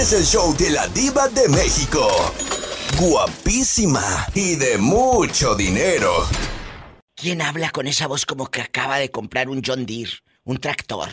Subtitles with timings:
[0.00, 2.06] es el show de la diva de México.
[3.00, 4.00] Guapísima
[4.32, 6.12] y de mucho dinero.
[7.16, 10.12] ¿Quién habla con esa voz como que acaba de comprar un John Deere,
[10.44, 11.08] un tractor?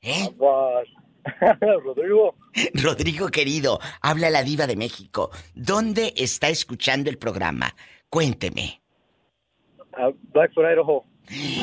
[0.00, 0.28] ¿Eh?
[1.84, 2.34] Rodrigo.
[2.74, 5.30] Rodrigo querido, habla la diva de México.
[5.54, 7.72] ¿Dónde está escuchando el programa?
[8.10, 8.82] Cuénteme.
[10.32, 11.04] Blackfoot, Idaho.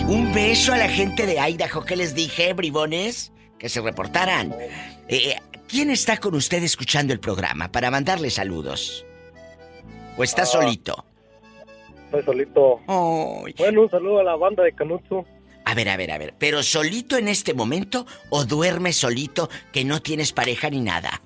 [0.07, 4.55] Un beso a la gente de Idaho que les dije, bribones, que se reportaran.
[5.09, 5.35] Eh,
[5.69, 9.05] ¿Quién está con usted escuchando el programa para mandarle saludos?
[10.17, 10.45] ¿O está Ah.
[10.47, 11.05] solito?
[12.05, 12.79] Estoy solito.
[13.57, 15.23] Bueno, un saludo a la banda de Canutsu.
[15.65, 16.33] A ver, a ver, a ver.
[16.39, 21.21] ¿Pero solito en este momento o duermes solito que no tienes pareja ni nada?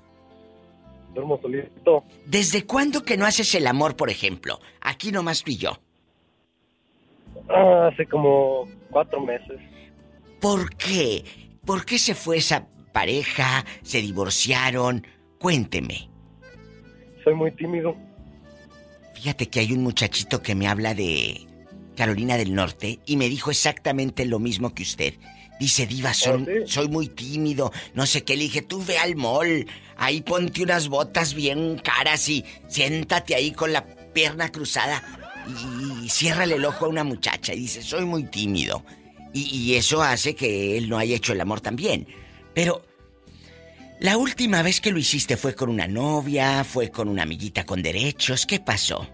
[1.14, 2.04] Duermo solito.
[2.26, 4.60] ¿Desde cuándo que no haces el amor, por ejemplo?
[4.82, 5.78] Aquí nomás tú y yo.
[7.48, 9.58] Ah, hace como cuatro meses.
[10.40, 11.24] ¿Por qué?
[11.64, 13.66] ¿Por qué se fue esa pareja?
[13.82, 15.06] ¿Se divorciaron?
[15.38, 16.08] Cuénteme.
[17.22, 17.94] Soy muy tímido.
[19.14, 21.46] Fíjate que hay un muchachito que me habla de
[21.96, 25.14] Carolina del Norte y me dijo exactamente lo mismo que usted.
[25.60, 26.72] Dice, Diva, son- ¿Oh, sí?
[26.72, 28.36] soy muy tímido, no sé qué.
[28.36, 33.52] Le dije, tú ve al mall, ahí ponte unas botas bien caras y siéntate ahí
[33.52, 35.02] con la pierna cruzada
[35.46, 37.54] y, y ciérrale el ojo a una muchacha.
[37.54, 38.84] Y dice, soy muy tímido.
[39.32, 42.06] Y, y eso hace que él no haya hecho el amor también.
[42.52, 42.84] Pero
[44.00, 47.82] la última vez que lo hiciste fue con una novia, fue con una amiguita con
[47.82, 48.46] derechos.
[48.46, 49.06] ¿Qué pasó?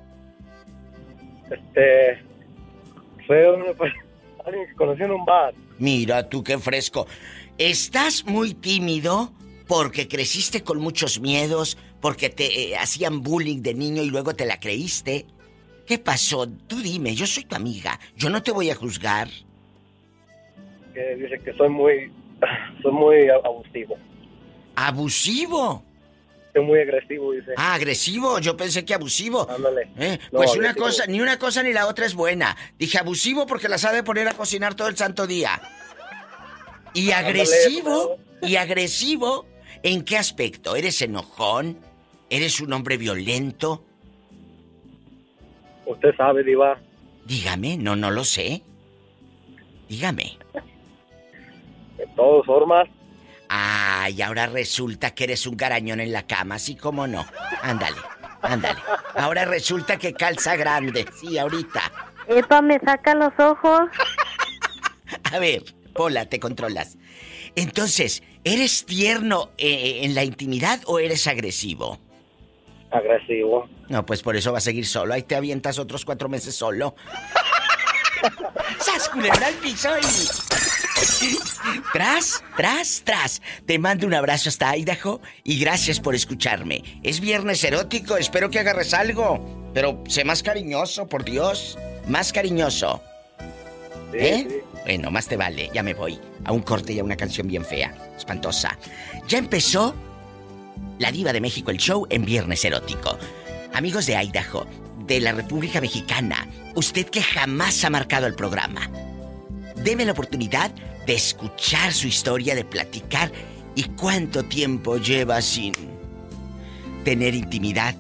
[1.50, 2.22] Este.
[3.26, 3.66] Fue una-
[4.44, 5.54] alguien que conocí en un bar.
[5.78, 7.06] Mira tú qué fresco.
[7.58, 9.32] ¿Estás muy tímido
[9.66, 14.46] porque creciste con muchos miedos, porque te eh, hacían bullying de niño y luego te
[14.46, 15.26] la creíste?
[15.86, 16.48] ¿Qué pasó?
[16.48, 17.98] Tú dime, yo soy tu amiga.
[18.16, 19.28] Yo no te voy a juzgar.
[20.94, 22.12] Dice que soy muy.
[22.82, 23.98] Soy muy abusivo.
[24.86, 25.84] ¿Abusivo?
[26.54, 27.52] Soy muy agresivo, dice.
[27.56, 28.38] Ah, agresivo.
[28.40, 29.48] Yo pensé que abusivo.
[29.48, 29.90] Ándale.
[29.98, 30.86] Eh, No, pues una agresivo.
[30.86, 32.56] cosa, ni una cosa ni la otra es buena.
[32.78, 35.60] Dije abusivo porque la sabe poner a cocinar todo el santo día.
[36.94, 39.46] Y Ándale, agresivo, y agresivo,
[39.82, 40.74] ¿en qué aspecto?
[40.76, 41.78] ¿Eres enojón?
[42.30, 43.84] ¿Eres un hombre violento?
[45.86, 46.80] Usted sabe, Diva.
[47.26, 48.62] Dígame, no, no lo sé.
[49.88, 50.38] Dígame.
[51.98, 52.88] De todas formas.
[53.52, 57.26] Ay, ahora resulta que eres un garañón en la cama, así como no.
[57.62, 57.96] Ándale,
[58.42, 58.78] ándale.
[59.16, 61.82] Ahora resulta que calza grande, sí, ahorita.
[62.28, 63.90] Epa, me saca los ojos.
[65.32, 66.96] A ver, Pola, te controlas.
[67.56, 71.98] Entonces, ¿eres tierno eh, en la intimidad o eres agresivo?
[72.92, 73.68] Agresivo.
[73.88, 75.12] No, pues por eso va a seguir solo.
[75.12, 76.94] Ahí te avientas otros cuatro meses solo.
[78.78, 80.79] ¡Sas, culebra al piso y...
[81.92, 83.42] Tras, tras, tras.
[83.66, 86.82] Te mando un abrazo hasta Idaho y gracias por escucharme.
[87.02, 89.70] Es viernes erótico, espero que agarres algo.
[89.74, 91.78] Pero sé más cariñoso, por Dios.
[92.08, 93.02] Más cariñoso.
[94.12, 94.46] Sí, ¿Eh?
[94.48, 94.56] sí.
[94.84, 96.18] Bueno, más te vale, ya me voy.
[96.44, 98.78] A un corte y a una canción bien fea, espantosa.
[99.28, 99.94] Ya empezó
[100.98, 103.18] La Diva de México, el show en Viernes Erótico.
[103.72, 104.66] Amigos de Idaho,
[105.06, 108.90] de la República Mexicana, usted que jamás ha marcado el programa,
[109.82, 110.70] deme la oportunidad
[111.06, 113.32] de escuchar su historia, de platicar
[113.74, 115.74] y cuánto tiempo lleva sin
[117.04, 117.96] tener intimidad,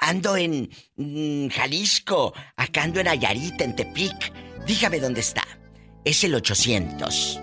[0.00, 4.32] Ando en mm, Jalisco, acá ando en Ayarita, en Tepic.
[4.66, 5.44] Dígame dónde está.
[6.02, 7.38] Es el 800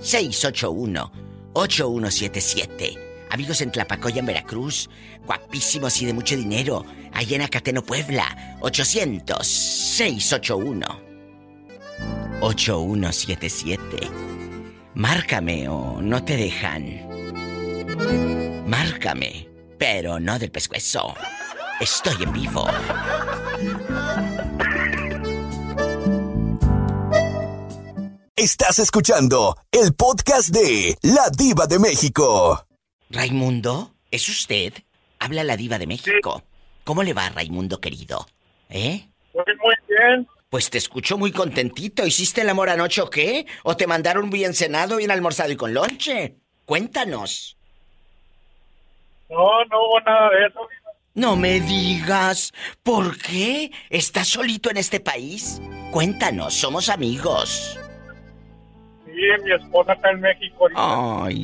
[0.00, 1.12] 681
[1.52, 2.98] 8177.
[3.30, 4.90] Amigos en Tlapacoya, en Veracruz,
[5.24, 11.05] guapísimos y de mucho dinero, allá en Acateno, Puebla, 800 681
[12.40, 14.10] 8177.
[14.94, 17.06] Márcame o no te dejan.
[18.66, 19.48] Márcame,
[19.78, 21.14] pero no del pescuezo.
[21.80, 22.66] Estoy en vivo.
[28.36, 32.66] Estás escuchando el podcast de La Diva de México.
[33.08, 34.74] Raimundo, ¿es usted?
[35.18, 36.42] Habla la diva de México.
[36.84, 38.26] ¿Cómo le va, Raimundo querido?
[38.68, 39.08] ¿Eh?
[39.32, 40.28] Muy, muy bien.
[40.48, 42.06] Pues te escucho muy contentito.
[42.06, 43.46] ¿Hiciste el amor anoche o qué?
[43.64, 46.36] ¿O te mandaron bien cenado, bien almorzado y con lonche?
[46.64, 47.56] Cuéntanos.
[49.28, 50.60] No, no hubo nada de eso.
[51.14, 52.52] No me digas.
[52.82, 53.72] ¿Por qué?
[53.90, 55.60] ¿Estás solito en este país?
[55.90, 57.78] Cuéntanos, somos amigos.
[59.06, 60.68] Sí, mi esposa está en México.
[60.76, 61.42] Ay.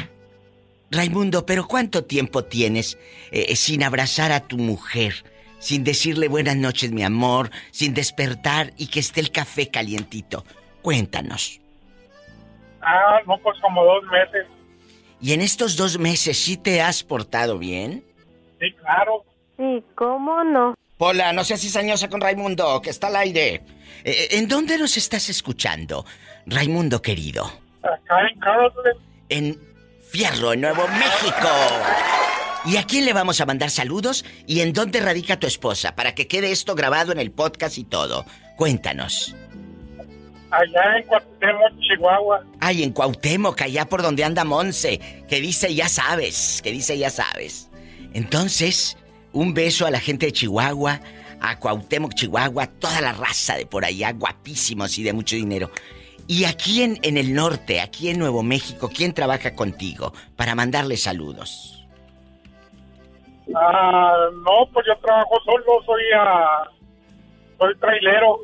[0.91, 2.99] Raimundo, pero ¿cuánto tiempo tienes
[3.31, 5.25] eh, sin abrazar a tu mujer?
[5.63, 10.45] Sin decirle buenas noches, mi amor, sin despertar y que esté el café calientito.
[10.83, 11.61] Cuéntanos.
[12.81, 14.49] Ah, no, pues como dos meses.
[15.21, 18.05] ¿Y en estos dos meses sí te has portado bien?
[18.59, 19.25] Sí, claro.
[19.57, 20.75] Sí, ¿cómo no?
[20.99, 23.63] Hola, no seas cizañosa con Raimundo, que está al aire.
[24.03, 26.05] Eh, ¿En dónde nos estás escuchando,
[26.45, 27.45] Raimundo querido?
[27.85, 28.97] Acá en Carlsbad.
[29.29, 29.61] En
[30.11, 31.49] Fierro, en Nuevo México.
[32.65, 34.25] ¿Y a quién le vamos a mandar saludos?
[34.47, 35.97] ¿Y en dónde radica tu esposa?
[35.97, 38.25] Para que quede esto grabado en el podcast y todo.
[38.57, 39.35] Cuéntanos.
[40.51, 42.45] Allá en Cuauhtémoc, Chihuahua.
[42.61, 47.11] Ay, en Cuauhtémoc, allá por donde anda Monse, que dice ya sabes, que dice ya
[47.11, 47.69] sabes.
[48.13, 48.97] Entonces,
[49.33, 51.01] un beso a la gente de Chihuahua,
[51.41, 55.71] a Cuauhtémoc, Chihuahua, toda la raza de por allá, guapísimos y de mucho dinero.
[56.29, 60.97] Y aquí en, en el norte, aquí en Nuevo México, ¿quién trabaja contigo para mandarle
[60.97, 61.72] saludos?
[63.55, 66.65] Ah, no, pues yo trabajo solo, soy ah,
[67.59, 68.41] soy trailero.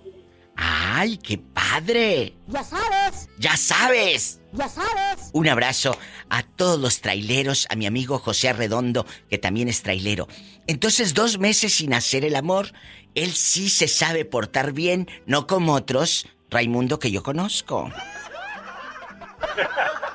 [0.56, 2.35] ¡Ay, qué padre!
[2.49, 4.41] Ya sabes, ¡Ya sabes!
[4.53, 5.31] ya sabes.
[5.33, 5.97] Un abrazo
[6.31, 10.27] a todos los traileros, a mi amigo José Arredondo, que también es trailero.
[10.67, 12.73] Entonces, dos meses sin hacer el amor,
[13.15, 17.91] él sí se sabe portar bien, no como otros, Raimundo, que yo conozco.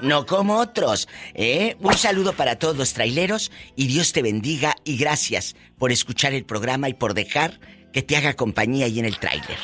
[0.01, 1.77] No como otros, ¿eh?
[1.79, 6.45] Un saludo para todos los traileros y Dios te bendiga y gracias por escuchar el
[6.45, 7.59] programa y por dejar
[7.93, 9.57] que te haga compañía ahí en el tráiler.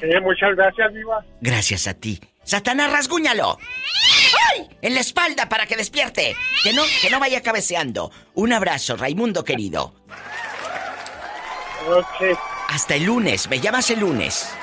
[0.00, 1.24] Sí, muchas gracias, Viva.
[1.40, 2.20] Gracias a ti.
[2.42, 3.58] Satanás, rasguñalo.
[4.52, 4.68] ¡Ay!
[4.82, 6.36] En la espalda para que despierte.
[6.62, 8.12] Que no, que no vaya cabeceando.
[8.34, 9.94] Un abrazo, Raimundo querido.
[11.88, 12.38] Ok.
[12.68, 13.48] Hasta el lunes.
[13.48, 14.54] Me llamas el lunes.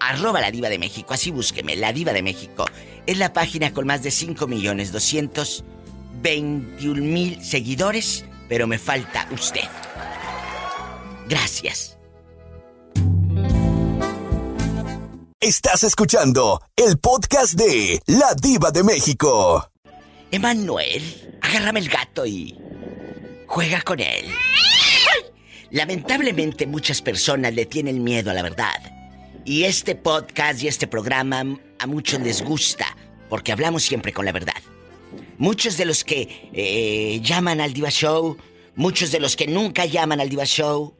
[0.00, 2.66] arroba la diva de México, así búsqueme, la diva de México.
[3.06, 9.68] Es la página con más de 5 millones 221 mil seguidores, pero me falta usted.
[11.28, 11.98] Gracias.
[15.40, 19.68] Estás escuchando el podcast de La Diva de México.
[20.30, 22.56] Emanuel, agárrame el gato y
[23.48, 24.26] juega con él.
[25.72, 28.74] Lamentablemente muchas personas le tienen miedo a la verdad.
[29.46, 32.94] Y este podcast y este programa a muchos les gusta
[33.30, 34.62] porque hablamos siempre con la verdad.
[35.38, 38.36] Muchos de los que eh, llaman al Diva Show,
[38.76, 40.94] muchos de los que nunca llaman al Diva Show,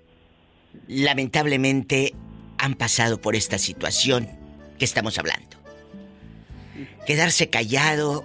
[0.88, 2.14] lamentablemente
[2.56, 4.26] han pasado por esta situación
[4.78, 5.58] que estamos hablando.
[7.06, 8.24] Quedarse callado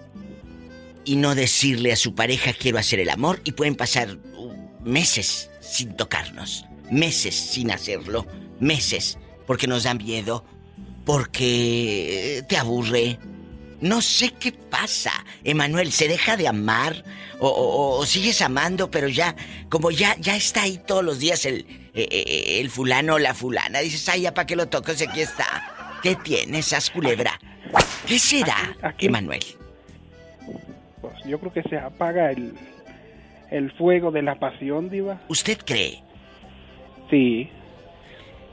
[1.03, 5.49] y no decirle a su pareja quiero hacer el amor y pueden pasar uh, meses
[5.69, 8.25] sin tocarnos, meses sin hacerlo,
[8.59, 9.17] meses.
[9.45, 10.43] Porque nos da miedo,
[11.05, 13.17] porque te aburre.
[13.79, 15.11] No sé qué pasa,
[15.43, 17.03] Emanuel, ¿se deja de amar
[17.39, 19.35] o, o- o sigues amando, pero ya,
[19.69, 21.59] como ya, ya está ahí todos los días el,
[21.93, 25.03] eh, eh, el fulano o la fulana, dices, ay, ya para qué lo toco, si
[25.03, 25.99] aquí está.
[26.01, 27.39] ¿Qué tienes, haz culebra?
[28.07, 29.45] ¿Qué será, aquí- Emanuel?
[31.01, 32.53] Pues yo creo que se apaga el,
[33.51, 35.21] el fuego de la pasión, Diva.
[35.27, 36.01] ¿Usted cree?
[37.09, 37.49] Sí.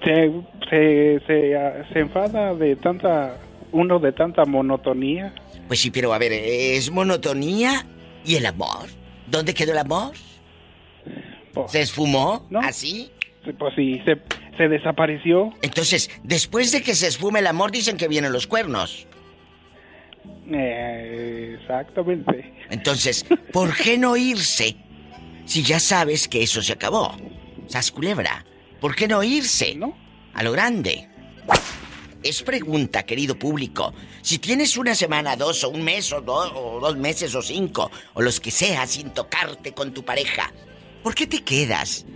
[0.04, 0.30] Se,
[0.70, 3.38] se, se, se enfada de tanta.
[3.72, 5.34] Uno de tanta monotonía.
[5.66, 7.84] Pues sí, pero a ver, es monotonía
[8.24, 8.86] y el amor.
[9.26, 10.12] ¿Dónde quedó el amor?
[11.52, 12.46] Pues, ¿Se esfumó?
[12.50, 12.60] No.
[12.60, 13.10] ¿Así?
[13.58, 14.16] pues sí, se,
[14.56, 15.52] se desapareció.
[15.62, 19.06] Entonces, después de que se esfume el amor, dicen que vienen los cuernos.
[20.50, 22.52] Eh, exactamente.
[22.70, 24.76] Entonces, ¿por qué no irse
[25.44, 27.16] si ya sabes que eso se acabó?
[27.66, 28.44] Sas culebra.
[28.80, 29.74] ¿Por qué no irse?
[29.74, 29.96] ¿No?
[30.34, 31.08] A lo grande.
[32.22, 33.92] Es pregunta, querido público.
[34.22, 37.90] Si tienes una semana, dos, o un mes, o, dos, o dos meses, o cinco,
[38.14, 40.52] o los que sea, sin tocarte con tu pareja,
[41.02, 42.06] ¿por qué te quedas?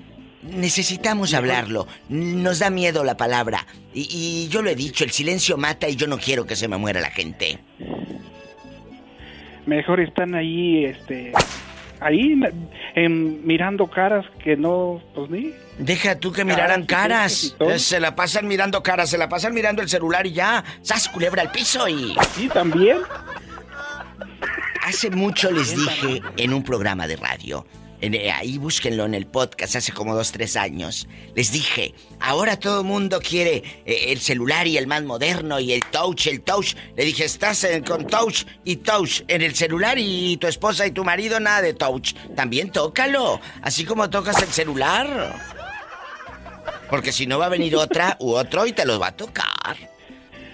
[0.43, 1.87] Necesitamos hablarlo.
[2.09, 3.67] Nos da miedo la palabra.
[3.93, 6.69] Y, y yo lo he dicho, el silencio mata y yo no quiero que se
[6.69, 7.59] me muera la gente.
[9.67, 11.33] Mejor están ahí, este,
[12.01, 12.35] ahí
[12.97, 15.53] mirando caras que no, pues ni.
[15.79, 17.57] Deja tú que Caras miraran caras.
[17.61, 20.65] Eh, Se la pasan mirando caras, se la pasan mirando el celular y ya.
[20.83, 22.17] ¡Sas, culebra al piso y...
[22.35, 22.99] Sí, también.
[24.85, 27.67] Hace mucho les dije en un programa de radio,
[28.01, 32.59] en- eh, ahí búsquenlo en el podcast, hace como dos, tres años, les dije, ahora
[32.59, 36.41] todo el mundo quiere eh, el celular y el más moderno y el touch, el
[36.43, 36.75] touch.
[36.97, 40.91] Le dije, estás en- con touch y touch en el celular y tu esposa y
[40.93, 42.15] tu marido nada de touch.
[42.37, 45.35] También tócalo, así como tocas el celular.
[46.91, 49.77] Porque si no va a venir otra u otro y te los va a tocar.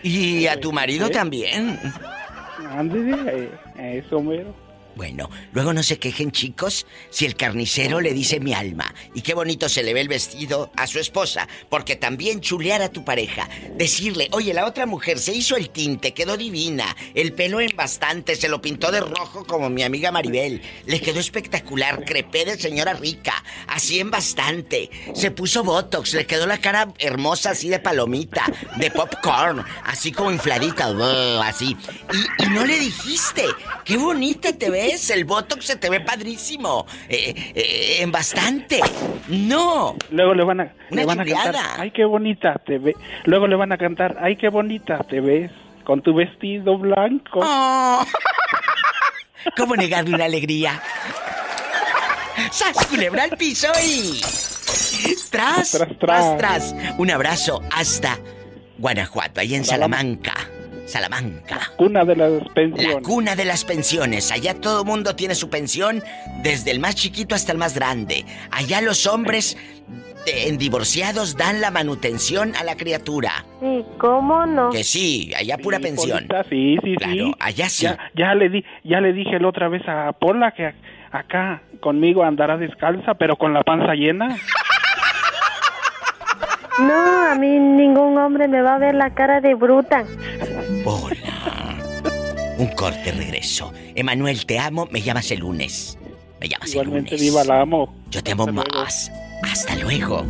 [0.03, 1.79] Y a tu marido también.
[2.71, 4.55] Ándale, eso mero.
[4.97, 6.87] Bueno, luego no se quejen chicos.
[7.11, 10.71] Si el carnicero le dice mi alma y qué bonito se le ve el vestido
[10.77, 15.35] a su esposa, porque también chulear a tu pareja, decirle, oye, la otra mujer se
[15.35, 19.69] hizo el tinte, quedó divina, el pelo en bastante, se lo pintó de rojo como
[19.69, 25.65] mi amiga Maribel, le quedó espectacular, crepé de señora rica, así en bastante, se puso
[25.65, 28.45] botox, le quedó la cara hermosa así de palomita,
[28.77, 30.95] de popcorn, así como infladita,
[31.43, 31.77] así,
[32.13, 33.45] y, y no le dijiste,
[33.85, 38.81] qué bonita te ves, el botox se te ve padrísimo, eh, eh, en bastante,
[39.29, 39.97] no.
[40.11, 41.53] Luego le van a, Una le van a chuleada.
[41.53, 42.95] cantar, ay, qué bonita te ves.
[43.25, 45.51] Luego le van a cantar, ay, qué bonita te ves.
[45.85, 47.41] Con tu vestido blanco.
[47.43, 48.05] Oh.
[49.57, 50.81] ¿Cómo negarle una alegría?
[52.51, 54.21] ¡Sas, culebra al piso y...
[55.31, 56.75] Tras, tras, Tras, tras, tras.
[56.97, 58.19] Un abrazo hasta
[58.79, 60.35] Guanajuato, ahí en Salamanca.
[60.87, 61.61] Salamanca.
[61.77, 62.97] Cuna de las La pensiones.
[63.03, 64.31] cuna de las pensiones.
[64.33, 66.03] Allá todo mundo tiene su pensión,
[66.43, 68.25] desde el más chiquito hasta el más grande.
[68.51, 69.57] Allá los hombres
[70.27, 73.45] en divorciados dan la manutención a la criatura.
[73.61, 74.71] Sí, ¿cómo no?
[74.71, 76.17] Que sí, allá pura Sí, pensión.
[76.19, 77.35] Polita, sí, sí, Claro, sí.
[77.41, 77.85] allá sí.
[77.85, 80.73] Ya, ya le di, ya le dije la otra vez a Pola que
[81.13, 84.29] acá conmigo andará descalza, pero con la panza llena.
[86.81, 90.05] No, a mí ningún hombre me va a ver la cara de bruta.
[90.85, 91.77] Hola.
[92.59, 93.73] Un corte regreso.
[93.95, 94.89] Emanuel, te amo.
[94.91, 95.99] Me llamas el lunes.
[96.41, 97.33] Me llamas Igualmente, el lunes.
[97.33, 97.95] viva, la amo.
[98.11, 98.71] Yo te amo Hasta luego.
[98.81, 99.13] más.
[99.43, 100.25] Hasta luego.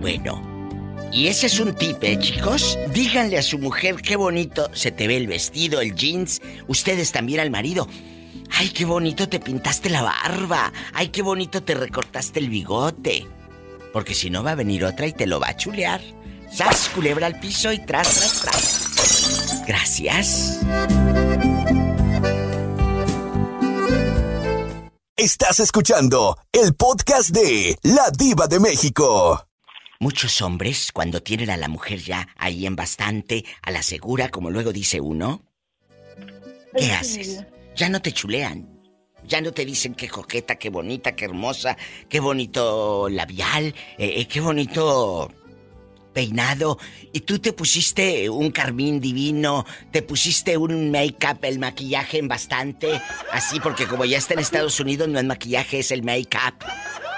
[0.00, 0.42] Bueno.
[1.12, 2.78] Y ese es un tip, ¿eh, chicos?
[2.92, 6.42] Díganle a su mujer qué bonito se te ve el vestido, el jeans.
[6.68, 7.88] Ustedes también al marido.
[8.50, 10.72] Ay, qué bonito te pintaste la barba.
[10.92, 13.26] Ay, qué bonito te recortaste el bigote.
[13.92, 16.00] Porque si no va a venir otra y te lo va a chulear.
[16.50, 19.64] Sas, culebra al piso y tras, tras, tras.
[19.66, 20.60] Gracias.
[25.16, 29.46] Estás escuchando el podcast de La Diva de México.
[30.00, 34.50] Muchos hombres, cuando tienen a la mujer ya ahí en bastante, a la segura, como
[34.50, 35.42] luego dice uno,
[36.76, 37.44] ¿qué haces?
[37.74, 38.77] Ya no te chulean.
[39.28, 41.76] Ya no te dicen qué coqueta, qué bonita, qué hermosa,
[42.08, 45.30] qué bonito labial, eh, eh, qué bonito
[46.14, 46.78] peinado.
[47.12, 53.00] Y tú te pusiste un carmín divino, te pusiste un make-up, el maquillaje en bastante,
[53.30, 56.64] así porque como ya está en Estados Unidos no es maquillaje, es el make-up.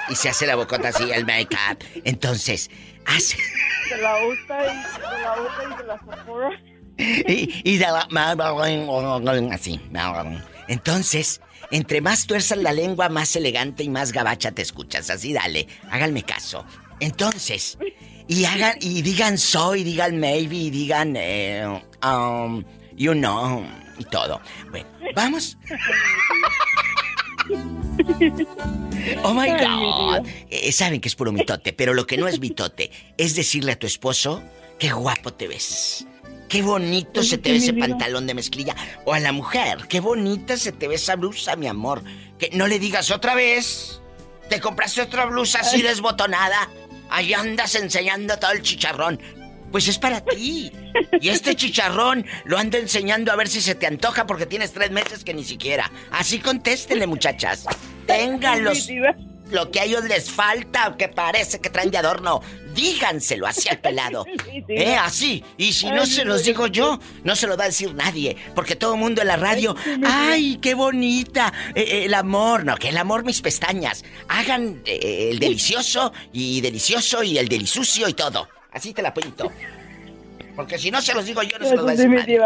[0.09, 1.79] Y se hace la bocota así, el make-up.
[2.05, 2.71] Entonces,
[3.07, 3.37] hace...
[3.89, 6.01] De la UTA y de la UTA y de la
[7.33, 8.09] y, y de la...
[9.53, 9.81] Así.
[10.71, 11.41] Entonces,
[11.73, 15.11] entre más tuerzas la lengua, más elegante y más gabacha te escuchas.
[15.11, 16.65] Así dale, háganme caso.
[17.01, 17.77] Entonces,
[18.29, 22.63] y hagan, y digan so, y digan maybe, y digan, eh, um,
[22.95, 23.67] you know,
[23.99, 24.41] y todo.
[24.71, 24.87] Bueno,
[25.17, 25.59] vamos.
[29.25, 30.25] Oh my God.
[30.51, 33.79] Eh, saben que es puro mitote, pero lo que no es mitote es decirle a
[33.79, 34.41] tu esposo
[34.79, 36.07] qué guapo te ves.
[36.51, 38.75] Qué bonito se te ve ese pantalón de mezclilla.
[39.05, 42.03] O a la mujer, qué bonita se te ve esa blusa, mi amor.
[42.41, 44.03] Que no le digas otra vez.
[44.49, 46.69] Te compraste otra blusa así desbotonada.
[47.09, 49.21] Ahí andas enseñando todo el chicharrón.
[49.71, 50.73] Pues es para ti.
[51.21, 54.91] Y este chicharrón lo ando enseñando a ver si se te antoja porque tienes tres
[54.91, 55.89] meses que ni siquiera.
[56.11, 57.65] Así contéstenle, muchachas.
[58.09, 58.89] Ténganlos.
[59.51, 62.41] Lo que a ellos les falta, que parece que traen de adorno,
[62.75, 64.25] díganselo así al pelado.
[64.51, 64.75] Sí, sí.
[64.75, 64.97] ¿Eh?
[64.97, 65.45] Así.
[65.59, 68.37] Y si no se los digo yo, no se lo va a decir nadie.
[68.55, 70.31] Porque todo el mundo en la radio, Ay, sí, mi vida.
[70.31, 71.53] ¡ay, qué bonita!
[71.75, 74.05] Eh, eh, el amor, no, que el amor mis pestañas.
[74.29, 78.49] Hagan eh, el delicioso y delicioso y el delisucio y todo.
[78.73, 79.51] Así te la pinto.
[80.57, 82.41] Porque si no se los digo yo, no se los va a decir nadie.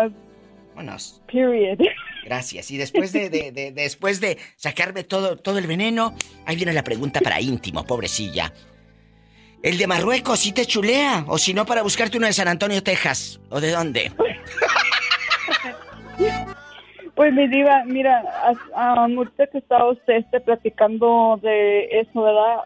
[0.75, 1.21] Vámonos.
[1.31, 1.79] Period.
[2.25, 2.71] Gracias.
[2.71, 6.15] Y después de, de- de- después de sacarme todo, todo el veneno,
[6.47, 8.53] ahí viene la pregunta para íntimo, pobrecilla.
[9.63, 11.25] ¿El de Marruecos sí te chulea?
[11.29, 13.41] O si no, para buscarte uno de San Antonio, Texas.
[13.51, 14.13] ¿O de dónde?
[17.15, 18.25] Pues mi diva, mira,
[18.75, 22.57] ahorita que estaba usted este, platicando de eso, ¿verdad?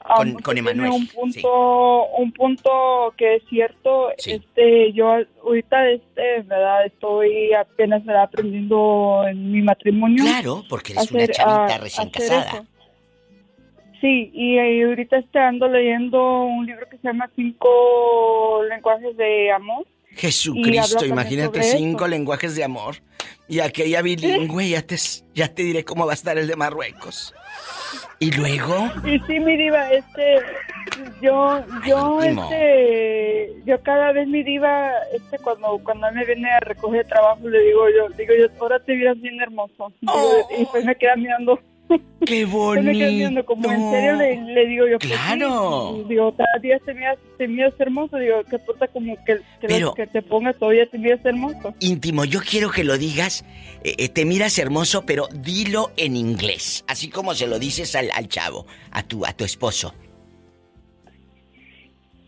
[0.42, 4.08] Con- Emanuel, Un punto, un punto que es cierto.
[4.16, 4.32] Sí.
[4.32, 6.86] Este, yo ahorita, este, ¿verdad?
[6.86, 8.22] Estoy apenas ¿verdad?
[8.22, 10.24] aprendiendo en mi matrimonio.
[10.24, 12.50] Claro, porque eres una hacer, chavita ah, recién casada.
[12.50, 12.66] eso.
[14.00, 19.52] Sí, y, eh, ahorita estoy ando leyendo un libro que se llama Cinco lenguajes de
[19.52, 19.84] amor.
[20.18, 22.08] Jesucristo, imagínate cinco eso.
[22.08, 22.96] lenguajes de amor.
[23.48, 24.96] Y aquella bilingüe, ya te,
[25.34, 27.34] ya te diré cómo va a estar el de Marruecos.
[28.18, 30.38] Y luego, Y sí, mi diva, este,
[31.22, 36.50] yo, yo, Ay, este, yo cada vez mi diva, este, cuando, cuando él me viene
[36.50, 39.92] a recoger trabajo, le digo yo, digo yo, ahora te miras bien hermoso.
[40.06, 40.48] Oh.
[40.58, 41.60] Y pues me queda mirando,
[42.26, 46.02] qué pues me queda mirando, como en serio le, le digo yo, pues, Claro.
[46.04, 49.66] Y digo, cada día te miras, te miras hermoso, digo, ¿qué importa como que, que,
[49.66, 51.74] Pero- que te pongas todavía te miras hermoso?
[51.80, 53.44] íntimo, yo quiero que lo digas.
[53.84, 56.84] eh, eh, te miras hermoso, pero dilo en inglés.
[56.88, 59.94] Así como se lo dices al, al chavo, a tu, a tu esposo.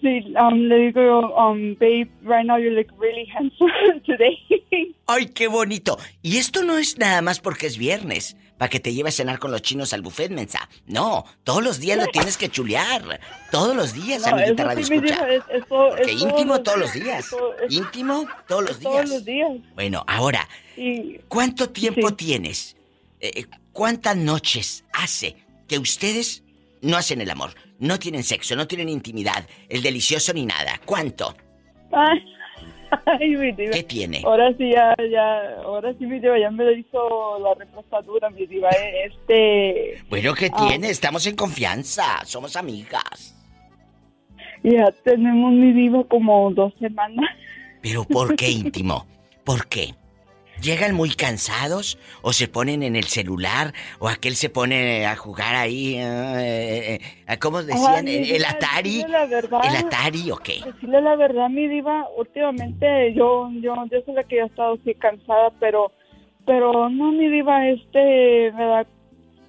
[0.00, 4.38] Sí, um, le digo yo, um, babe, right now you look really handsome today.
[5.06, 5.98] ¡Ay, qué bonito!
[6.22, 9.38] Y esto no es nada más porque es viernes, para que te lleve a cenar
[9.38, 10.68] con los chinos al buffet, mensa.
[10.84, 13.18] No, todos los días lo tienes que chulear.
[13.50, 15.14] Todos los días, No, amiguita Radio sí Escucha.
[15.14, 17.24] dijo, es- eso- Que es íntimo todos los días.
[17.26, 18.92] eso- es- Íntimo todos los días.
[18.92, 19.48] todos los días.
[19.74, 20.46] Bueno, ahora,
[21.28, 22.14] ¿cuánto tiempo Sí.
[22.16, 22.76] tienes?
[23.20, 25.36] Eh, ¿Cuántas noches hace
[25.66, 26.42] que ustedes
[26.82, 27.54] no hacen el amor?
[27.78, 30.78] No tienen sexo, no tienen intimidad, el delicioso ni nada.
[30.84, 31.34] ¿Cuánto?
[31.92, 32.18] ay,
[33.06, 33.72] ay, mi diva.
[33.72, 34.22] ¿Qué tiene?
[34.24, 38.46] Ahora sí ya, ya, ahora sí mi diva ya me lo hizo la reposadura, mi
[38.46, 38.68] diva.
[38.70, 40.66] eh, Este, Bueno, ¿qué Ah.
[40.68, 40.90] tiene?
[40.90, 43.36] Estamos en confianza, somos amigas.
[44.62, 47.28] ya tenemos mi diva como dos semanas.
[47.82, 49.06] Pero ¿por qué íntimo?
[49.44, 49.94] ¿Por qué?
[50.62, 55.54] ¿Llegan muy cansados o se ponen en el celular o aquel se pone a jugar
[55.54, 55.96] ahí?
[55.96, 58.06] eh, eh, ¿Cómo decían?
[58.06, 58.96] Ay, ¿El Atari?
[58.96, 59.60] decirle la verdad.
[59.64, 60.60] ¿El Atari o qué?
[60.64, 64.74] Decirle la verdad, mi diva, últimamente yo, yo, yo sé la que ya he estado
[64.74, 65.92] así cansada, pero,
[66.44, 68.86] pero no, mi diva, este, ¿verdad?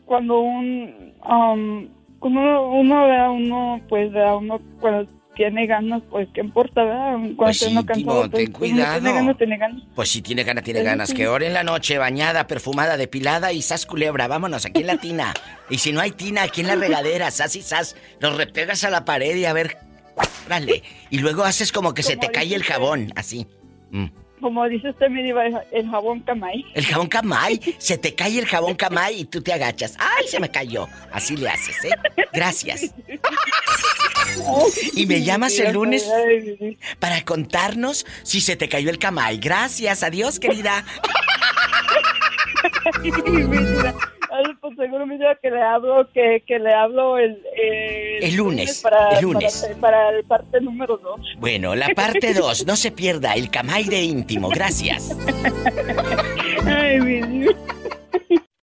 [0.06, 3.34] Cuando un, um, cuando uno, uno.
[3.34, 4.38] Uno, pues, ¿verdad?
[4.38, 5.10] Uno cuando
[5.42, 7.14] tiene ganas, pues, ¿qué importa, verdad?
[7.14, 9.14] Cuando Pues sí, Timo, cansado, pues, ten uno tiene cuidado.
[9.14, 9.84] ganas, tiene ganas.
[9.96, 11.10] Pues si tiene ganas, tiene ganas.
[11.10, 11.16] sí.
[11.16, 14.28] Que hora en la noche, bañada, perfumada, depilada y sas culebra.
[14.28, 15.34] Vámonos, aquí en la tina.
[15.70, 17.96] Y si no hay tina, aquí en la regadera, sas y sas.
[18.20, 19.78] Los repegas a la pared y a ver.
[20.46, 20.84] Órale.
[21.10, 23.48] Y luego haces como que se te cae el jabón, así.
[23.92, 24.06] Mm.
[24.42, 26.66] Como dice usted, mi diva, el- jabón camay.
[26.74, 29.96] El jabón camay, se te cae el jabón camay y tú te agachas.
[30.00, 30.88] ¡Ay, se me cayó!
[31.12, 31.92] Así le haces, ¿eh?
[32.34, 32.94] Gracias.
[34.96, 36.10] Y me llamas el lunes
[37.00, 39.38] para contarnos si se te cayó el camay.
[39.40, 40.86] Gracias, adiós, querida.
[44.60, 47.42] pues seguro me diva que le hablo, que, que le hablo el,
[48.22, 49.68] El lunes, para, el lunes.
[49.80, 51.20] Para, para el parte número dos.
[51.38, 54.50] Bueno, la parte 2, no se pierda el camay de íntimo.
[54.50, 55.16] Gracias.
[56.66, 57.54] Ay, mi diva.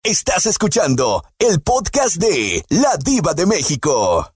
[0.03, 4.31] Estás escuchando el podcast de La Diva de México.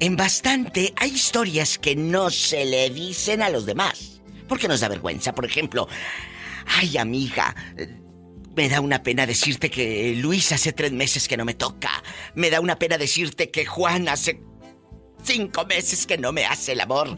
[0.00, 4.20] En bastante hay historias que no se le dicen a los demás.
[4.48, 5.34] Porque nos da vergüenza.
[5.34, 5.88] Por ejemplo,
[6.66, 7.54] ay amiga,
[8.56, 11.90] me da una pena decirte que Luis hace tres meses que no me toca.
[12.34, 14.40] Me da una pena decirte que Juan hace
[15.22, 17.16] cinco meses que no me hace el amor.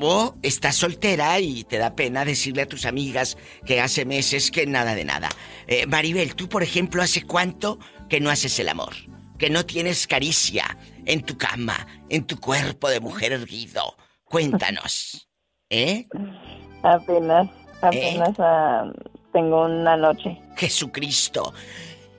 [0.00, 4.66] O estás soltera y te da pena decirle a tus amigas que hace meses que
[4.66, 5.28] nada de nada.
[5.66, 8.94] Eh, Maribel, tú por ejemplo, ¿hace cuánto que no haces el amor?
[9.38, 13.96] Que no tienes caricia en tu cama, en tu cuerpo de mujer erguido.
[14.24, 15.28] Cuéntanos.
[15.70, 16.06] ¿Eh?
[16.82, 17.48] Apenas,
[17.82, 18.84] apenas ah,
[19.32, 20.40] tengo una noche.
[20.56, 21.52] Jesucristo.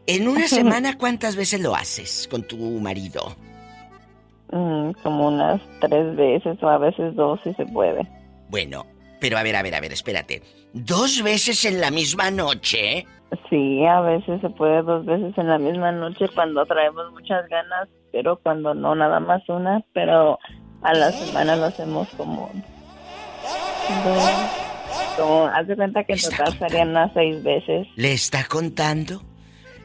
[0.08, 3.36] En una semana, ¿cuántas veces lo haces con tu marido?
[4.52, 8.06] Mm, como unas tres veces o a veces dos si se puede.
[8.50, 8.86] Bueno,
[9.20, 10.42] pero a ver, a ver, a ver, espérate.
[10.74, 13.06] ¿Dos veces en la misma noche?
[13.50, 17.88] Sí, a veces se puede dos veces en la misma noche cuando traemos muchas ganas,
[18.12, 20.38] pero cuando no, nada más una, pero
[20.82, 22.52] a la semana lo hacemos como...
[25.18, 27.88] como haz de cuenta que en total serían unas seis veces.
[27.96, 29.22] ¿Le está contando?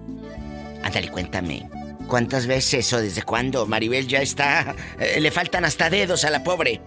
[0.83, 1.67] Ándale, cuéntame.
[2.09, 4.75] ¿Cuántas veces o desde cuándo Maribel ya está...
[4.99, 6.81] eh, le faltan hasta dedos a la pobre?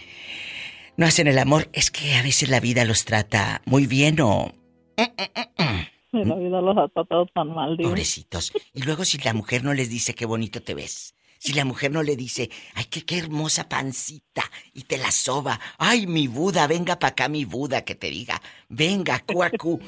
[0.97, 1.69] no hacen el amor.
[1.73, 4.53] Es que a veces la vida los trata muy bien o...
[6.13, 7.89] La vida los ha tratado tan mal, diva.
[7.89, 8.53] Pobrecitos.
[8.71, 11.15] Y luego si la mujer no les dice qué bonito te ves.
[11.39, 15.59] Si la mujer no le dice, ay, qué, qué hermosa pancita, y te la soba,
[15.79, 19.81] ay, mi Buda, venga para acá mi Buda, que te diga, venga, cuacu.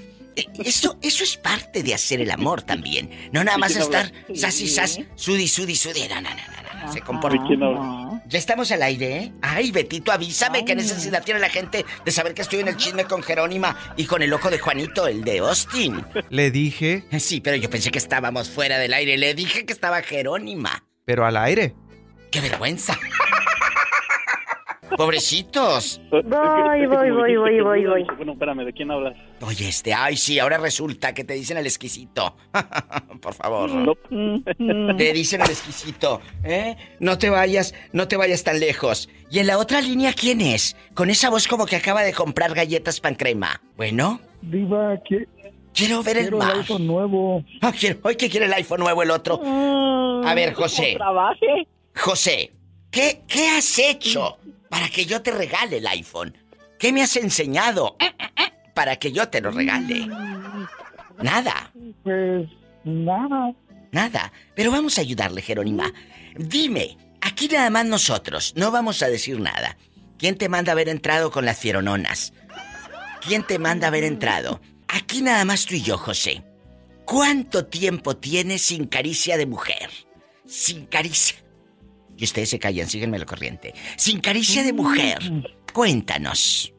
[0.64, 3.10] Eso, eso es parte de hacer el amor también.
[3.32, 6.08] No nada más estar sas y sas, sudi, sudi, sudi.
[6.10, 6.94] No, no, no, no, no.
[6.94, 7.38] Se comporta.
[7.42, 8.22] habla?
[8.28, 9.32] Ya estamos al aire, ¿eh?
[9.42, 13.06] Ay, Betito, avísame qué necesidad tiene la gente de saber que estoy en el chisme
[13.06, 16.04] con Jerónima y con el ojo de Juanito, el de Austin.
[16.30, 19.18] Le dije, Sí, pero yo pensé que estábamos fuera del aire.
[19.18, 20.84] Le dije que estaba Jerónima.
[21.06, 21.74] pero al aire.
[22.32, 22.98] ¡Qué vergüenza!
[24.98, 26.02] Pobrecitos.
[26.12, 28.04] Voy, voy, voy, voy, voy, voy.
[28.18, 29.16] Bueno, espérame, ¿de quién hablas?
[29.42, 32.36] Oye, este, ay, sí, ahora resulta que te dicen el exquisito.
[33.22, 33.70] Por favor.
[33.70, 33.96] No.
[34.98, 36.76] Te dicen el exquisito, ¿eh?
[37.00, 39.10] No te vayas, no te vayas tan lejos.
[39.30, 40.76] Y en la otra línea, ¿quién es?
[40.94, 43.62] Con esa voz como que acaba de comprar galletas pan crema.
[43.78, 45.28] Bueno, Diva, que
[45.74, 46.58] quiero ver el quiero el mar.
[46.58, 47.44] iPhone nuevo.
[47.62, 49.42] Ah, quiero- hoy que quiere el iPhone nuevo el otro.
[49.44, 50.94] A ver, José.
[50.98, 51.68] Trabaje.
[51.96, 52.52] José,
[52.92, 54.38] ¿qué, ¿qué has hecho
[54.70, 56.38] para que yo te regale el iPhone?
[56.80, 57.96] ¿Qué me has enseñado
[58.74, 60.08] para que yo te lo regale?
[61.22, 61.72] Nada,
[62.04, 62.48] Pues
[62.84, 63.54] nada.
[63.92, 64.32] nada.
[64.56, 65.94] Pero vamos a ayudarle, Jerónima.
[66.36, 69.78] Dime, aquí nada más nosotros, no vamos a decir nada.
[70.18, 72.34] ¿Quién te manda haber entrado con las fierononas?
[73.22, 74.62] ¿Quién te manda haber entrado?
[74.88, 76.44] Aquí nada más tú y yo, José.
[77.06, 79.90] ¿Cuánto tiempo tienes sin caricia de mujer?
[80.46, 81.38] Sin caricia.
[82.18, 83.74] Y ustedes se callan, síguenme la corriente.
[83.98, 85.18] Sin caricia de mujer.
[85.74, 86.74] Cuéntanos.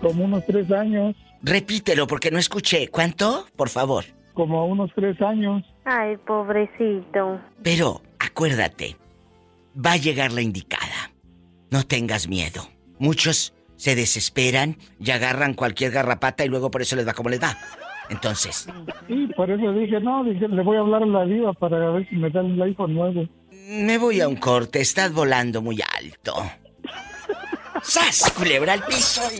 [0.00, 1.14] Como unos tres años.
[1.42, 2.88] Repítelo porque no escuché.
[2.88, 3.46] ¿Cuánto?
[3.56, 4.04] Por favor.
[4.34, 5.62] Como unos tres años.
[5.84, 7.40] Ay, pobrecito.
[7.62, 8.96] Pero acuérdate,
[9.74, 11.12] va a llegar la indicada.
[11.70, 12.62] No tengas miedo.
[12.98, 17.42] Muchos se desesperan y agarran cualquier garrapata y luego por eso les va como les
[17.42, 17.56] va.
[18.10, 18.68] Entonces,
[19.06, 22.08] Sí, por eso dije, no, dije, le voy a hablar a la diva para ver
[22.08, 23.26] si me dan el iPhone nuevo.
[23.70, 24.80] Me voy a un corte.
[24.80, 26.50] Estás volando muy alto.
[27.82, 28.30] ¡Sas!
[28.36, 29.22] Culebra al piso.
[29.32, 29.38] y-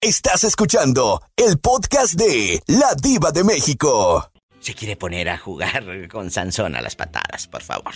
[0.00, 4.30] Estás escuchando el podcast de La Diva de México.
[4.60, 7.92] Se quiere poner a jugar con Sansón a las patadas, por favor.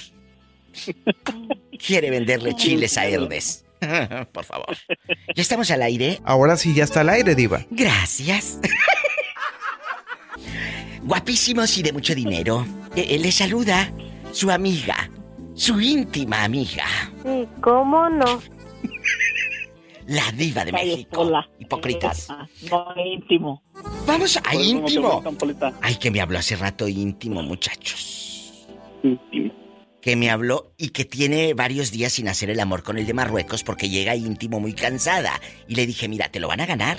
[1.84, 3.64] Quiere venderle chiles a Herdes.
[4.32, 4.76] Por favor.
[5.34, 6.20] ¿Ya estamos al aire?
[6.24, 7.64] Ahora sí ya está al aire, Diva.
[7.70, 8.58] Gracias.
[11.02, 12.64] Guapísimos y de mucho dinero.
[12.94, 13.90] Eh, eh, le saluda
[14.32, 15.10] su amiga,
[15.54, 16.84] su íntima amiga,
[17.22, 18.40] Sí, ¿cómo no?
[20.06, 21.30] la diva de México.
[21.58, 22.28] Hipócritas.
[22.70, 23.62] No íntimo.
[24.06, 25.22] Vamos a íntimo.
[25.80, 28.66] Ay, que me habló hace rato íntimo, muchachos.
[29.02, 29.52] Íntimo.
[30.00, 33.14] Que me habló y que tiene varios días sin hacer el amor con el de
[33.14, 35.40] Marruecos porque llega íntimo muy cansada.
[35.68, 36.98] Y le dije, mira, te lo van a ganar.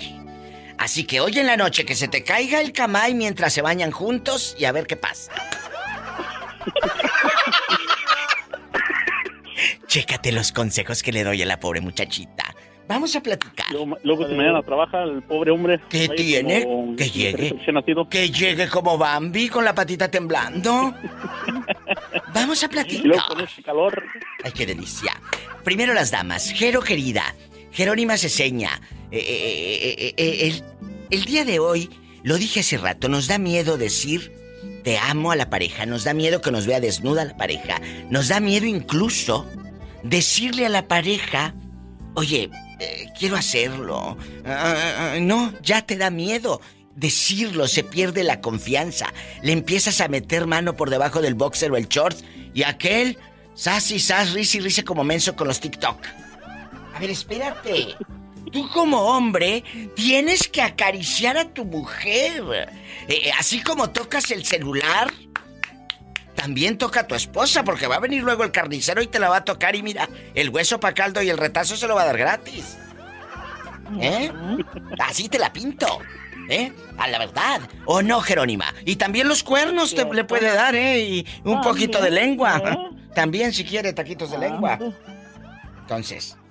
[0.84, 3.91] Así que hoy en la noche que se te caiga el camay mientras se bañan
[3.91, 5.32] juntos y a ver qué pasa.
[9.88, 12.54] Chécate los consejos que le doy a la pobre muchachita.
[12.86, 13.67] Vamos a platicar.
[13.72, 15.80] Luego, luego si mañana trabaja el pobre hombre.
[15.88, 16.63] ¿Qué ahí tiene?
[16.65, 17.56] como Que llegue.
[18.10, 20.93] Que llegue como Bambi con la patita temblando.
[22.34, 23.26] Vamos a Y luego platicar.
[23.30, 24.04] con ese calor.
[24.43, 25.13] Ay, qué delicia.
[25.63, 26.52] Primero las damas.
[26.52, 27.34] Jero, querida.
[27.74, 28.82] Jerónima Ceseña.
[29.12, 30.62] Eh, eh, eh, eh,
[31.10, 31.90] el, día de hoy,
[32.24, 34.32] lo dije hace rato, nos da miedo decir
[34.84, 35.86] te amo a la pareja.
[35.86, 37.82] Nos da miedo que nos vea desnuda la pareja.
[38.10, 39.48] Nos da miedo incluso
[40.04, 41.56] decirle a la pareja,
[42.16, 42.50] oye,
[43.18, 44.18] quiero hacerlo.
[44.46, 46.60] Ah, no, ya te da miedo.
[46.96, 49.14] Decirlo, se pierde la confianza.
[49.42, 52.20] Le empiezas a meter mano por debajo del boxer o el short
[52.54, 53.18] y aquel,
[53.56, 55.98] sas y sas, risa y risa como menso con los TikTok.
[57.04, 57.98] Ver, espérate.
[58.54, 59.62] Tú como hombre
[59.94, 62.70] tienes que acariciar a tu mujer.
[63.10, 65.12] Eh, así como tocas el celular,
[66.34, 69.28] también toca a tu esposa, porque va a venir luego el carnicero y te la
[69.28, 72.04] va a tocar y mira, el hueso pa' caldo y el retazo se lo va
[72.04, 72.78] a dar gratis.
[74.00, 74.32] ¿Eh?
[75.00, 76.00] Así te la pinto.
[76.50, 76.72] ¿Eh?
[76.98, 77.60] A la verdad.
[77.84, 78.74] ¿O no, Jerónima?
[78.86, 81.02] Y también los cuernos te, le puede dar, ¿eh?
[81.02, 82.62] Y un poquito de lengua.
[83.13, 84.80] También si quiere taquitos de lengua.
[85.82, 86.43] Entonces, eh,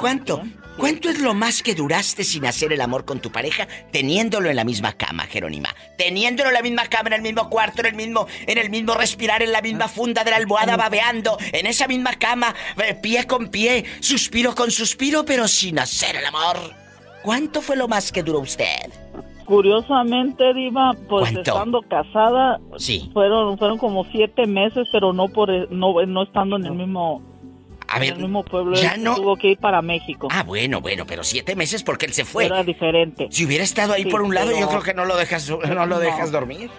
[0.00, 0.42] ¿cuánto?
[0.78, 4.56] ¿Cuánto es lo más que duraste sin hacer el amor con tu pareja teniéndolo en
[4.56, 5.70] la misma cama, Jerónima?
[5.96, 8.92] Teniéndolo en la misma cama, en el mismo cuarto, en el mismo, en el mismo
[8.92, 13.26] respirar, en la misma funda de la almohada, babeando, en esa misma cama, eh, pie
[13.26, 16.58] con pie, suspiro con suspiro, pero sin hacer el amor.
[17.22, 18.90] ¿Cuánto fue lo más que duró usted?
[19.46, 21.40] Curiosamente, Diva, pues ¿Cuánto?
[21.40, 23.08] estando casada, Sí.
[23.14, 27.22] fueron fueron como siete meses, pero no por no, no estando en el mismo
[27.88, 28.74] A ver, el mismo pueblo.
[28.76, 30.28] ya no- tuvo que ir para México.
[30.30, 32.46] Ah, bueno, bueno, pero siete meses porque él se fue.
[32.46, 33.28] Era diferente.
[33.30, 35.48] Si hubiera estado ahí Sí, por un lado, yo pero- creo que no lo dejas,
[35.48, 36.70] no lo dejas dormir.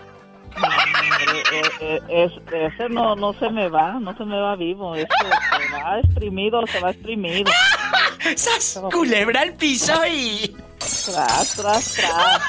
[0.58, 4.96] Eh, eh, es, ese no, no se me va, no se me va vivo.
[4.96, 7.52] Ese se va exprimido, se va exprimido.
[8.36, 8.82] ¡Sas!
[8.92, 10.56] Culebra al piso y.
[10.80, 12.42] Tras, tras, tras.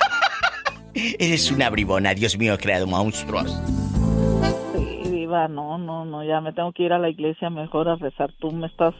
[0.94, 3.55] Eres una bribona, Dios mío, he creado monstruos.
[5.29, 8.33] Diva, no, no, no, ya me tengo que ir a la iglesia mejor a rezar.
[8.41, 8.95] Tú me estás,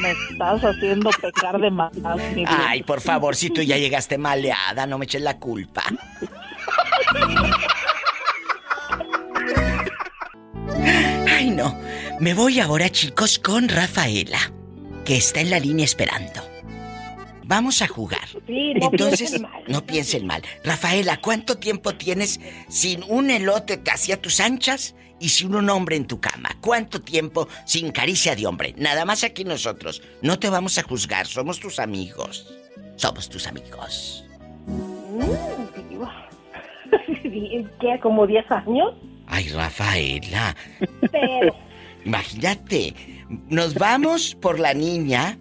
[0.00, 1.92] me estás haciendo pecar de más.
[2.48, 5.84] Ay, por favor, si tú ya llegaste maleada, no me eches la culpa.
[11.28, 11.78] Ay, no.
[12.18, 14.38] Me voy ahora, chicos, con Rafaela,
[15.04, 16.40] que está en la línea esperando.
[17.44, 18.26] Vamos a jugar.
[18.48, 19.62] Sí, no Entonces, piensen mal.
[19.68, 20.42] no piensen mal.
[20.64, 26.06] Rafaela, ¿cuánto tiempo tienes sin un elote hacia tus anchas y sin un hombre en
[26.06, 26.50] tu cama?
[26.60, 28.74] ¿Cuánto tiempo sin caricia de hombre?
[28.76, 30.02] Nada más aquí nosotros.
[30.20, 32.52] No te vamos a juzgar, somos tus amigos.
[32.96, 34.24] Somos tus amigos.
[34.66, 35.62] Mm.
[37.80, 38.00] ¿Qué?
[38.02, 38.94] ¿Como 10 años?
[39.26, 40.54] Ay, Rafaela.
[41.10, 41.56] Pero,
[42.04, 42.94] Imagínate,
[43.48, 45.38] nos vamos por la niña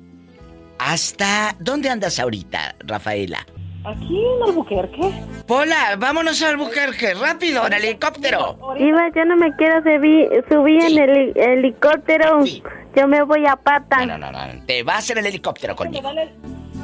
[0.78, 1.56] hasta...
[1.60, 3.46] ¿Dónde andas ahorita, Rafaela?
[3.86, 5.02] Aquí en Albuquerque.
[5.48, 8.58] Pola, vámonos a Albuquerque, rápido, en el helicóptero.
[8.78, 12.44] Iba, yo no me quiero subir, subir en el heli- helicóptero.
[12.96, 14.06] Yo me voy a pata.
[14.06, 16.02] No, no, no, te vas en el helicóptero conmigo.
[16.04, 16.32] Dale-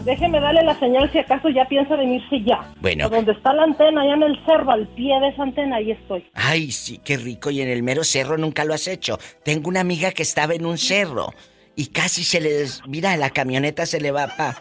[0.05, 2.61] déjeme darle la señal si acaso ya piensa venirse ya.
[2.79, 3.09] Bueno.
[3.09, 6.25] Donde está la antena, allá en el cerro, al pie de esa antena, ahí estoy.
[6.33, 7.49] Ay, sí, qué rico.
[7.51, 9.19] Y en el mero cerro nunca lo has hecho.
[9.43, 11.33] Tengo una amiga que estaba en un cerro
[11.75, 12.65] y casi se le...
[12.87, 14.55] Mira, la camioneta se le va pa...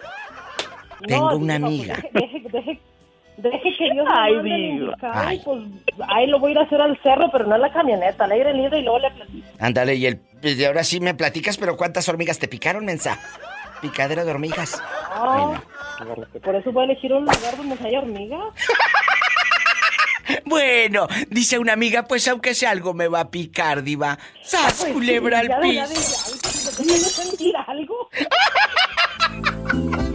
[1.07, 2.03] Tengo No, una diva, pues, amiga.
[2.13, 2.81] Deje, deje,
[3.37, 5.41] deje, que Dios Ay, indicado, Ay.
[5.45, 5.63] pues
[6.09, 8.33] ahí lo voy a ir a hacer al cerro, pero no en la camioneta, al
[8.33, 9.47] aire libre y luego le platico.
[9.59, 10.21] Ándale, y el...
[10.43, 13.19] y ahora sí me platicas, pero ¿cuántas hormigas te picaron, mensa?
[13.83, 14.83] Picadera de hormigas.
[16.43, 18.41] Por eso voy a elegir un lugar donde haya hormigas.
[20.45, 24.19] Bueno, dice una amiga, pues aunque sea algo me va a picar, diva.
[24.43, 25.61] ¡Sas, Pues sí, culebra al piso!
[25.61, 28.09] de- ya de- ¿Déjame sentir algo?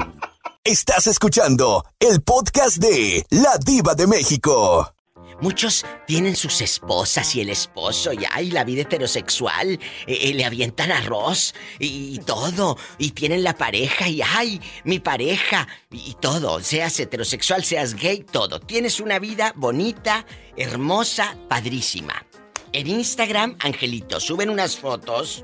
[0.64, 4.94] Estás escuchando el podcast de La Diva de México.
[5.42, 10.46] Muchos tienen sus esposas y el esposo y ay, la vida heterosexual, eh, eh, le
[10.46, 16.14] avientan arroz y, y todo, y tienen la pareja y ay, mi pareja y, y
[16.22, 18.60] todo, seas heterosexual, seas gay, todo.
[18.60, 22.24] Tienes una vida bonita, hermosa, padrísima.
[22.72, 25.44] En Instagram, Angelito, suben unas fotos.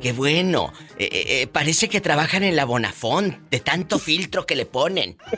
[0.00, 4.56] Qué bueno, eh, eh, eh, parece que trabajan en la Bonafont, de tanto filtro que
[4.56, 5.16] le ponen.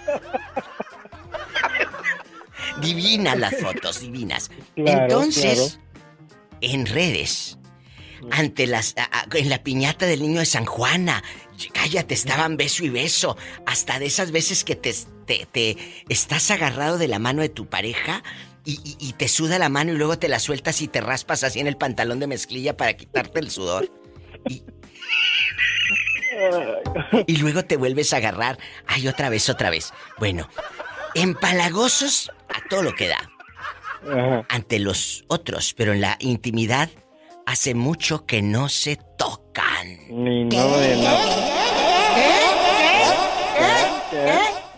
[2.80, 4.50] Divinas las fotos, divinas.
[4.76, 5.78] Claro, Entonces,
[6.60, 7.58] en redes,
[8.30, 8.94] ante las.
[8.96, 11.22] a- a- en la piñata del niño de San Juana,
[11.72, 13.36] cállate, estaban beso y beso.
[13.66, 14.94] Hasta de esas veces que te,
[15.26, 15.76] te, te
[16.08, 18.22] estás agarrado de la mano de tu pareja
[18.64, 21.44] y, y- y te suda la mano y luego te la sueltas y te raspas
[21.44, 23.90] así en el pantalón de mezclilla para quitarte el sudor.
[24.48, 24.62] Y.
[27.26, 28.58] Y luego te vuelves a agarrar.
[28.86, 29.92] Ay, otra vez, otra vez.
[30.18, 30.48] Bueno,
[31.14, 33.30] empalagosos a todo lo que da.
[34.48, 36.88] Ante los otros, pero en la intimidad
[37.46, 39.98] hace mucho que no se tocan.
[40.08, 41.60] Ni no de nada.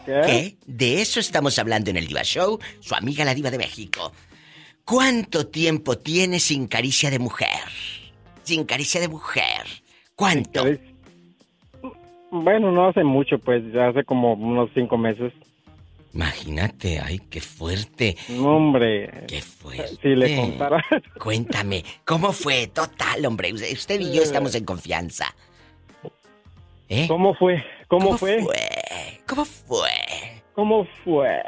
[0.04, 0.56] ¿Qué?
[0.66, 4.12] De eso estamos hablando en el Diva Show, su amiga la Diva de México.
[4.84, 8.01] ¿Cuánto tiempo tiene sin caricia de mujer?
[8.42, 9.66] Sin caricia de mujer.
[10.14, 10.64] ¿Cuánto?
[12.30, 15.32] Bueno, no hace mucho, pues, hace como unos cinco meses.
[16.14, 18.16] Imagínate, ay, qué fuerte.
[18.28, 19.24] No, hombre.
[19.26, 19.96] Qué fuerte.
[20.02, 20.84] Si le contara.
[21.18, 22.66] Cuéntame, ¿cómo fue?
[22.66, 23.52] Total, hombre.
[23.52, 25.34] Usted y yo estamos en confianza.
[26.88, 27.06] ¿Eh?
[27.08, 27.64] ¿Cómo fue?
[27.88, 28.44] ¿Cómo, fue?
[29.26, 29.88] ¿Cómo fue?
[30.54, 31.42] ¿Cómo fue?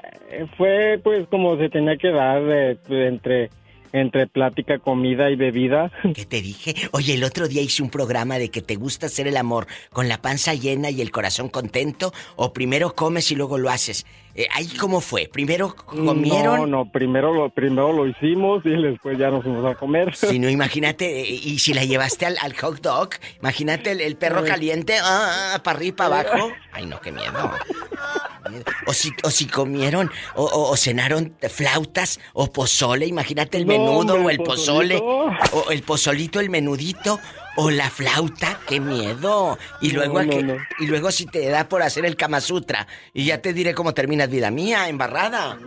[0.56, 3.50] Fue pues como se tenía que dar eh, entre
[3.94, 5.92] entre plática, comida y bebida.
[6.14, 6.74] ¿Qué te dije?
[6.90, 10.08] Oye, el otro día hice un programa de que te gusta hacer el amor con
[10.08, 14.04] la panza llena y el corazón contento, o primero comes y luego lo haces.
[14.36, 15.28] Eh, ¿Ahí cómo fue?
[15.32, 16.56] ¿Primero comieron?
[16.58, 20.14] No, no, primero lo, primero lo hicimos y después ya nos fuimos a comer.
[20.16, 24.16] Si no, imagínate, eh, y si la llevaste al, al hot dog, imagínate el, el
[24.16, 26.50] perro caliente, ah, para arriba y para abajo.
[26.72, 27.52] Ay, no, qué miedo.
[28.86, 33.72] O si, o si comieron o, o- o cenaron flautas o pozole, imagínate el No,
[33.72, 35.56] menudo hombre, o el pozole, pozolito.
[35.56, 37.20] o el pozolito, el menudito,
[37.56, 39.58] o la flauta, qué miedo.
[39.80, 40.56] Y luego, no, aqu- no.
[40.78, 43.94] y luego si te da por hacer el Kama Sutra, y ya te diré cómo
[43.94, 45.58] terminas vida mía, embarrada.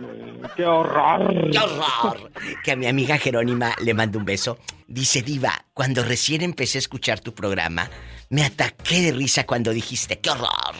[0.56, 1.50] ¡Qué horror!
[1.50, 2.30] ¡Qué horror!
[2.62, 4.58] Que a mi amiga Jerónima le mando un beso.
[4.86, 7.90] Dice, Diva, cuando recién empecé a escuchar tu programa,
[8.30, 10.74] me ataqué de risa cuando dijiste, ¡qué horror!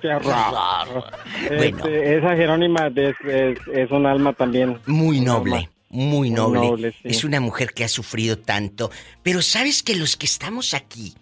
[0.00, 1.04] ¡Qué horror!
[1.48, 1.78] Bueno.
[1.78, 4.78] Este, esa Jerónima es, es, es un alma también.
[4.86, 5.68] Muy noble.
[5.90, 6.60] Muy noble.
[6.60, 6.98] noble, sí.
[7.04, 8.90] Es una mujer que ha sufrido tanto.
[9.22, 11.14] Pero sabes que los que estamos aquí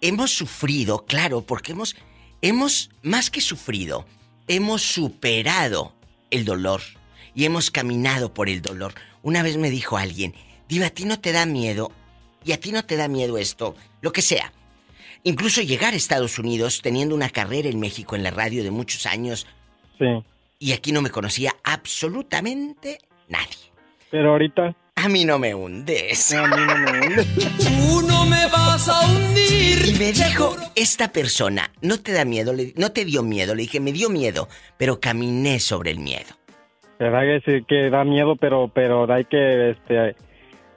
[0.00, 1.96] hemos sufrido, claro, porque hemos,
[2.42, 4.04] hemos, más que sufrido,
[4.48, 5.94] hemos superado
[6.30, 6.82] el dolor
[7.34, 8.94] y hemos caminado por el dolor.
[9.22, 10.34] Una vez me dijo alguien,
[10.68, 11.92] Diva, a ti no te da miedo,
[12.44, 14.52] y a ti no te da miedo esto, lo que sea.
[15.22, 19.04] Incluso llegar a Estados Unidos teniendo una carrera en México en la radio de muchos
[19.06, 19.46] años.
[19.98, 20.06] Sí.
[20.58, 23.69] Y aquí no me conocía absolutamente nadie.
[24.10, 24.74] Pero ahorita.
[24.96, 26.32] A mí no me hundes.
[26.32, 27.26] A mí no me hundes.
[27.58, 29.86] Tú no me vas a hundir.
[29.86, 32.52] Y me dijo esta persona, ¿no te da miedo?
[32.52, 33.54] Le- no te dio miedo.
[33.54, 36.26] Le dije, me dio miedo, pero caminé sobre el miedo.
[36.98, 40.16] ¿Verdad que, sí, que da miedo, pero, pero hay que este,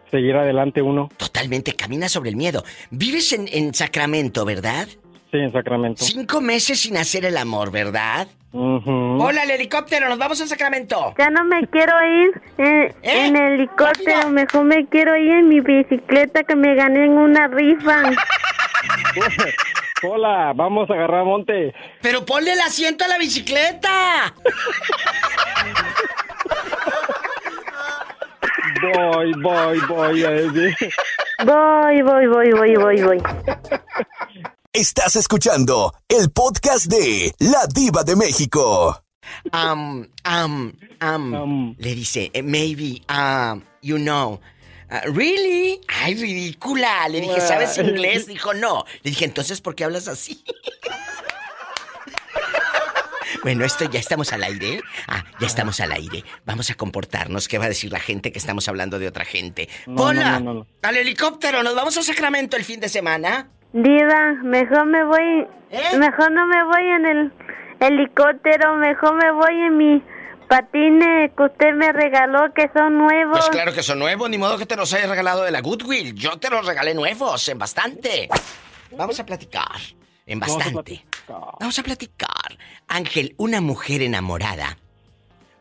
[0.10, 1.10] seguir adelante uno?
[1.18, 2.64] Totalmente, camina sobre el miedo.
[2.92, 4.88] Vives en, en Sacramento, ¿verdad?
[5.34, 6.04] Sí, en Sacramento.
[6.04, 8.28] Cinco meses sin hacer el amor, ¿verdad?
[8.52, 11.16] Hola, el helicóptero, nos vamos a Sacramento.
[11.18, 16.44] Ya no me quiero ir en, en helicóptero, mejor me quiero ir en mi bicicleta
[16.44, 18.04] que me gané en una rifa.
[20.04, 21.74] Hola, vamos a agarrar monte.
[22.04, 24.36] Pero ponle el asiento a la bicicleta.
[28.82, 30.24] Voy, voy, voy.
[30.24, 30.76] eh.
[31.46, 33.24] Voy, voy, voy, voy, voy, voy.
[34.76, 39.04] Estás escuchando el podcast de La Diva de México.
[39.54, 44.42] Um, um, um, le dice, eh, maybe, um, you know.
[44.90, 45.80] Uh, ¿Really?
[45.88, 47.08] Ay, ridícula.
[47.08, 48.26] Le dije, ¿sabes inglés?
[48.26, 48.84] Dijo, no.
[49.04, 50.44] Le dije, entonces, ¿por qué hablas así?
[53.44, 54.80] Bueno, esto ya estamos al aire.
[55.06, 56.24] Ah, ya estamos al aire.
[56.46, 57.50] Vamos a comportarnos.
[57.50, 59.68] ¿Qué va a decir la gente que estamos hablando de otra gente?
[59.86, 60.40] No, ¡Hola!
[60.40, 60.68] no, no, no.
[60.82, 61.62] Al helicóptero.
[61.62, 63.50] ¿Nos vamos a Sacramento el fin de semana?
[63.74, 65.48] Diva, mejor me voy,
[65.98, 67.34] mejor no me voy en el
[67.80, 70.04] helicóptero, mejor me voy en mi
[70.48, 73.40] patines que usted me regaló que son nuevos.
[73.40, 76.14] Pues claro que son nuevos, ni modo que te los haya regalado de la Goodwill.
[76.14, 78.30] Yo te los regalé nuevos, en bastante.
[78.92, 79.82] Vamos a platicar,
[80.28, 81.06] en Vamos a bastante.
[81.60, 82.58] Vamos a platicar.
[82.88, 84.78] Ángel, una mujer enamorada.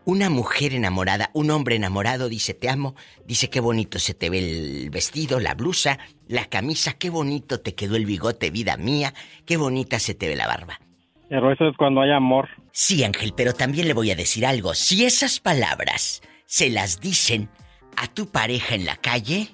[0.05, 4.39] Una mujer enamorada, un hombre enamorado dice te amo, dice qué bonito se te ve
[4.39, 9.15] el vestido, la blusa, la camisa, qué bonito te quedó el bigote, vida mía,
[9.47, 10.81] qué bonita se te ve la barba.
[11.29, 12.49] Pero eso es cuando hay amor.
[12.73, 14.75] Sí, Ángel, pero también le voy a decir algo.
[14.75, 17.49] Si esas palabras se las dicen
[17.97, 19.49] a tu pareja en la calle,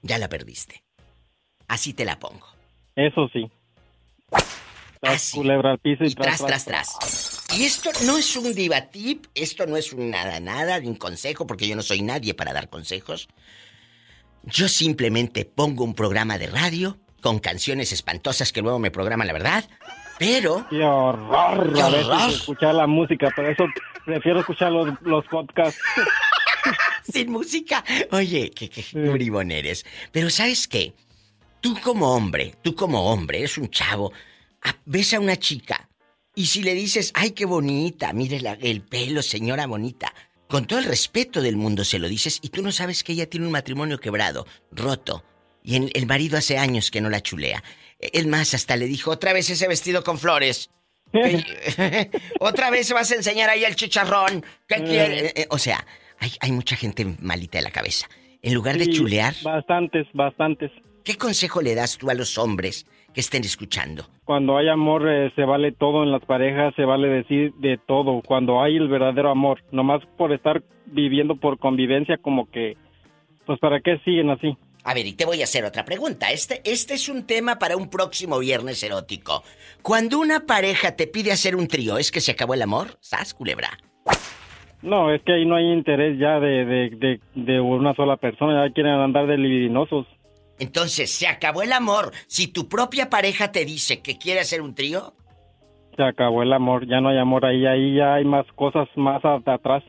[0.00, 0.84] ya la perdiste.
[1.66, 2.46] Así te la pongo.
[2.94, 3.50] Eso sí.
[5.00, 7.33] Tras culebra al piso y, Y tras, tras, tras.
[7.56, 10.96] Y esto no es un diva tip, esto no es un nada, nada, de un
[10.96, 13.28] consejo, porque yo no soy nadie para dar consejos.
[14.42, 19.32] Yo simplemente pongo un programa de radio con canciones espantosas que luego me programan, la
[19.32, 19.64] verdad.
[20.18, 20.66] Pero.
[20.68, 21.72] ¡Qué horror!
[21.74, 22.30] ¡Qué a veces horror!
[22.30, 23.64] escuchar la música, pero eso
[24.04, 25.80] prefiero escuchar los, los podcasts.
[27.02, 27.84] Sin música.
[28.10, 29.84] Oye, qué, qué bribón eres.
[30.12, 30.94] Pero ¿sabes qué?
[31.64, 34.12] tú como hombre, tú como hombre, eres un chavo,
[34.84, 35.88] ves a una chica
[36.34, 40.12] y si le dices, ay, qué bonita, mire la- el pelo, señora bonita,
[40.48, 43.28] con todo el respeto del mundo se lo dices y tú no sabes que ella
[43.28, 45.24] tiene un matrimonio quebrado, roto,
[45.62, 47.62] y el, el marido hace años que no la chulea.
[47.98, 50.70] El más hasta le dijo, otra vez ese vestido con flores.
[52.40, 54.44] Otra vez vas a enseñar ahí el chicharrón.
[54.66, 55.26] ¿Qué quiere?
[55.26, 55.86] Eh, eh, O sea,
[56.18, 58.08] hay, hay mucha gente malita de la cabeza.
[58.42, 60.70] En lugar de Sí, chulear, Bastantes, bastantes.
[61.02, 64.04] ¿qué consejo le das tú a los hombres que estén escuchando?
[64.24, 68.20] Cuando hay amor eh, se vale todo en las parejas, se vale decir de todo.
[68.26, 72.76] Cuando hay el verdadero amor, nomás por estar viviendo por convivencia como que,
[73.46, 74.56] pues para qué siguen así.
[74.86, 76.30] A ver, y te voy a hacer otra pregunta.
[76.30, 79.42] Este, este es un tema para un próximo viernes erótico.
[79.80, 82.98] Cuando una pareja te pide hacer un trío, ¿es que se acabó el amor?
[83.00, 83.70] ¿Sas, culebra?
[84.82, 88.66] No, es que ahí no hay interés ya de, de, de, de una sola persona,
[88.66, 90.06] ya quieren andar de libidinosos.
[90.58, 92.12] Entonces, ¿se acabó el amor?
[92.26, 95.14] Si tu propia pareja te dice que quiere hacer un trío,
[95.96, 99.22] Se acabó el amor, ya no hay amor ahí, ahí ya hay más cosas más
[99.24, 99.82] atrás.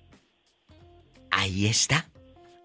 [1.32, 2.06] ahí está.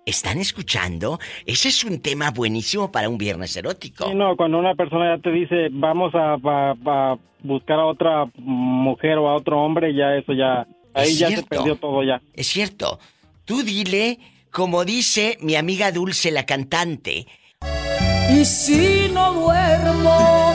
[0.07, 1.19] ¿Están escuchando?
[1.47, 4.09] Ese es un tema buenísimo para un viernes erótico.
[4.09, 8.25] Sí, no, cuando una persona ya te dice vamos a, a- a buscar a otra
[8.37, 12.21] mujer o a otro hombre, ya eso ya, ahí Es ya se perdió todo ya.
[12.35, 12.99] Es cierto.
[13.45, 14.19] Tú dile,
[14.51, 17.27] como dice mi amiga Dulce, la cantante,
[18.33, 20.55] Y si no duermo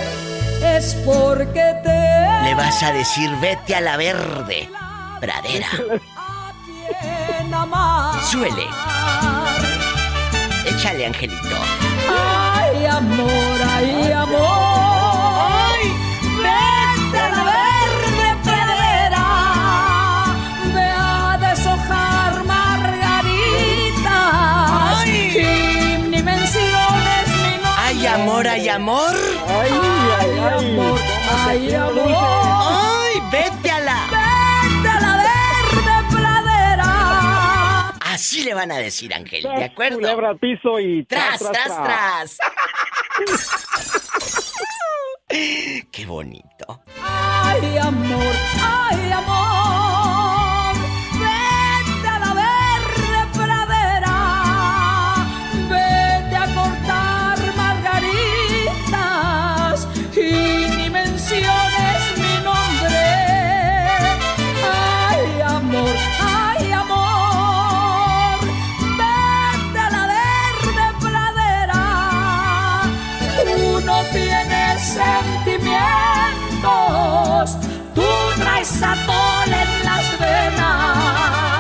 [0.64, 4.70] es porque te le vas a decir vete a la verde
[5.20, 5.68] pradera.
[8.30, 8.66] Suele.
[10.66, 11.58] Échale, Angelito.
[12.10, 14.75] Ay, amor, ay, amor.
[28.56, 29.14] Ay, amor,
[29.50, 30.16] ay, amor.
[30.16, 31.00] Ay, amor,
[31.46, 32.08] ay, amor.
[32.08, 34.00] Ay, vete a la.
[34.72, 37.90] Vete a la verde pradera.
[38.00, 39.98] Así le van a decir, Ángel, ¿de acuerdo?
[39.98, 42.38] Culebra al piso y Tras, tras, tras.
[45.92, 46.82] Qué bonito.
[47.04, 49.85] Ay, amor, ay, amor.
[78.82, 81.56] En las venas.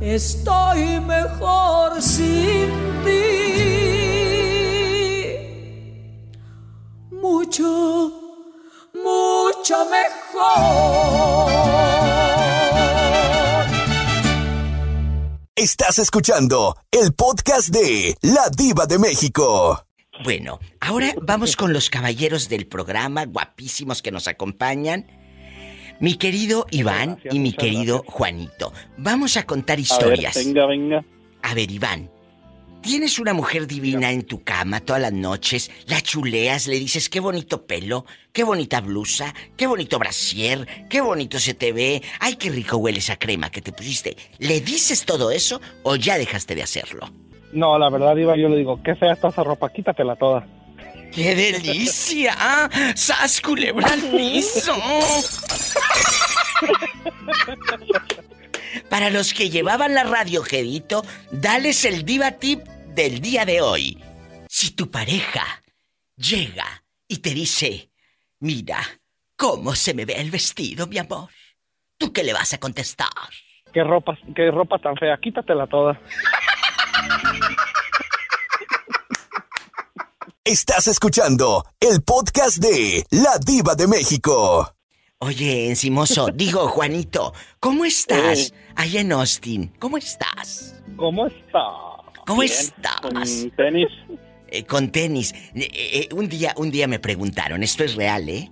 [0.00, 2.70] Estoy mejor sin
[3.04, 3.48] ti.
[7.10, 8.12] Mucho,
[8.94, 11.48] mucho mejor.
[15.56, 19.84] Estás escuchando el podcast de La Diva de México.
[20.24, 25.06] Bueno, ahora vamos con los caballeros del programa, guapísimos que nos acompañan.
[26.00, 28.72] Mi querido Iván y mi querido Juanito.
[28.96, 30.36] Vamos a contar historias.
[30.36, 31.04] A ver, venga, venga.
[31.42, 32.10] A ver, Iván.
[32.80, 37.18] Tienes una mujer divina en tu cama todas las noches, la chuleas, le dices qué
[37.18, 42.50] bonito pelo, qué bonita blusa, qué bonito brasier, qué bonito se te ve, ay qué
[42.50, 44.16] rico huele esa crema que te pusiste.
[44.38, 47.10] ¿Le dices todo eso o ya dejaste de hacerlo?
[47.52, 50.46] No, la verdad, Iba, yo le digo, qué fea está esa ropa, quítatela toda.
[51.12, 52.34] ¡Qué delicia!
[52.38, 52.68] ¡Ah!
[52.94, 53.88] ¡Sas culebra!
[58.90, 62.60] Para los que llevaban la radio, Gedito, dales el diva tip
[62.94, 64.02] del día de hoy.
[64.48, 65.44] Si tu pareja
[66.16, 67.90] llega y te dice,
[68.40, 68.78] mira,
[69.36, 71.30] ¿cómo se me ve el vestido, mi amor?
[71.96, 73.08] ¿Tú qué le vas a contestar?
[73.72, 76.00] Qué ropa, qué ropa tan fea, quítatela toda.
[80.44, 84.77] Estás escuchando el podcast de La Diva de México.
[85.20, 88.54] Oye, encimoso, digo, Juanito, ¿cómo estás?
[88.76, 90.80] Allá en Austin, ¿cómo estás?
[90.96, 91.64] ¿Cómo está?
[92.24, 93.00] ¿Cómo Bien, estás?
[93.00, 93.88] Con tenis.
[94.48, 95.34] Eh, con tenis.
[95.56, 98.48] Eh, eh, un día, un día me preguntaron, esto es real, ¿eh?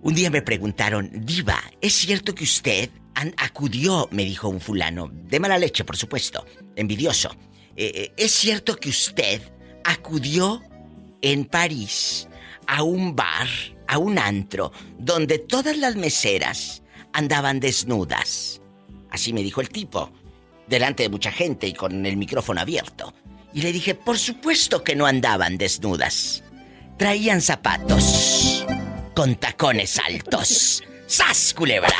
[0.00, 2.88] Un día me preguntaron, Diva, ¿es cierto que usted
[3.36, 7.30] acudió, me dijo un fulano, de mala leche, por supuesto, envidioso.
[7.76, 9.42] ¿Es cierto que usted
[9.84, 10.62] acudió
[11.20, 12.28] en París
[12.66, 13.46] a un bar,
[13.86, 18.60] a un antro, donde todas las meseras andaban desnudas?
[19.10, 20.10] Así me dijo el tipo,
[20.66, 23.12] delante de mucha gente y con el micrófono abierto.
[23.52, 26.42] Y le dije, por supuesto que no andaban desnudas.
[26.96, 28.64] Traían zapatos
[29.14, 30.82] con tacones altos.
[31.06, 31.92] ¡Sas, culebra!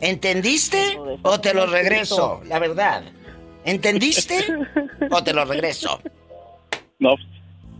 [0.00, 0.98] ¿Entendiste?
[1.22, 3.04] O te lo regreso, la verdad.
[3.64, 4.44] ¿Entendiste?
[5.10, 6.00] O te lo regreso.
[6.98, 7.14] No.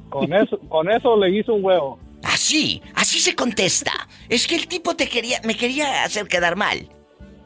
[0.09, 1.99] Con eso, con eso le hizo un huevo.
[2.23, 3.93] Así, así se contesta.
[4.29, 6.89] Es que el tipo te quería, me quería hacer quedar mal.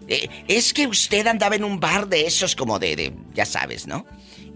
[0.09, 3.87] Eh, es que usted andaba en un bar de esos como de, de, ya sabes,
[3.87, 4.07] ¿no?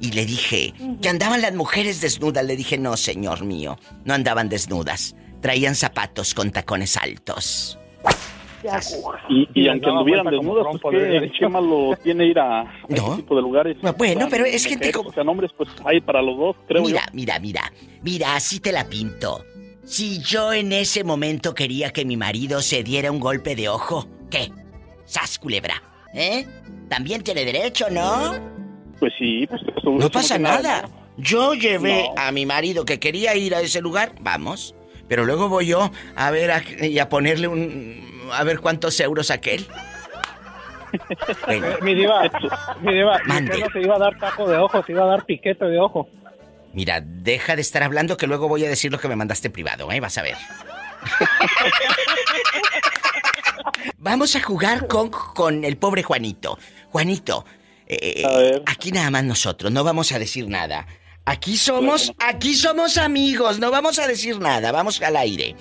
[0.00, 2.44] Y le dije que andaban las mujeres desnudas.
[2.44, 5.14] Le dije, no, señor mío, no andaban desnudas.
[5.40, 7.78] Traían zapatos con tacones altos.
[9.28, 13.36] Y, y aunque anduvieran desnudas, pues ¿qué, qué malo tiene ir a, a ese tipo
[13.36, 13.76] de lugares?
[13.96, 15.10] Bueno, pero es gente como...
[15.10, 17.10] O sea, nombres pues hay para los dos, creo mira, yo.
[17.12, 19.44] Mira, mira, mira, así te la pinto.
[19.84, 24.08] Si yo en ese momento quería que mi marido se diera un golpe de ojo,
[24.30, 24.50] ¿qué?
[25.04, 25.80] ¡Sas, culebra!
[26.12, 26.44] ¿Eh?
[26.88, 28.34] También tiene derecho, ¿no?
[28.98, 30.88] Pues sí, pues eso, No eso pasa nada.
[31.18, 32.20] Yo llevé No.
[32.20, 34.74] a mi marido que quería ir a ese lugar, vamos.
[35.08, 38.05] Pero luego voy yo a ver a- y a ponerle un...
[38.32, 39.66] a ver cuántos euros aquel.
[41.46, 42.22] Bueno, mi diva,
[42.80, 43.58] mi diva, ¿y Mande.
[43.58, 46.08] no se iba a dar taco de ojo, se iba a dar piquete de ojo.
[46.72, 49.90] mira, deja de estar hablando que luego voy a decir lo que me mandaste privado,
[49.92, 50.00] ¿eh?
[50.00, 50.36] Vas a ver.
[53.98, 56.58] Vamos a jugar con, con el pobre Juanito.
[56.90, 57.44] Juanito,
[57.86, 60.86] eh, aquí nada más nosotros, no vamos a decir nada.
[61.28, 65.56] Aquí somos, aquí somos amigos, no vamos a decir nada, vamos al aire.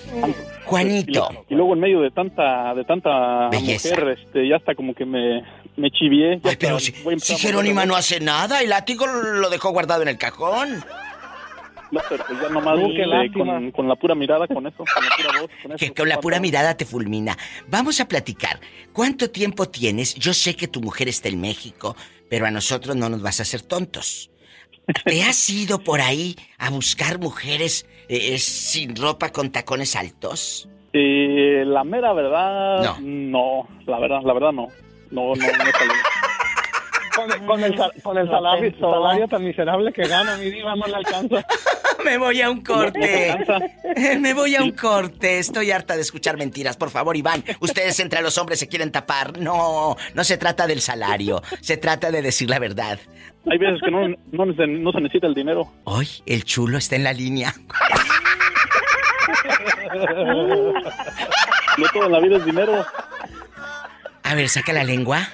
[0.66, 1.28] Juanito.
[1.50, 3.90] Y luego en medio de tanta de tanta Belleza.
[3.90, 5.42] mujer, este, ya hasta como que me,
[5.76, 6.40] me chivié.
[6.44, 10.20] Ay, pero si, si Jerónima no hace nada, el látigo lo dejó guardado en el
[10.20, 10.86] cajón.
[11.92, 15.16] No, pero pues ya nomás Uh, con, con la pura mirada, con eso, con la
[15.16, 15.78] pura voz, con eso.
[15.80, 17.38] Que con la pura mirada te fulmina.
[17.68, 18.60] Vamos a platicar.
[18.94, 20.14] ¿Cuánto tiempo tienes?
[20.16, 21.96] Yo sé que tu mujer está en México,
[22.30, 24.30] pero a nosotros no nos vas a hacer tontos.
[25.06, 30.70] ¿Te has ido por ahí a buscar mujeres eh, eh, sin ropa con tacones altos?
[30.94, 32.98] Eh, la mera verdad, No.
[33.02, 33.68] no.
[33.86, 34.68] la verdad, la verdad no.
[35.12, 35.94] No, no, no salió.
[37.16, 41.46] Con, con el, con salario, tan miserable que gana, mi diva, no le alcanza.
[42.06, 43.36] Me voy a un corte.
[44.20, 45.40] Me voy a un corte.
[45.40, 46.78] Estoy harta de escuchar mentiras.
[46.78, 49.40] Por favor, Iván, ustedes entre los hombres se quieren tapar.
[49.40, 51.42] No, no se trata del salario.
[51.62, 53.00] Se trata de decir la verdad.
[53.50, 55.72] Hay veces que no, no se necesita el dinero.
[55.86, 57.56] Hoy el chulo está en la línea.
[61.78, 62.86] No todo en la vida es dinero.
[64.24, 65.28] A ver, saca la lengua.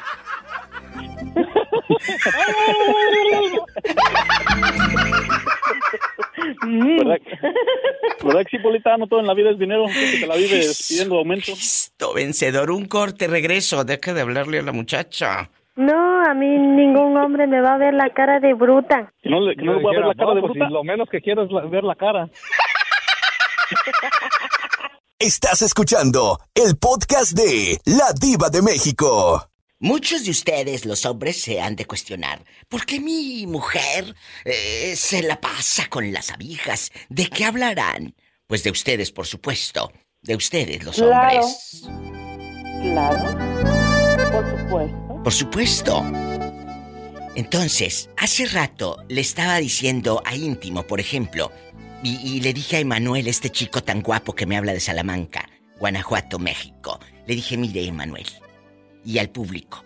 [6.73, 7.17] ¿Verdad,
[8.23, 8.97] ¿Verdad que sí, Polita?
[8.97, 9.85] No todo en la vida es dinero.
[9.87, 11.51] Que te la vives pidiendo aumento.
[11.51, 12.71] Listo, vencedor.
[12.71, 13.83] Un corte, regreso.
[13.83, 15.49] Deja de hablarle a la muchacha.
[15.75, 19.11] No, a mí ningún hombre me va a ver la cara de bruta.
[19.21, 20.67] Que no le, que no le voy a ver la cara de pues, bruta.
[20.67, 22.27] si lo menos que quiero es la- ver la cara.
[25.17, 29.47] Estás escuchando el podcast de La Diva de México.
[29.83, 32.45] Muchos de ustedes, los hombres, se han de cuestionar.
[32.69, 34.15] ¿Por qué mi mujer
[34.45, 36.91] eh, se la pasa con las abijas?
[37.09, 38.15] ¿De qué hablarán?
[38.45, 39.91] Pues de ustedes, por supuesto.
[40.21, 41.41] De ustedes, los Claro.
[41.41, 41.81] hombres.
[42.83, 44.31] Claro.
[44.31, 45.23] Por supuesto.
[45.23, 46.03] Por supuesto.
[47.35, 51.51] Entonces, hace rato le estaba diciendo a íntimo, por ejemplo,
[52.03, 55.49] y, y le dije a Emanuel, este chico tan guapo que me habla de Salamanca,
[55.79, 56.99] Guanajuato, México.
[57.25, 58.27] Le dije, mire, Emanuel,
[59.05, 59.83] y al público.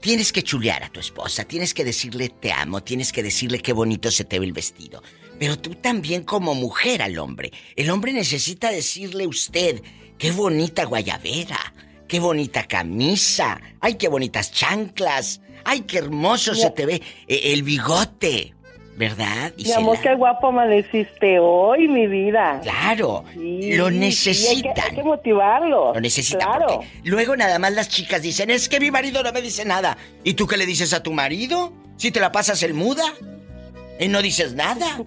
[0.00, 3.72] Tienes que chulear a tu esposa, tienes que decirle te amo, tienes que decirle qué
[3.72, 5.02] bonito se te ve el vestido.
[5.38, 7.52] Pero tú también como mujer al hombre.
[7.74, 9.82] El hombre necesita decirle usted,
[10.18, 11.72] qué bonita guayabera,
[12.06, 17.62] qué bonita camisa, ay, qué bonitas chanclas, ay, qué hermoso se te ve eh, el
[17.62, 18.54] bigote,
[18.98, 19.52] ¿verdad?
[19.56, 22.60] Mi amor, qué guapo amaneciste hoy, mi vida.
[22.64, 24.74] Claro, Sí, lo sí, hay que- necesitan.
[24.90, 25.94] hay que motivarlo.
[25.94, 26.66] Lo necesitan Claro.
[26.66, 29.96] porque luego nada más las chicas dicen, es que mi marido no me dice nada.
[30.24, 31.72] ¿Y tú qué le dices a tu marido?
[31.96, 33.04] Si te la pasas el muda.
[34.00, 34.98] ¿Y no dices nada?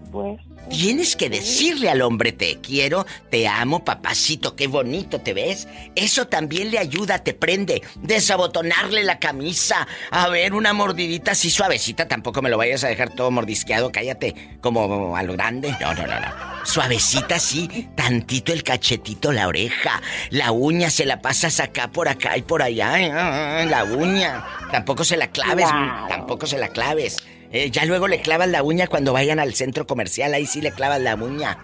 [0.70, 5.68] Tienes que decirle al hombre te quiero, te amo, papacito, qué bonito te ves.
[5.96, 7.82] Eso también le ayuda, te prende.
[7.96, 9.88] Desabotonarle la camisa.
[10.12, 12.08] A ver, una mordidita así suavecita.
[12.08, 15.76] Tampoco me lo vayas a dejar todo mordisqueado, cállate, como a lo grande.
[15.82, 16.66] No, no, no, no.
[16.66, 20.02] Suavecita así, tantito el cachetito, la oreja.
[20.30, 22.94] La uña se la pasas acá por acá y por allá.
[22.94, 24.46] Ay, ay, ay, La uña.
[24.72, 25.68] Tampoco se la claves,
[26.08, 27.18] tampoco se la claves.
[27.54, 30.72] Eh, ya luego le clavas la uña cuando vayan al centro comercial, ahí sí le
[30.72, 31.58] clavas la uña.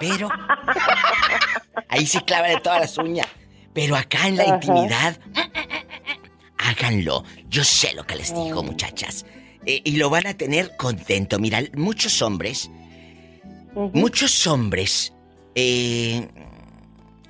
[0.00, 0.28] Pero.
[1.88, 3.26] Ahí sí clava de todas las uñas.
[3.72, 4.54] Pero acá en la Ajá.
[4.54, 5.18] intimidad.
[6.58, 7.24] Háganlo.
[7.48, 9.24] Yo sé lo que les digo, muchachas.
[9.66, 11.38] eh, y lo van a tener contento.
[11.38, 12.70] Mira, muchos hombres,
[13.92, 15.12] muchos hombres
[15.54, 16.28] eh,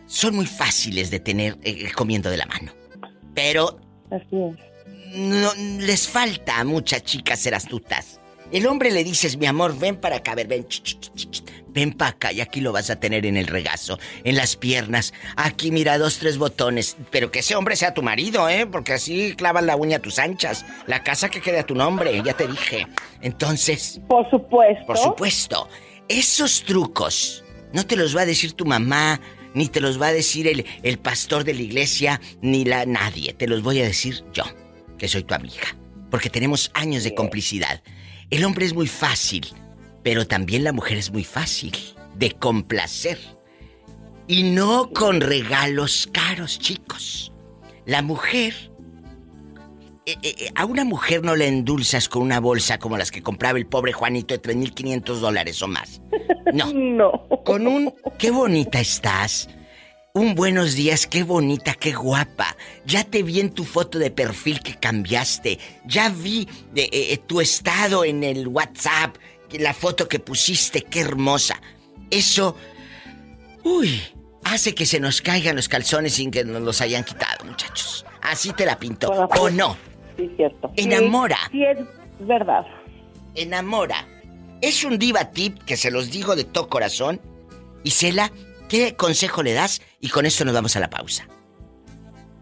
[0.06, 1.58] son muy fáciles de tener
[1.94, 2.72] comiendo de la mano.
[3.34, 3.80] Pero
[5.14, 8.20] no, les falta a muchas chicas ser astutas.
[8.52, 11.30] El hombre le dices, mi amor, ven para acá, a ver, ven, ch, ch, ch,
[11.30, 14.56] ch, ven para acá y aquí lo vas a tener en el regazo, en las
[14.56, 15.12] piernas.
[15.36, 16.96] Aquí mira dos, tres botones.
[17.10, 18.66] Pero que ese hombre sea tu marido, ¿eh?
[18.66, 20.64] Porque así clavas la uña a tus anchas.
[20.86, 22.86] La casa que quede a tu nombre, ya te dije.
[23.20, 24.00] Entonces...
[24.08, 24.86] Por supuesto.
[24.86, 25.68] Por supuesto.
[26.08, 29.20] Esos trucos no te los va a decir tu mamá,
[29.54, 33.32] ni te los va a decir el, el pastor de la iglesia, ni la nadie.
[33.32, 34.44] Te los voy a decir yo,
[34.98, 35.76] que soy tu amiga.
[36.10, 37.82] Porque tenemos años de complicidad.
[38.30, 39.46] El hombre es muy fácil,
[40.02, 41.72] pero también la mujer es muy fácil
[42.14, 43.18] de complacer.
[44.28, 47.32] Y no con regalos caros, chicos.
[47.84, 48.54] La mujer...
[50.06, 53.58] eh, eh, a una mujer no le endulzas con una bolsa como las que compraba
[53.58, 56.00] el pobre Juanito de 3.500 dólares o más.
[56.52, 56.72] No.
[56.74, 57.28] no.
[57.44, 57.94] Con un...
[58.18, 59.48] ¡Qué bonita estás!
[60.16, 62.56] Un buenos días, qué bonita, qué guapa.
[62.86, 65.58] Ya te vi en tu foto de perfil que cambiaste.
[65.84, 69.14] Ya vi eh, eh, tu estado en el WhatsApp,
[69.58, 71.60] la foto que pusiste, qué hermosa.
[72.10, 72.56] Eso,
[73.62, 74.00] uy,
[74.42, 78.06] hace que se nos caigan los calzones sin que nos los hayan quitado, muchachos.
[78.22, 79.10] Así te la pinto.
[79.10, 79.76] ¿O no?
[80.16, 80.72] Sí, cierto.
[80.76, 81.36] Enamora.
[81.52, 82.64] Sí, sí es verdad.
[83.34, 84.08] Enamora.
[84.62, 87.20] Es un diva tip que se los digo de todo corazón.
[87.84, 88.32] Isela,
[88.68, 89.80] ¿qué consejo le das?
[90.00, 91.26] Y con esto nos vamos a la pausa.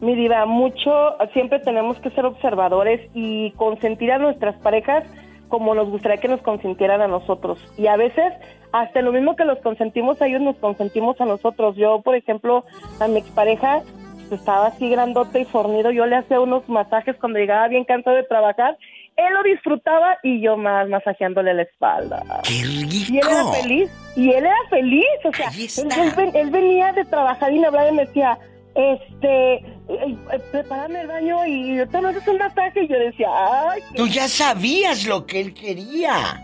[0.00, 5.04] Mi diva, mucho, siempre tenemos que ser observadores y consentir a nuestras parejas
[5.48, 7.58] como nos gustaría que nos consintieran a nosotros.
[7.78, 8.32] Y a veces,
[8.72, 11.76] hasta lo mismo que los consentimos a ellos, nos consentimos a nosotros.
[11.76, 12.64] Yo, por ejemplo,
[12.98, 13.82] a mi expareja
[14.28, 18.16] pues, estaba así grandote y fornido, yo le hacía unos masajes cuando llegaba bien cansado
[18.16, 18.76] de trabajar.
[19.16, 22.22] Él lo disfrutaba y yo más masajeándole la espalda.
[22.42, 23.12] ¡Qué rico!
[23.12, 23.90] Y él era feliz.
[24.16, 25.04] Y él era feliz.
[25.24, 28.38] O sea, él, él ven- él venía de trabajar y me hablaba y me decía,
[28.74, 32.84] este, eh, eh, prepárame el baño y yo te haces un masaje.
[32.84, 33.28] Y yo decía,
[33.70, 36.40] ay, qué Tú ya sabías lo que él quería.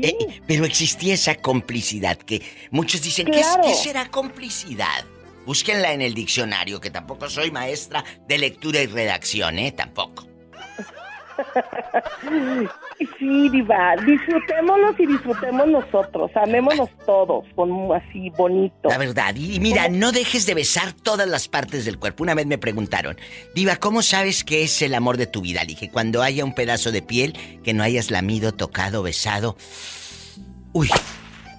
[0.00, 2.40] Eh, pero existía esa complicidad que
[2.70, 3.62] muchos dicen, ¿qué, Claro.
[3.64, 5.04] ¿qué será complicidad?
[5.44, 9.72] Búsquenla en el diccionario, que tampoco soy maestra de lectura y redacción, ¿eh?
[9.72, 10.24] Tampoco.
[13.18, 18.88] Sí, diva, disfrutémonos y disfrutemos nosotros, amémonos todos, con así bonito.
[18.88, 19.34] La verdad.
[19.36, 22.22] Y mira, no dejes de besar todas las partes del cuerpo.
[22.24, 23.16] Una vez me preguntaron,
[23.54, 25.60] Diva, ¿cómo sabes que es el amor de tu vida?
[25.62, 29.56] Le dije, cuando haya un pedazo de piel que no hayas lamido, tocado, besado.
[30.72, 30.88] Uy,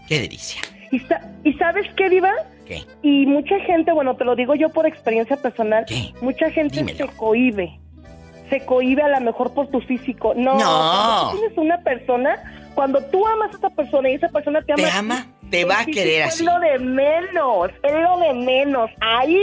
[0.07, 0.61] qué delicia.
[0.91, 2.31] ¿Y, sa- ¿y sabes qué, diva?
[2.65, 2.83] ¿Qué?
[3.01, 5.85] Y mucha gente, bueno, te lo digo yo por experiencia personal,
[6.21, 7.79] mucha gente se cohíbe.
[8.49, 10.33] Se cohíbe a lo mejor por tu físico.
[10.35, 10.59] No, No.
[10.59, 12.37] cuando tú tienes una persona,
[12.75, 14.83] cuando tú amas a esa persona y esa persona te ama.
[14.83, 15.27] ¿Te ama?
[15.49, 16.43] Te va a querer Es así.
[16.45, 18.89] lo de menos, es lo de menos.
[19.01, 19.39] Ahí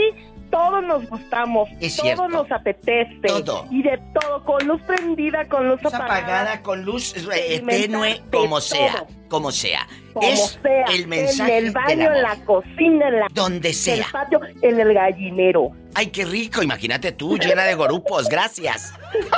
[0.49, 2.27] todos nos gustamos, Es todo cierto.
[2.29, 3.19] nos apetece.
[3.27, 3.65] Todo.
[3.71, 8.59] Y de todo, con luz prendida, con luz, Luz apagada, con luz eh, tenue, como
[8.59, 8.61] todo.
[8.61, 9.87] sea, como sea.
[10.13, 13.75] Como es sea, el mensaje en el baño, en la cocina, en la Donde en
[13.75, 13.95] sea.
[13.95, 15.71] el patio, en el gallinero.
[15.93, 18.93] Ay, qué rico, imagínate tú, llena de gorupos, gracias.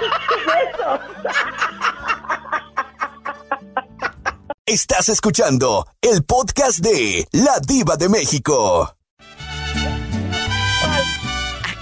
[4.65, 8.95] Estás escuchando el podcast de La Diva de México.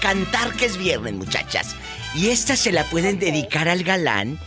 [0.08, 1.76] Cantar que es viernes, muchachas.
[2.14, 4.38] Y esta se la pueden dedicar al galán.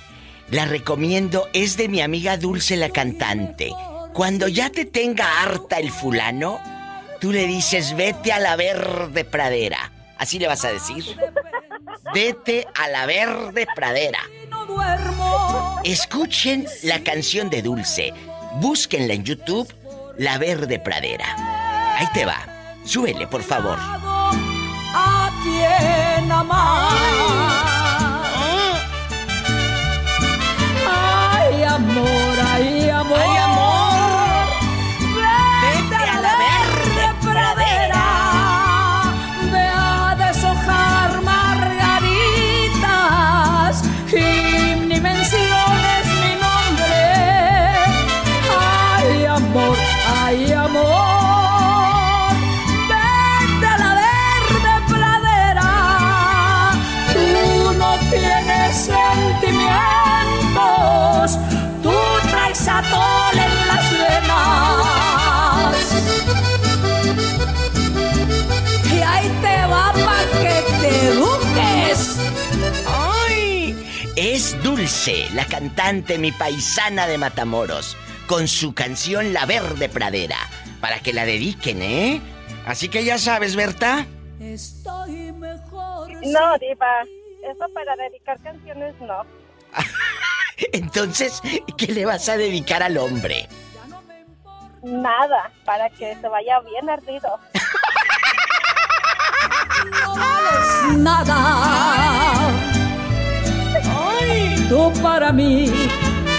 [0.50, 3.72] La recomiendo, es de mi amiga Dulce la cantante.
[4.12, 6.60] Cuando ya te tenga harta el fulano,
[7.20, 9.92] tú le dices, vete a la verde pradera.
[10.18, 11.06] Así le vas a decir.
[12.12, 14.22] Vete a la verde pradera.
[15.84, 18.16] Escuchen la canción de Dulce.
[18.56, 19.72] Búsquenla en YouTube,
[20.18, 21.98] La Verde Pradera.
[22.00, 22.48] Ahí te va.
[22.84, 23.78] Súbele, por favor.
[26.32, 26.44] A
[26.90, 27.21] quien
[75.02, 77.98] Monse, la cantante, mi paisana de Matamoros,
[78.28, 80.38] con su canción La Verde Pradera,
[80.80, 82.22] para que la dediquen, ¿eh?
[82.68, 84.06] Así que ya sabes, Berta.
[84.40, 86.12] Estoy mejor.
[86.24, 87.02] No, Diva.
[87.50, 89.26] Eso para dedicar canciones no.
[90.72, 91.42] Entonces,
[91.78, 93.50] ¿qué le vas a dedicar al hombre?
[94.84, 97.40] Nada, para que se vaya bien ardido.
[100.04, 102.71] No vales nada.
[104.72, 105.66] Tú para mí,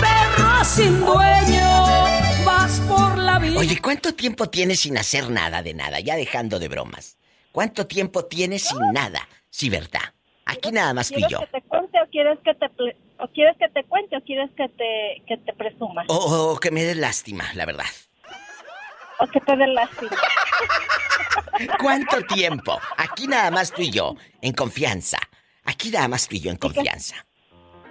[0.00, 1.84] perro sin dueño,
[2.46, 3.60] vas por la vida.
[3.60, 6.00] Oye, ¿cuánto tiempo tienes sin hacer nada de nada?
[6.00, 7.18] Ya dejando de bromas.
[7.52, 9.28] ¿Cuánto tiempo tienes sin nada?
[9.50, 10.14] Sí, verdad.
[10.46, 11.40] Aquí nada más tú y ¿Quieres yo.
[11.40, 12.66] que te cuente o quieres que te
[13.18, 16.70] o quieres que te cuente o quieres que te que te presuma O, o que
[16.70, 17.84] me des lástima, la verdad.
[19.18, 20.16] o que te dé lástima?
[21.78, 22.80] ¿Cuánto tiempo?
[22.96, 25.18] Aquí nada más tú y yo, en confianza.
[25.64, 27.26] Aquí nada más tú y yo, en confianza.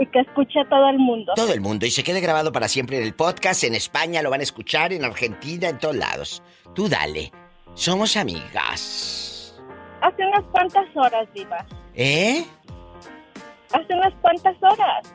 [0.02, 1.32] Y que escuche a todo el mundo.
[1.36, 1.86] Todo el mundo.
[1.86, 3.64] Y se quede grabado para siempre en el podcast.
[3.66, 6.42] En España lo van a escuchar, en Argentina, en todos lados.
[6.74, 7.32] Tú dale.
[7.76, 9.56] Somos amigas.
[10.02, 11.64] Hace unas cuantas horas, Diva.
[11.94, 12.44] ¿Eh?
[13.72, 15.14] Hace unas cuantas horas.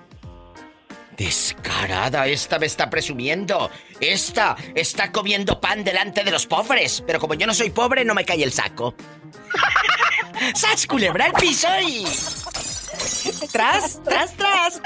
[1.16, 3.68] Descarada, esta me está presumiendo.
[3.98, 7.02] Esta está comiendo pan delante de los pobres.
[7.04, 8.94] Pero como yo no soy pobre, no me cae el saco.
[10.54, 12.04] ¡Sas, culebra el piso y...
[13.52, 14.80] ¡Tras, tras, tras!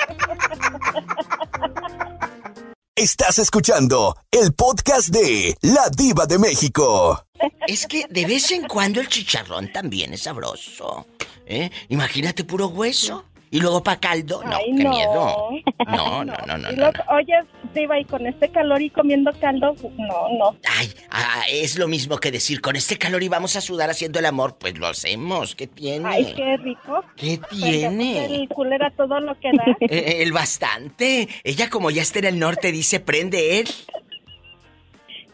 [2.95, 7.25] Estás escuchando el podcast de La Diva de México.
[7.67, 11.07] Es que de vez en cuando el chicharrón también es sabroso.
[11.47, 11.71] ¿Eh?
[11.89, 13.25] Imagínate puro hueso.
[13.53, 14.43] Y luego pa' caldo.
[14.45, 14.91] No, Ay, qué no.
[14.91, 15.49] miedo.
[15.91, 16.91] No, no, no, no, no.
[17.11, 17.33] oye,
[17.75, 20.57] Diva, y con este calor y comiendo caldo, no, no.
[20.77, 24.19] Ay, ah, es lo mismo que decir, con este calor y vamos a sudar haciendo
[24.19, 24.57] el amor.
[24.59, 25.55] Pues lo hacemos.
[25.57, 26.07] ¿Qué tiene?
[26.09, 27.03] Ay, qué rico.
[27.17, 28.27] ¿Qué tiene?
[28.27, 29.65] El culera todo lo que da.
[29.81, 31.29] Eh, el bastante.
[31.43, 33.69] Ella como ya está en el norte dice, prende él.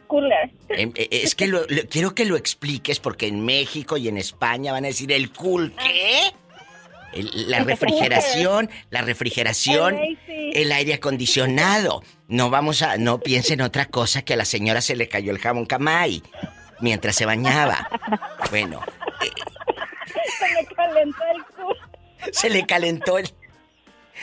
[0.06, 0.50] Cooler.
[0.68, 4.16] Em, eh, Es que lo- lo- quiero que lo expliques porque en México y en
[4.16, 6.32] España van a decir el cool ¿qué?
[7.16, 9.98] El- la refrigeración, la refrigeración,
[10.28, 12.02] El aire acondicionado.
[12.28, 15.38] No vamos a, no piensen otra cosa que a la señora se le cayó el
[15.38, 16.22] jabón camay
[16.80, 17.88] mientras se bañaba.
[18.50, 18.80] Bueno,
[20.38, 21.76] Se me calentó el culo.
[22.32, 23.30] se le calentó el,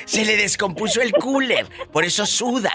[0.06, 2.72] se le descompuso el cooler, por eso suda.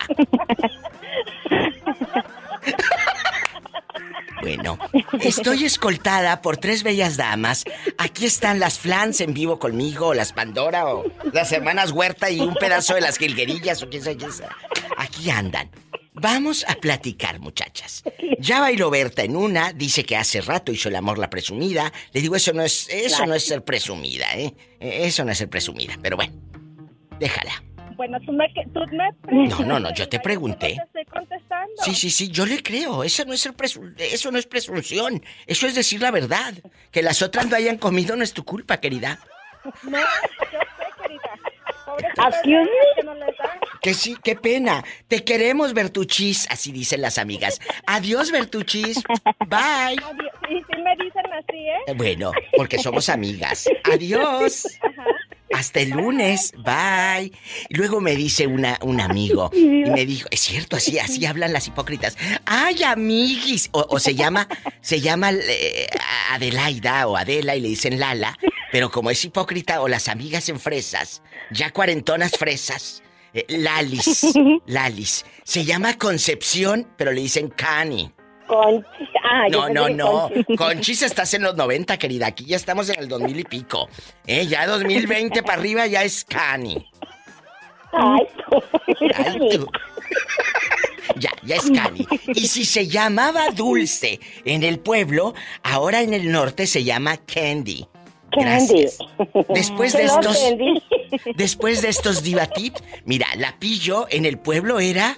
[4.41, 4.79] Bueno,
[5.21, 7.65] estoy escoltada por tres bellas damas.
[7.99, 12.55] Aquí están las Flans en vivo conmigo, las Pandora o las hermanas Huerta y un
[12.55, 14.51] pedazo de las jilguerillas o quién sabe quién sabe.
[14.97, 15.71] Aquí andan.
[16.21, 18.03] Vamos a platicar, muchachas.
[18.41, 21.93] Ya bailó Berta en una, dice que hace rato hizo el amor la presumida.
[22.13, 24.53] Le digo, eso no es, eso no es ser presumida, ¿eh?
[24.81, 26.35] Eh, Eso no es ser presumida, pero bueno,
[27.21, 27.63] déjala.
[27.99, 28.49] Bueno, tú me...
[28.73, 30.77] Tú me No, no, no, yo te pregunté.
[30.77, 31.75] Te estoy contestando.
[31.83, 33.03] Sí, sí, sí, yo le creo.
[33.03, 33.45] Eso no es
[33.99, 35.21] eso no es presunción.
[35.49, 36.55] Eso es decir la verdad.
[36.93, 39.19] Que las otras no hayan comido no es tu culpa, querida.
[39.83, 40.05] No, yo
[40.79, 41.31] sé, querida.
[42.45, 42.69] Me.
[42.95, 43.59] que no dan.
[43.83, 44.85] Que sí, qué pena.
[45.09, 47.61] Te queremos, Bertuchis, así dicen las amigas.
[47.85, 49.03] Adiós, Bertuchis.
[49.49, 49.59] Bye.
[49.99, 50.33] Adiós.
[50.49, 51.79] Y sí me dicen así, ¿eh?
[51.89, 53.69] Eh, Bueno, porque somos amigas.
[53.93, 54.69] Adiós.
[55.59, 56.53] Hasta el lunes.
[56.59, 57.33] Bye.
[57.69, 59.51] Y luego me dice una, un amigo.
[59.53, 62.17] Y me dijo, es cierto, así, así hablan las hipócritas.
[62.47, 63.69] Ay, amiguis.
[63.73, 64.47] O, o se llama,
[64.81, 65.89] se llama eh,
[66.31, 68.39] Adelaida o Adela y le dicen Lala.
[68.71, 73.03] Pero como es hipócrita o las amigas en fresas, ya cuarentonas fresas.
[73.35, 74.33] eh, Lalis.
[74.67, 75.25] Lalis.
[75.45, 78.13] Se llama Concepción, pero le dicen Cani.
[78.49, 79.09] Conchi.
[79.23, 80.29] Ah, No, no, no.
[80.31, 80.57] Conchi.
[80.57, 82.27] Conchis estás en los 90, querida.
[82.27, 83.89] Aquí ya estamos en el 2000 y pico.
[84.27, 84.47] ¿Eh?
[84.47, 86.91] Ya 2020 para arriba ya es Cani.
[87.93, 88.27] Ay,
[89.15, 89.69] Ay, tú.
[91.17, 92.07] Ya, ya es Cani.
[92.35, 97.87] Y si se llamaba Dulce en el pueblo, ahora en el norte se llama Candy.
[98.31, 98.99] Gracias.
[99.49, 100.39] Después de estos.
[101.37, 102.49] Después de estos diva
[103.05, 105.17] mira, la pillo en el pueblo era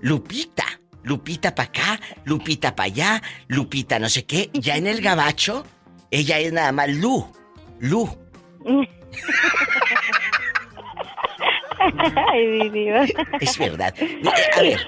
[0.00, 0.80] Lupita.
[1.02, 4.50] Lupita para acá, Lupita para allá, Lupita no sé qué.
[4.52, 5.64] Ya en el gabacho,
[6.10, 7.26] ella es nada más Lu.
[7.80, 8.08] Lu.
[12.32, 13.06] Ay, mi diva.
[13.40, 13.94] Es verdad.
[14.56, 14.78] A ver,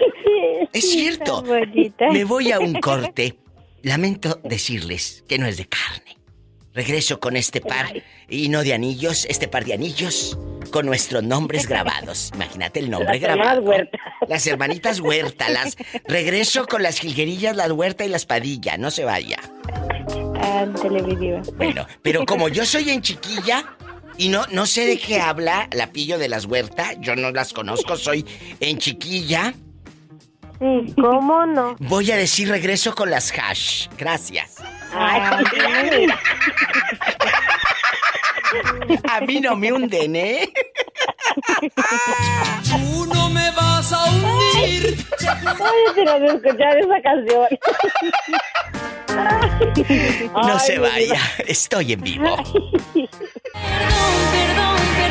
[0.73, 1.45] es cierto.
[2.13, 3.39] Me voy a un corte.
[3.83, 6.10] Lamento decirles que no es de carne.
[6.81, 7.93] Regreso con este par,
[8.27, 10.39] y no de anillos, este par de anillos,
[10.71, 12.31] con nuestros nombres grabados.
[12.35, 13.61] Imagínate el nombre Las grabado.
[13.61, 13.99] Huerta.
[14.27, 15.77] Las hermanitas Huerta, las...
[16.09, 19.41] Regreso con las jilguerillas, las Huerta y las Padilla, no se vaya.
[21.19, 21.43] Diva.
[21.59, 23.77] Bueno, pero como yo soy en chiquilla
[24.17, 26.97] Y no, no sé de qué habla la pillo de las huertas.
[27.01, 28.25] Yo no las conozco, soy
[28.61, 29.53] en chiquilla.
[30.61, 31.77] Sí, ¿cómo no?
[31.81, 33.89] Voy a decir regreso con las hash.
[33.99, 34.57] Gracias.
[34.95, 36.07] Ay,
[39.09, 40.53] A mí no me hunden, ¿eh?
[42.69, 44.97] Tú no me vas a hundir.
[45.21, 47.47] Ay, si no escuchar esa canción.
[50.33, 52.37] No Ay, se vaya, estoy en vivo.
[52.37, 52.71] Perdón
[54.99, 55.11] por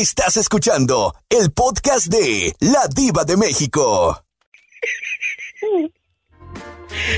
[0.00, 4.24] Estás escuchando el podcast de La Diva de México.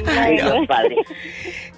[0.05, 0.67] Ay, no.
[0.67, 0.97] Padre.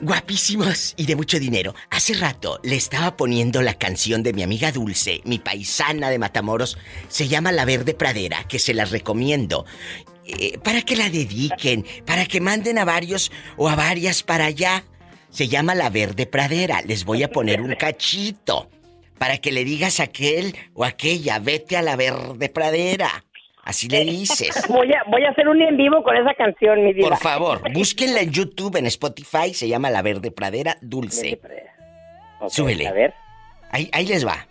[0.01, 1.75] Guapísimos y de mucho dinero.
[1.91, 6.79] Hace rato le estaba poniendo la canción de mi amiga Dulce, mi paisana de Matamoros.
[7.09, 9.67] Se llama La Verde Pradera, que se las recomiendo.
[10.25, 14.85] Eh, para que la dediquen, para que manden a varios o a varias para allá.
[15.29, 16.81] Se llama La Verde Pradera.
[16.81, 18.71] Les voy a poner un cachito.
[19.19, 23.25] Para que le digas a aquel o aquella, vete a la verde pradera.
[23.63, 24.63] Así le dices.
[24.69, 27.09] Voy a, voy a hacer un en vivo con esa canción, mi diva.
[27.09, 31.41] Por favor, búsquenla en YouTube, en Spotify, se llama La Verde Pradera Dulce.
[32.41, 32.87] Ok, Súbele.
[32.87, 33.15] A ver.
[33.71, 34.47] Ahí, ahí les va.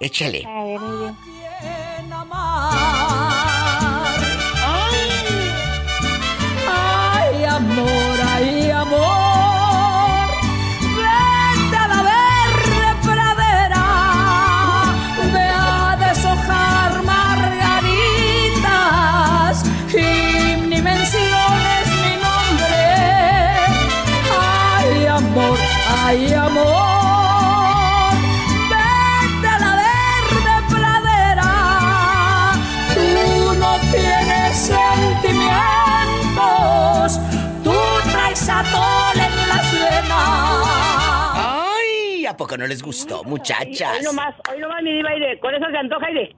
[0.00, 0.44] Échale.
[0.46, 0.80] A ver.
[42.60, 43.96] No les gustó, muchachas?
[43.98, 45.40] Hoy nomás, hoy nomás, mi diva, Aire.
[45.40, 46.36] Con eso se antoja, Aire.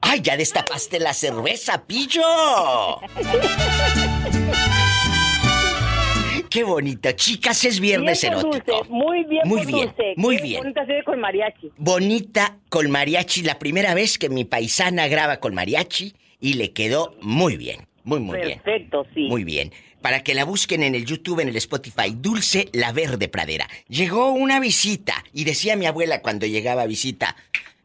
[0.00, 2.22] ¡Ay, ya destapaste la cerveza, pillo!
[6.48, 7.10] ¡Qué bonito!
[7.12, 8.72] Chicas, es viernes Bien erótico.
[8.76, 10.14] Dulce, muy bien Muy por bien, Dulce.
[10.16, 10.60] muy Qué bien.
[10.62, 11.70] bonita se con mariachi.
[11.76, 17.14] Bonita con mariachi, la primera vez que mi paisana graba con mariachi y le quedó
[17.20, 17.86] muy bien.
[18.04, 18.60] Muy, muy bien.
[18.60, 19.26] Perfecto, sí.
[19.28, 19.72] Muy bien.
[20.06, 23.66] Para que la busquen en el YouTube, en el Spotify, Dulce la Verde Pradera.
[23.88, 27.34] Llegó una visita y decía mi abuela cuando llegaba a visita,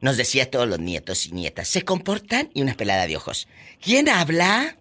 [0.01, 3.47] nos decía a todos los nietos y nietas, se comportan y una pelada de ojos.
[3.81, 4.75] ¿Quién habla?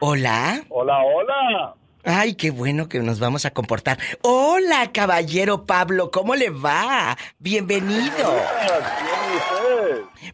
[0.00, 0.64] Hola.
[0.68, 1.74] Hola, hola.
[2.04, 3.98] Ay, qué bueno que nos vamos a comportar.
[4.20, 7.16] Hola, caballero Pablo, ¿cómo le va?
[7.38, 8.36] Bienvenido.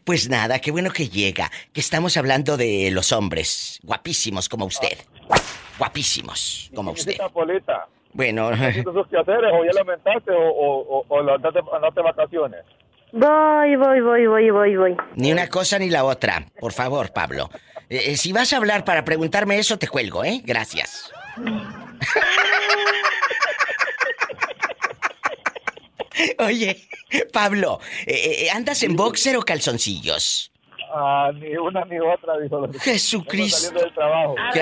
[0.03, 4.97] Pues nada, qué bueno que llega, que estamos hablando de los hombres, guapísimos como usted.
[5.79, 7.17] Guapísimos como usted.
[7.33, 7.87] Polita.
[8.13, 12.61] Bueno, ¿Necesitas sus quehaceres o ya lamentaste o, o, o, o andaste, andaste vacaciones?
[13.11, 14.97] Voy, voy, voy, voy, voy, voy.
[15.15, 16.45] ni una cosa ni la otra.
[16.59, 17.49] Por favor, Pablo.
[17.89, 20.41] Eh, eh, si vas a hablar para preguntarme eso, te cuelgo, ¿eh?
[20.43, 21.11] Gracias.
[26.39, 26.87] Oye,
[27.31, 30.48] Pablo, eh, eh, ¿andas en boxer o calzoncillos?
[30.91, 32.67] Ah, ni una ni otra, dijo.
[32.79, 33.71] Jesucristo.
[33.79, 34.35] Del trabajo.
[34.53, 34.61] Que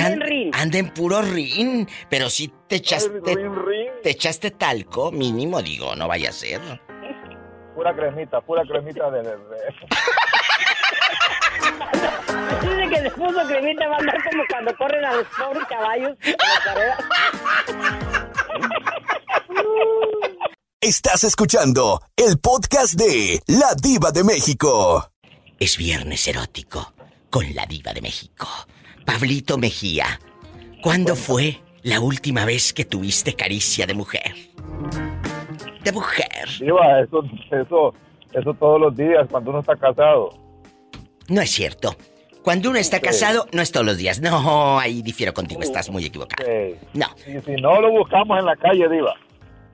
[0.00, 0.50] anda an- en rin.
[0.54, 3.88] anda en puro rin, pero si te echaste, Rin, rin.
[4.02, 6.60] te echaste talco, mínimo, digo, no vaya a ser.
[7.74, 9.22] Pura cremita, pura cremita de...
[9.22, 9.74] de- de-
[12.62, 16.16] Dice que se puso cremita va a andar como cuando corren a los pobres caballos
[16.22, 16.96] en la carrera.
[20.80, 25.10] Estás escuchando el podcast de La Diva de México.
[25.58, 26.92] Es viernes erótico
[27.30, 28.46] con la diva de México.
[29.04, 30.18] Pablito Mejía,
[30.82, 34.34] ¿cuándo fue la última vez que tuviste caricia de mujer?
[35.82, 36.48] De mujer.
[36.58, 37.94] Diva, eso, eso,
[38.32, 40.30] eso todos los días cuando uno está casado.
[41.28, 41.96] No es cierto.
[42.42, 44.20] Cuando uno está casado, no es todos los días.
[44.20, 46.46] No, ahí difiero contigo, estás muy equivocado.
[46.46, 46.74] Sí.
[46.92, 47.06] No.
[47.26, 49.14] Y si no lo buscamos en la calle, Diva.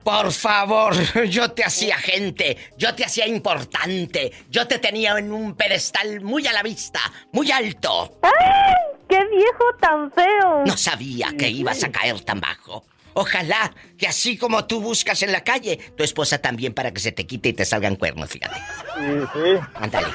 [0.03, 0.93] Por favor,
[1.29, 6.47] yo te hacía gente, yo te hacía importante, yo te tenía en un pedestal muy
[6.47, 6.99] a la vista,
[7.31, 8.17] muy alto.
[8.23, 8.73] ¡Ay!
[9.07, 10.63] ¡Qué viejo tan feo!
[10.65, 12.85] No sabía que ibas a caer tan bajo.
[13.13, 17.11] Ojalá que así como tú buscas en la calle, tu esposa también para que se
[17.11, 18.55] te quite y te salgan cuernos, fíjate.
[18.55, 19.59] Sí, sí.
[19.75, 20.07] Ándale.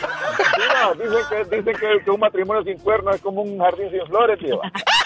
[0.56, 0.94] Diva,
[1.50, 4.72] dicen que, que, un matrimonio sin cuernos es como un jardín sin flores, Diva.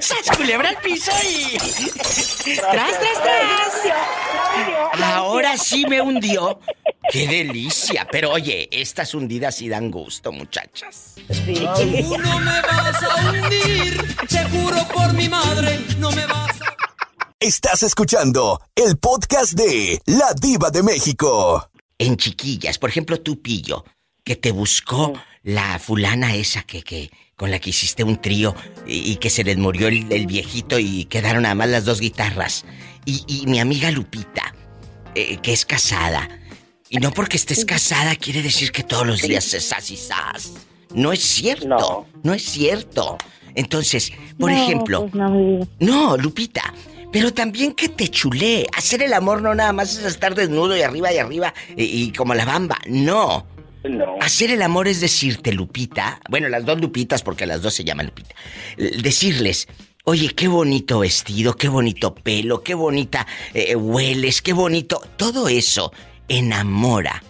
[0.00, 1.56] ¡Sas culebra al piso y...
[1.58, 3.94] ¡Tras, tras, tras!
[5.02, 6.60] Ahora sí me hundió.
[7.10, 8.06] ¡Qué delicia!
[8.10, 11.14] Pero oye, estas hundidas sí dan gusto, muchachas.
[11.26, 16.76] Tú no me vas a hundir, te juro por mi madre, no me vas a...
[17.38, 21.70] Estás escuchando el podcast de La Diva de México.
[21.98, 23.84] En chiquillas, por ejemplo, tú, Pillo,
[24.24, 25.12] que te buscó
[25.44, 28.54] la fulana esa que, que, con la que hiciste un trío
[28.86, 32.00] y, y que se les murió el, el viejito y quedaron nada más las dos
[32.00, 32.64] guitarras.
[33.04, 34.54] Y, y mi amiga Lupita,
[35.14, 36.28] eh, que es casada.
[36.88, 40.52] Y no porque estés casada quiere decir que todos los días es sas y sas.
[40.94, 42.06] No es cierto.
[42.22, 43.18] No, es cierto.
[43.54, 46.72] Entonces, por No, ejemplo, pues no, no, Lupita,
[47.12, 48.66] pero también que te chulé.
[48.76, 52.12] Hacer el amor no nada más es estar desnudo y arriba y arriba y, y
[52.12, 52.78] como la bamba.
[52.86, 53.46] No.
[54.20, 58.06] Hacer el amor es decirte, Lupita, bueno, las dos Lupitas, porque las dos se llaman
[58.06, 58.34] Lupita,
[58.76, 59.68] decirles,
[60.04, 65.00] oye, qué bonito vestido, qué bonito pelo, qué bonita eh, hueles, qué bonito.
[65.16, 65.92] Todo eso
[66.28, 67.22] enamora.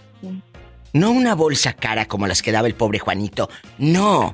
[0.93, 3.49] No una bolsa cara como las que daba el pobre Juanito.
[3.77, 4.33] No.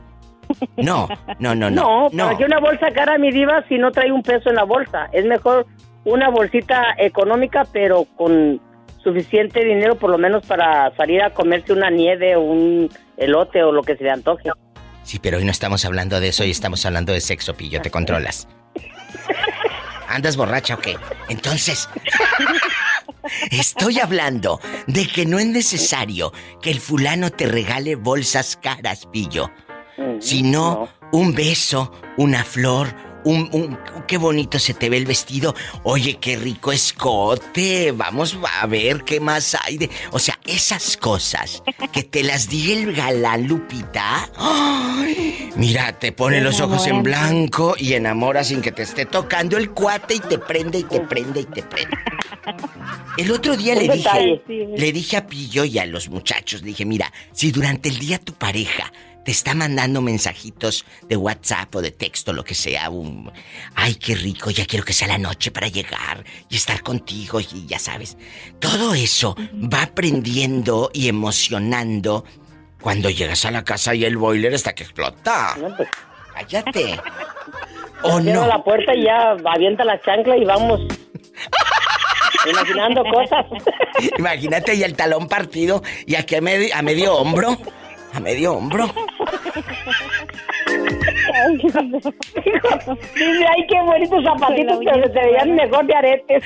[0.78, 1.08] No,
[1.40, 2.10] no, no, no.
[2.14, 4.64] No, ¿para qué una bolsa cara, mi diva, si no trae un peso en la
[4.64, 5.10] bolsa?
[5.12, 5.66] Es mejor
[6.04, 8.62] una bolsita económica, pero con
[9.04, 13.72] suficiente dinero, por lo menos para salir a comerse una nieve o un elote o
[13.72, 14.50] lo que se le antoje.
[15.04, 17.92] Sí, pero hoy no estamos hablando de eso, hoy estamos hablando de sexo, pillo, te
[17.92, 18.48] controlas.
[20.08, 20.98] ¿Andas borracha o qué?
[21.30, 21.90] Entonces,
[23.52, 29.52] estoy hablando de que no es necesario que el fulano te regale bolsas caras, pillo,
[30.20, 32.94] sino un beso, una flor,
[33.24, 35.56] un, un- qué bonito se te ve el vestido.
[35.84, 37.92] Oye, qué rico escote.
[37.92, 39.90] Vamos a ver qué más hay de.
[40.12, 44.30] O sea, esas cosas que te las diga el galán Lupita.
[44.38, 45.50] ¡ay!
[45.56, 49.72] Mira, te pone los ojos en blanco y enamora sin que te esté tocando el
[49.72, 51.98] cuate y te prende y te prende y te prende.
[53.18, 56.86] El otro día le dije, le dije a Pillo y a los muchachos, le dije,
[56.86, 58.92] mira, si durante el día tu pareja
[59.24, 63.32] te está mandando mensajitos de WhatsApp o de texto, lo que sea, un,
[63.76, 67.66] ay, qué rico, ya quiero que sea la noche para llegar y estar contigo y
[67.68, 68.18] ya sabes,
[68.60, 72.26] todo eso va aprendiendo y emocionando
[72.82, 75.56] cuando llegas a la casa y el boiler hasta que explota.
[76.34, 77.00] Cállate.
[78.04, 78.48] ¿O no?
[78.48, 80.82] la puerta y ya avienta la chancla y vamos
[82.50, 83.46] imaginando cosas.
[84.18, 87.58] Imagínate y el talón partido y aquí a medio, a medio hombro.
[88.14, 88.86] A medio hombro.
[93.16, 96.44] Dice, ay, qué bonitos zapatitos, pero se te veían mejor de aretes.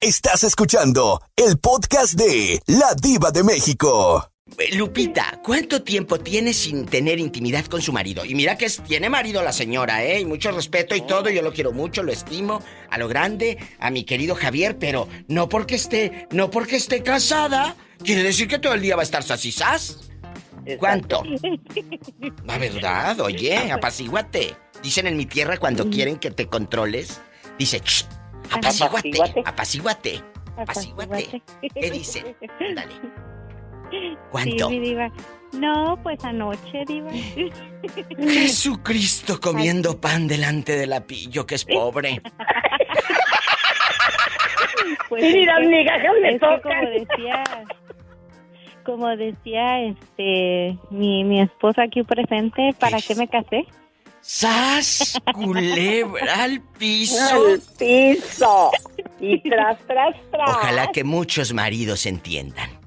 [0.00, 4.29] Estás escuchando el podcast de La Diva de México.
[4.72, 8.24] Lupita, ¿cuánto tiempo tiene sin tener intimidad con su marido?
[8.24, 10.20] Y mira que es- tiene marido la señora, ¿eh?
[10.20, 13.90] Y mucho respeto y todo, yo lo quiero mucho, lo estimo, a lo grande, a
[13.90, 18.74] mi querido Javier, pero no porque esté, no porque esté casada, quiere decir que todo
[18.74, 20.10] el día va a estar sasisás.
[20.78, 21.22] ¿Cuánto?
[22.44, 24.54] La verdad, oye, apacíguate.
[24.82, 27.20] Dicen en mi tierra cuando quieren que te controles,
[27.58, 28.04] dice, "Shh,
[28.50, 29.10] apacíguate,
[29.44, 30.22] apacíguate,
[30.56, 31.42] apacíguate.
[31.74, 32.36] ¿Qué dice?
[32.74, 32.94] Dale.
[34.30, 34.68] ¿Cuánto?
[34.68, 35.10] Sí, mi diva.
[35.52, 37.10] No, pues anoche, diva.
[38.18, 42.20] Jesucristo comiendo pan delante del apillo que es pobre.
[45.08, 46.60] Pues Mira, es que- me tocan.
[46.62, 47.44] como decía,
[48.84, 53.66] como decía este mi, mi esposa aquí presente, ¿para qué me casé?
[54.20, 55.20] ¡Sas!
[55.34, 57.18] Culebra al piso.
[57.34, 58.70] Al piso.
[59.18, 60.50] Y tras, tras, tras.
[60.50, 62.79] Ojalá que muchos maridos entiendan.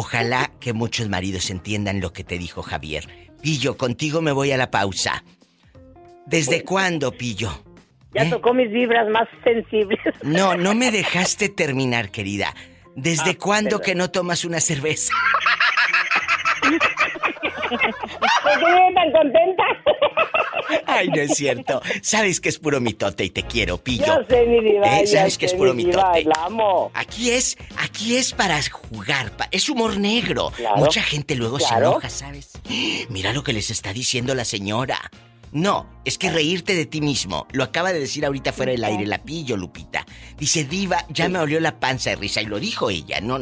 [0.00, 3.08] Ojalá que muchos maridos entiendan lo que te dijo Javier.
[3.42, 5.24] Pillo, contigo me voy a la pausa.
[6.24, 7.50] ¿Desde cuándo, Pillo?
[8.14, 9.98] Ya tocó mis vibras más sensibles.
[10.22, 12.54] No, no me dejaste terminar, querida.
[12.94, 13.84] ¿Desde cuándo perdón.
[13.86, 15.12] que no tomas una cerveza?
[18.20, 19.62] ¿Por qué tan contenta?
[20.86, 21.80] Ay, no es cierto.
[22.02, 24.24] Sabes que es puro mitote y te quiero, Pillo.
[24.28, 25.06] Sé, mi diva, ¿Eh?
[25.06, 26.24] Sabes que es puro mi diva, mitote.
[26.24, 26.90] la amo.
[26.94, 30.52] Aquí es, aquí es para jugar, pa- es humor negro.
[30.56, 32.50] Claro, Mucha gente luego se enoja, ¿sabes?
[33.08, 34.98] Mira lo que les está diciendo la señora.
[35.50, 37.46] No, es que reírte de ti mismo.
[37.52, 40.04] Lo acaba de decir ahorita fuera del aire la pillo, Lupita.
[40.36, 42.42] Dice, Diva, ya me olió la panza de risa.
[42.42, 43.38] Y lo dijo ella, no,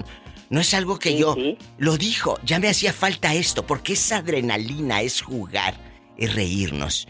[0.51, 1.35] no es algo que yo...
[1.79, 5.75] Lo dijo, ya me hacía falta esto, porque es adrenalina, es jugar,
[6.17, 7.09] es reírnos.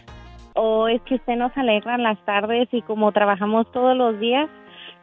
[0.55, 4.49] O es que usted nos alegra las tardes y como trabajamos todos los días,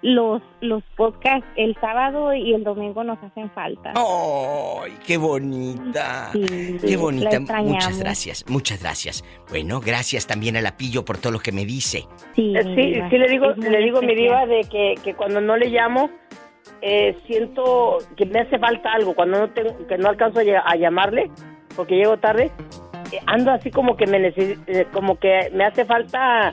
[0.02, 3.94] los los podcasts el sábado y el domingo nos hacen falta.
[3.94, 6.30] ¡Ay, qué bonita!
[6.32, 7.40] Sí, Qué bonita.
[7.62, 9.24] Muchas gracias, muchas gracias.
[9.48, 12.04] Bueno, gracias también a la Pillo por todo lo que me dice.
[12.34, 15.56] Sí, Eh, Sí, sí le digo, le digo mi diva de que, que cuando no
[15.56, 16.10] le llamo,
[16.82, 19.14] eh, siento que me hace falta algo.
[19.14, 21.30] Cuando no tengo, que no alcanzo a, ll- a llamarle,
[21.76, 22.50] porque llego tarde,
[23.12, 26.52] eh, ando así como que me necesi- eh, como que me hace falta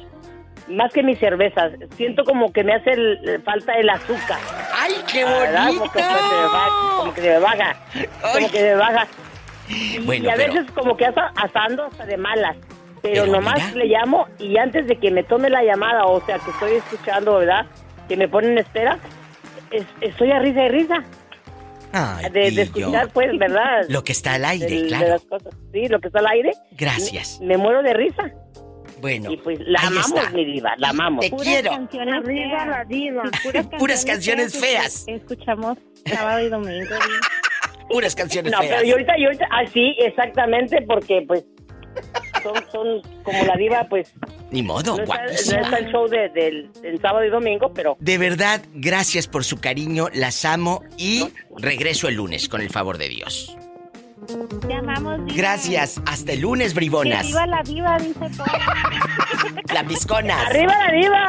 [0.68, 1.74] más que mis cervezas.
[1.97, 4.39] Siento como que me hace el- falta el azúcar.
[4.74, 5.80] ¡Ay, qué bonito!
[5.80, 7.76] Como que, se me va- como que se me baja.
[8.22, 9.07] Como que se me baja.
[9.70, 12.57] Y, Bueno, y a pero- veces como que hasta, hasta ando hasta de malas.
[13.01, 13.78] Pero, Pero nomás mira.
[13.78, 17.38] le llamo y antes de que me tome la llamada, o sea, que estoy escuchando,
[17.39, 17.66] ¿verdad?
[18.07, 18.99] Que me ponen en espera,
[19.72, 21.04] es- estoy a risa y risa.
[21.94, 23.84] Ay, de, de escuchar, pues, ¿verdad?
[23.90, 25.08] Lo que está al aire, de claro.
[25.10, 25.54] las cosas.
[25.74, 26.52] Sí, lo que está al aire.
[26.72, 27.40] Gracias.
[27.42, 28.32] Me, me muero de risa.
[29.02, 30.30] Bueno, Y pues la ahí amamos, está.
[30.30, 31.26] mi diva, la amamos.
[31.28, 31.72] Te quiero.
[31.74, 33.24] Arriba la diva.
[33.80, 35.06] Puras canciones feas.
[35.08, 36.96] Escuchamos sábado y domingo.
[37.90, 38.76] Puras canciones No, feas.
[38.76, 41.44] pero yo ahorita, yo ahorita, ah, sí, exactamente, porque pues
[42.44, 44.14] son, son como la diva, pues
[44.52, 45.62] Ni modo, no está, no guapísima.
[45.62, 49.58] está el show de- del, del sábado y domingo, pero De verdad, gracias por su
[49.62, 53.56] cariño, las amo y regreso el lunes con el favor de Dios.
[54.68, 55.36] Te amamos, diva.
[55.38, 57.26] Gracias, hasta el lunes, Que bribonas.
[57.26, 58.45] viva la diva, dice todo.
[59.74, 60.45] Las bisconas.
[60.47, 61.26] ¡Arriba la diva!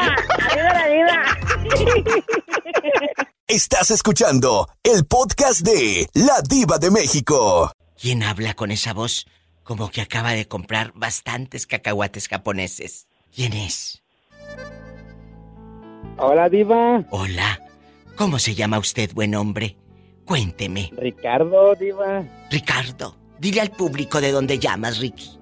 [0.51, 1.25] ¡Arriba la diva!
[3.49, 7.73] Estás escuchando el podcast de La Diva de México.
[8.01, 9.27] ¿Quién habla con esa voz
[9.63, 13.07] como que acaba de comprar bastantes cacahuates japoneses?
[13.35, 14.03] ¿Quién es?
[16.19, 17.05] Hola, Diva.
[17.11, 17.61] Hola.
[18.17, 19.77] ¿Cómo se llama usted, buen hombre?
[20.27, 20.91] Cuénteme.
[20.97, 22.25] Ricardo, Diva.
[22.51, 25.39] Ricardo, dile al público de dónde llamas, Ricky.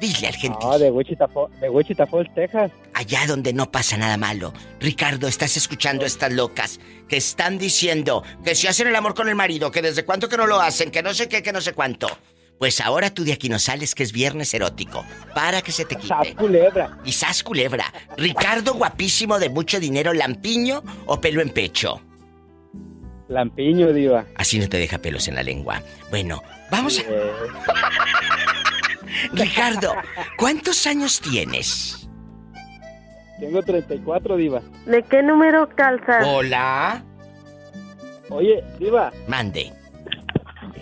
[0.00, 0.68] Dile al gentil.
[0.68, 1.28] No, de Wichita,
[1.60, 2.70] de Wichita Falls, Texas.
[2.94, 4.52] Allá donde no pasa nada malo.
[4.78, 6.78] Ricardo, estás escuchando a estas locas
[7.08, 10.36] que están diciendo que si hacen el amor con el marido, que desde cuánto que
[10.36, 12.06] no lo hacen, que no sé qué, que no sé cuánto.
[12.58, 15.04] Pues ahora tú de aquí no sales, que es viernes erótico.
[15.34, 16.08] Para que se te quite.
[16.08, 16.98] Sas culebra.
[17.04, 17.92] Y sas culebra.
[18.16, 22.02] Ricardo, guapísimo, de mucho dinero, lampiño o pelo en pecho.
[23.28, 24.26] Lampiño, Diva.
[24.34, 25.82] Así no te deja pelos en la lengua.
[26.10, 27.02] Bueno, vamos a...
[29.32, 29.94] Ricardo,
[30.36, 32.08] ¿cuántos años tienes?
[33.38, 34.62] tengo 34, Diva.
[34.86, 36.24] ¿De qué número calzas?
[36.26, 37.04] Hola.
[38.30, 39.72] Oye, Diva, Mande.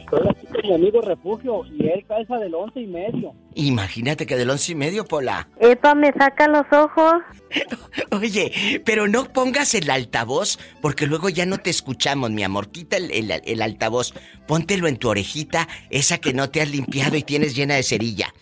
[0.07, 3.35] Estoy aquí con mi amigo Refugio y él calza del once y medio.
[3.55, 5.49] Imagínate que del once y medio, Pola.
[5.61, 7.15] Epa, me saca los ojos.
[8.13, 12.69] Oye, pero no pongas el altavoz porque luego ya no te escuchamos, mi amor.
[12.71, 14.13] Quita el, el- el altavoz.
[14.47, 18.33] Póntelo en tu orejita, esa que no te has limpiado y tienes llena de cerilla.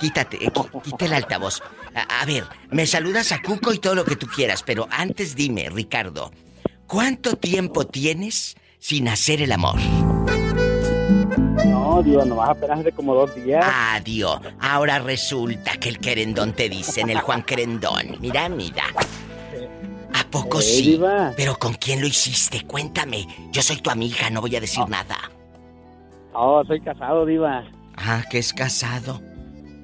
[0.00, 1.62] Quítate, eh, qui- quita el altavoz.
[1.94, 5.34] A, a ver, me saludas a Cuco y todo lo que tú quieras, pero antes
[5.36, 6.30] dime, Ricardo,
[6.86, 9.78] ¿cuánto tiempo tienes sin hacer el amor?
[12.00, 13.62] No, Diva, nomás apenas hace como dos días.
[13.92, 14.40] Adiós.
[14.58, 18.16] Ahora resulta que el querendón te dicen, el Juan Querendón.
[18.20, 18.84] Mira, mira.
[20.14, 20.82] ¿A poco Eh, sí?
[20.92, 21.32] diva.
[21.36, 22.66] ¿Pero con quién lo hiciste?
[22.66, 23.26] Cuéntame.
[23.52, 25.16] Yo soy tu amiga, no voy a decir nada.
[26.32, 27.64] Oh, soy casado, Diva.
[27.96, 29.20] Ah, que es casado.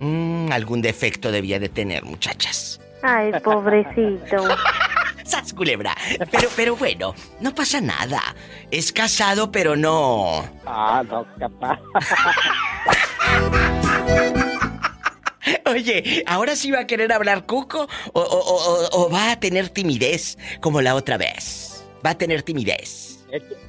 [0.00, 2.80] Mm, algún defecto debía de tener, muchachas.
[3.02, 4.36] Ay, pobrecito.
[5.26, 5.94] ¡Sas, culebra!
[6.30, 8.22] Pero, pero bueno, no pasa nada.
[8.70, 10.48] Es casado, pero no...
[10.64, 11.78] Ah, no, capaz.
[15.66, 19.68] Oye, ¿ahora sí va a querer hablar Cuco o, o- o- o va a tener
[19.68, 21.84] timidez como la otra vez?
[22.04, 23.24] Va a tener timidez.
[23.30, 23.66] Es que-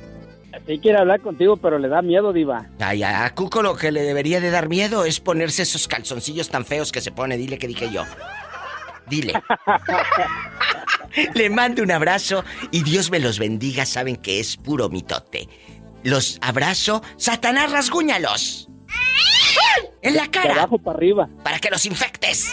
[0.65, 2.65] Sí quiere hablar contigo, pero le da miedo, Diva.
[2.79, 6.49] Ay, a a Cuco lo que le debería de dar miedo es ponerse esos calzoncillos
[6.49, 7.37] tan feos que se pone.
[7.37, 8.03] Dile que dije yo.
[9.07, 9.33] Dile.
[11.33, 13.85] Le mando un abrazo y Dios me los bendiga.
[13.85, 15.47] Saben que es puro mitote.
[16.03, 17.01] Los abrazo.
[17.17, 18.69] Satanás, rasguñalos.
[20.01, 20.53] En la De cara.
[20.53, 21.29] abajo para arriba.
[21.43, 22.51] Para que los infectes.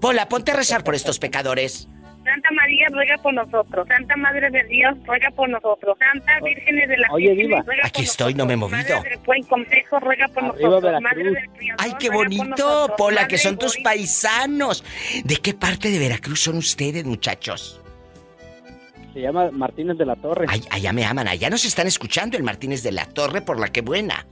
[0.00, 1.88] Pola, ponte a rezar por estos pecadores.
[2.26, 3.88] Santa María ruega por nosotros.
[3.88, 5.96] Santa Madre de Dios ruega por nosotros.
[5.98, 8.76] Santa Virgen de la Oye, por Aquí estoy, no me he movido.
[8.96, 11.00] Madre del buen consejo ruega por Arriba, nosotros.
[11.02, 11.34] Madre Veracruz.
[11.34, 12.94] del Criador, Ay, qué bonito.
[12.98, 14.84] Pola, Madre que son tus paisanos.
[15.24, 17.80] ¿De qué parte de Veracruz son ustedes, muchachos?
[19.14, 20.44] Se llama Martínez de la Torre.
[20.48, 23.68] Ay, allá me aman, allá nos están escuchando el Martínez de la Torre por la
[23.68, 24.26] que buena.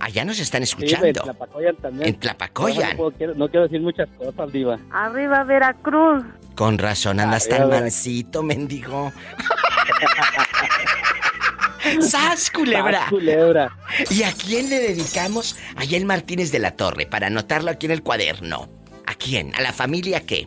[0.00, 1.22] Allá nos están Sí, en escuchando.
[1.22, 2.08] Tlapacoyan también.
[2.08, 2.82] En Tlapacoyan.
[2.82, 4.78] No, no puedo- quiero, no quiero decir muchas cosas, Diva.
[4.90, 6.24] Arriba, Veracruz.
[6.54, 9.12] Con razón andas tan mansito, mendigo.
[12.00, 13.00] ¡Sas, culebra!
[13.00, 13.76] Sas, culebra.
[14.10, 17.92] ¿Y a quién le dedicamos allá el Martínez de la Torre para anotarlo aquí en
[17.92, 18.68] el cuaderno?
[19.06, 19.54] ¿A quién?
[19.54, 20.46] ¿A la familia qué?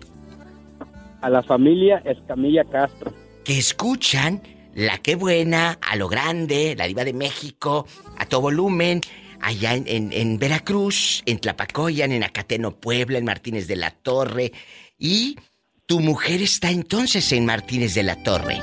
[1.22, 3.14] A la familia Escamilla Castro.
[3.44, 4.42] que escuchan
[4.74, 7.86] La Qué Buena, a lo grande, La Diva de México,
[8.18, 9.02] a todo volumen,
[9.42, 14.52] allá en, en- en Veracruz, en Tlapacoyan, en Acateno, Puebla, en Martínez de la Torre.
[15.00, 15.38] Y
[15.88, 18.62] tu mujer está entonces en Martínez de la Torre.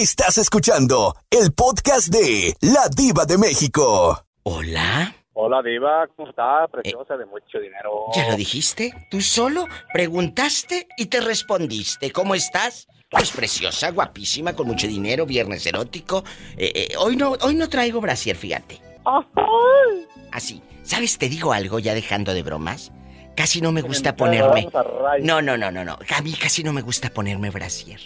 [0.02, 4.20] Estás escuchando el podcast de La Diva de México.
[4.42, 5.14] Hola.
[5.32, 6.66] Hola, Diva, ¿cómo está?
[6.66, 8.06] Preciosa de mucho dinero.
[8.12, 8.92] ¿Ya lo dijiste?
[9.12, 12.10] ¿Tú solo preguntaste y te respondiste?
[12.10, 12.88] ¿Cómo estás?
[13.12, 16.24] Pues preciosa, guapísima, con mucho dinero, viernes erótico.
[16.56, 18.80] Eh, eh, hoy no, hoy no traigo brasier, fíjate.
[20.32, 20.64] Así.
[20.82, 21.16] ¿Sabes?
[21.16, 22.90] Te digo algo, ya dejando de bromas.
[23.36, 24.68] Casi no me gusta ponerme.
[25.22, 25.96] No, no, no, no, no.
[26.12, 28.00] A mí casi no me gusta ponerme brasier.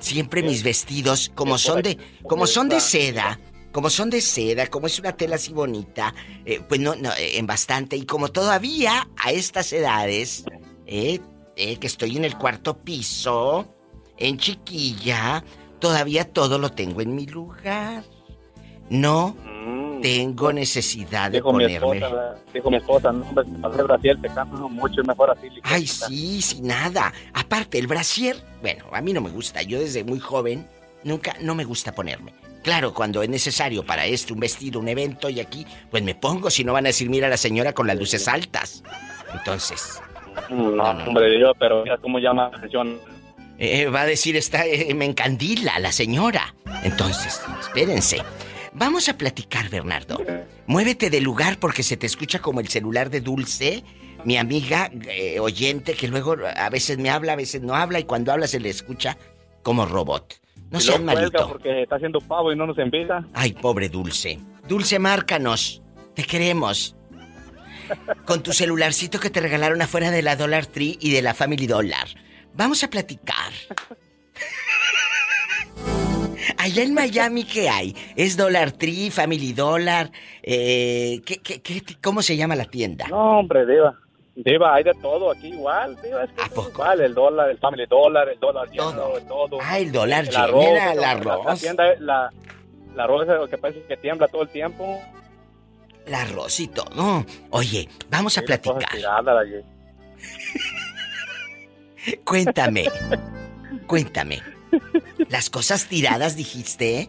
[0.00, 3.38] Siempre mis vestidos, como son de, como son de seda,
[3.72, 6.14] como son de seda, como es una tela así bonita,
[6.44, 7.96] eh, pues no, no, en bastante.
[7.96, 10.44] Y como todavía a estas edades,
[10.86, 11.20] eh,
[11.56, 13.74] eh, que estoy en el cuarto piso,
[14.16, 15.44] en chiquilla,
[15.78, 18.04] todavía todo lo tengo en mi lugar.
[18.88, 19.36] No
[20.02, 21.98] tengo necesidad de Dijo mi ponerme.
[21.98, 24.28] esposa, dijo mi esposa, no, hombre, hacer Brasil te
[24.70, 25.48] mucho, es mejor así.
[25.62, 27.12] Ay, sí, sin nada.
[27.34, 29.62] Aparte, el brasier, bueno, a mí no me gusta.
[29.62, 30.66] Yo desde muy joven
[31.04, 32.32] nunca, no me gusta ponerme.
[32.62, 36.50] Claro, cuando es necesario para esto, un vestido, un evento y aquí, pues me pongo,
[36.50, 38.82] si no van a decir, mira a la señora con las luces altas.
[39.32, 40.00] Entonces,
[40.50, 42.98] No, hombre, yo, pero mira cómo llama la atención.
[43.58, 46.54] eh, va a decir, está, eh, me encandila la señora.
[46.82, 48.22] Entonces, espérense.
[48.72, 50.22] Vamos a platicar, Bernardo.
[50.66, 53.82] Muévete del lugar porque se te escucha como el celular de Dulce,
[54.24, 58.04] mi amiga eh, oyente, que luego a veces me habla, a veces no habla, y
[58.04, 59.18] cuando habla se le escucha
[59.62, 60.40] como robot.
[60.70, 61.48] No Y cuelga malito.
[61.48, 63.26] porque está haciendo pavo y no nos invita.
[63.34, 64.38] Ay, pobre Dulce.
[64.68, 65.82] Dulce, márcanos.
[66.14, 66.94] Te queremos.
[68.24, 71.66] Con tu celularcito que te regalaron afuera de la Dollar Tree y de la Family
[71.66, 72.06] Dollar.
[72.54, 73.52] Vamos a platicar.
[76.62, 77.94] Allá en Miami, ¿qué hay?
[78.16, 80.10] ¿Es Dollar Tree, Family Dollar?
[80.42, 83.06] Eh, ¿qué, qué, qué- cómo se llama la tienda?
[83.08, 83.94] No, hombre, Diva.
[84.36, 87.86] Diva, hay de todo aquí igual, Diva, es que es igual, el dólar, el family
[87.86, 89.58] dólar, el dólar lleno, el todo.
[89.62, 91.44] Ah, el dólar el lleno, arroz, el la- arroz.
[91.46, 92.30] La, tienda, la,
[92.94, 95.00] la arroz es lo que parece que tiembla todo el tiempo.
[96.06, 97.24] El arroz y todo.
[97.50, 98.88] Oye, vamos a Sí, platicar.
[102.24, 102.86] Cuéntame.
[103.86, 104.40] Cuéntame.
[105.28, 107.08] Las cosas tiradas dijiste.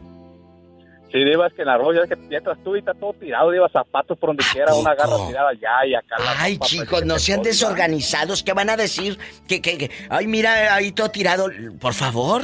[1.12, 3.52] Sí, Diva, es que el arroz ya es que entras tú y está todo tirado,
[3.52, 6.16] Diva, zapatos por donde quiera, una garra tirada allá y acá.
[6.20, 8.44] la Ay, ropa, chicos, pues, no sean desorganizados.
[8.44, 9.20] ¿Qué van a decir?
[9.48, 11.50] Que, que, que- ay, mira, ahí todo tirado.
[11.82, 12.44] Por favor.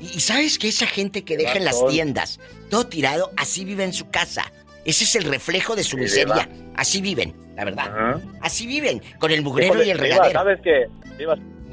[0.00, 2.38] Y sabes que esa gente que deja en las tiendas
[2.70, 4.50] todo tirado, así vive en su casa.
[4.86, 6.48] Ese es el reflejo de su Sí, miseria.
[6.74, 8.20] Así viven, la verdad.
[8.40, 10.32] Así viven, con el mugrero y el regadero.
[10.32, 10.86] ¿Sabes que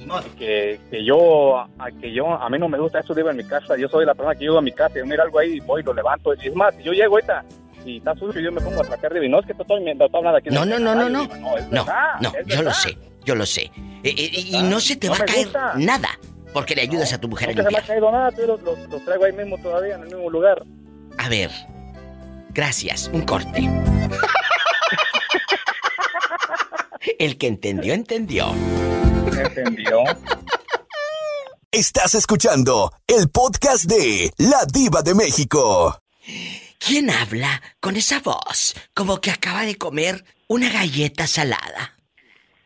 [0.03, 1.67] Diva, que, que yo, a,
[2.01, 3.75] que yo, a mí no me gusta eso, Diva, en mi casa.
[3.77, 5.81] Yo soy la persona que llego a mi casa y yo miro algo ahí, voy,
[5.83, 6.33] lo levanto.
[6.35, 7.43] Y es más, si yo llego ahorita
[7.85, 10.07] y está sucio, yo me pongo a sacar de no es que estoy, me estoy
[10.13, 10.49] hablando aquí.
[10.49, 11.25] No, no, no, no, no.
[11.27, 13.63] No, es No, verdad, no, es yo lo sé, yo lo sé.
[14.03, 15.73] Eh, eh, y no se te No va a caer gusta.
[15.77, 16.09] nada
[16.53, 17.97] porque le ayudas a tu mujer a Nunca se me ha limpiar.
[17.97, 20.63] caído nada, pero los, los traigo ahí mismo todavía, en el mismo lugar.
[21.17, 21.49] A ver,
[22.53, 23.67] gracias, un corte.
[27.19, 28.53] El que entendió, entendió.
[29.43, 30.03] ¿Entendió?
[31.71, 35.99] Estás escuchando el podcast de La Diva de México.
[36.79, 41.97] ¿Quién habla con esa voz como que acaba de comer una galleta salada?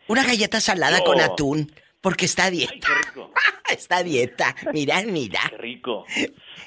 [0.08, 1.04] Una galleta salada Yo.
[1.06, 2.88] con atún, porque está a dieta.
[3.72, 4.56] está a dieta.
[4.74, 5.40] Mira, mira.
[5.50, 6.06] Qué rico.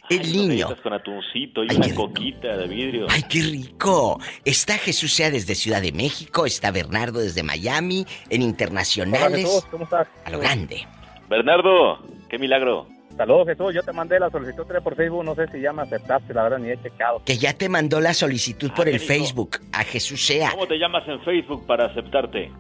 [0.09, 0.69] El Ay, niño.
[0.83, 3.07] con atuncito y una coquita de vidrio.
[3.11, 4.19] ¡Ay, qué rico!
[4.45, 9.45] Está Jesús Sea desde Ciudad de México, está Bernardo desde Miami, en Hola, internacionales.
[9.47, 10.09] Jesús, ¿cómo estás?
[10.25, 10.87] A lo grande.
[11.29, 11.99] Bernardo,
[12.29, 12.87] Qué milagro.
[13.17, 13.75] Saludos, Jesús.
[13.75, 15.25] Yo te mandé la solicitud por Facebook.
[15.25, 17.23] No sé si ya me aceptaste, la verdad, ni he checado.
[17.25, 19.13] Que ya te mandó la solicitud por Ah, el qué rico.
[19.25, 20.51] Facebook a Jesús sea.
[20.53, 22.51] ¿Cómo te llamas en Facebook para aceptarte?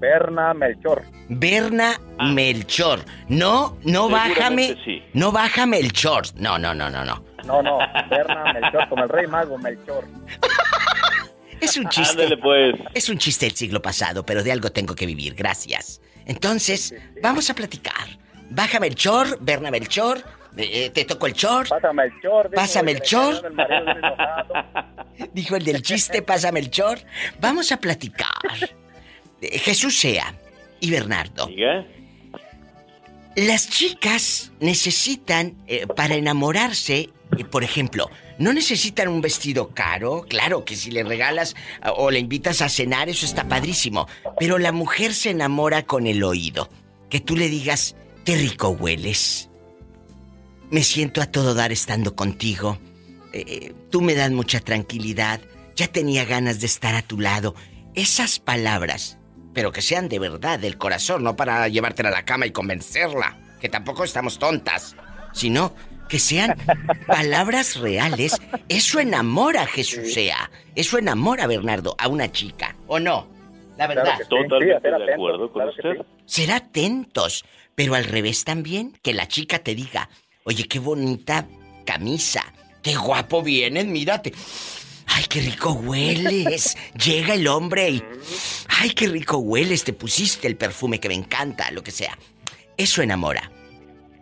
[0.00, 1.02] Berna Melchor.
[1.28, 3.00] Berna Melchor.
[3.28, 4.76] No, no bájame.
[4.84, 5.02] sí.
[5.12, 6.24] No baja Melchor.
[6.36, 7.22] No, no, no, no, no.
[7.44, 7.78] No, no,
[8.08, 10.04] Berna Melchor, como el rey mago Melchor.
[11.60, 12.22] Es un chiste.
[12.22, 12.74] Ándale, pues.
[12.94, 15.34] Es un chiste del siglo pasado, pero de algo tengo que vivir.
[15.34, 16.00] Gracias.
[16.24, 18.18] Entonces, vamos a platicar.
[18.48, 20.24] Baja Melchor, Berna Melchor.
[20.56, 21.68] eh, eh, te toco el chor.
[21.68, 22.44] Pásame el chor.
[22.50, 23.42] dijo, Pásame el el.
[25.34, 26.98] Dijo el del chiste, pásame el chor.
[27.40, 28.28] Vamos a platicar.
[29.40, 30.34] Jesús sea
[30.80, 31.46] y Bernardo.
[31.46, 31.86] ¿Diga?
[33.36, 40.64] Las chicas necesitan, eh, para enamorarse, eh, por ejemplo, no necesitan un vestido caro, claro
[40.64, 44.08] que si le regalas ah, o le invitas a cenar, eso está padrísimo,
[44.38, 46.68] pero la mujer se enamora con el oído.
[47.08, 47.94] Que tú le digas,
[48.24, 49.48] qué rico hueles,
[50.70, 52.78] me siento a todo dar estando contigo,
[53.32, 55.40] eh, tú me das mucha tranquilidad,
[55.76, 57.54] ya tenía ganas de estar a tu lado.
[57.94, 59.19] Esas palabras
[59.52, 63.36] pero que sean de verdad, del corazón, no para llevártela a la cama y convencerla,
[63.60, 64.96] que tampoco estamos tontas,
[65.32, 65.74] sino
[66.08, 66.56] que sean
[67.06, 68.40] palabras reales.
[68.68, 73.28] Eso enamora a Jesús sea, eso enamora, Bernardo, a una chica, ¿o no?
[73.76, 74.04] La verdad.
[74.04, 74.26] Claro.
[74.28, 76.06] Totalmente Sí, de atento, acuerdo con claro usted.
[76.26, 77.44] Ser atentos,
[77.74, 80.10] pero al revés también, que la chica te diga,
[80.44, 81.46] oye, qué bonita
[81.86, 82.44] camisa,
[82.82, 84.32] qué guapo vienes, mírate.
[85.12, 86.76] Ay, qué rico hueles.
[86.94, 88.02] Llega el hombre y...
[88.80, 92.16] Ay, qué rico hueles, te pusiste el perfume que me encanta, lo que sea.
[92.76, 93.50] Eso enamora.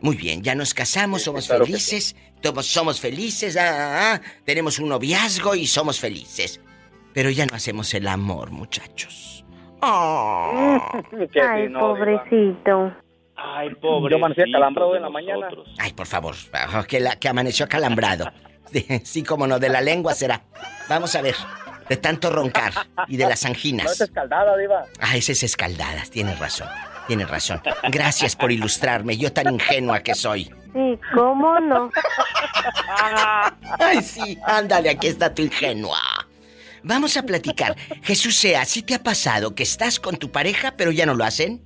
[0.00, 4.78] Muy bien, ya nos casamos, somos claro felices, somos, somos felices, ah, ah, ah, tenemos
[4.78, 6.60] un noviazgo y somos felices.
[7.12, 9.44] Pero ya no hacemos el amor, muchachos.
[9.82, 10.78] Oh.
[11.42, 12.94] Ay, pobrecito.
[13.34, 14.12] Ay, pobre.
[14.12, 15.48] Yo amanecí acalambrado en la mañana.
[15.78, 18.30] Ay, por favor, ah, que, la, que amaneció acalambrado.
[19.04, 20.42] Sí, como no, de la lengua será.
[20.88, 21.34] Vamos a ver,
[21.88, 22.72] de tanto roncar
[23.08, 23.92] y de las No anginas.
[23.92, 24.84] es escaldada, diva.
[25.00, 26.68] Ah, esas escaldadas, tienes razón,
[27.06, 27.60] tienes razón.
[27.90, 30.44] Gracias por ilustrarme, yo tan ingenua que soy.
[30.72, 31.90] Sí, ¿cómo no?
[33.78, 35.98] Ay, sí, ándale, aquí está tu ingenua.
[36.82, 37.76] Vamos a platicar.
[38.02, 41.24] Jesús sea, ¿sí te ha pasado que estás con tu pareja pero ya no lo
[41.24, 41.60] hacen?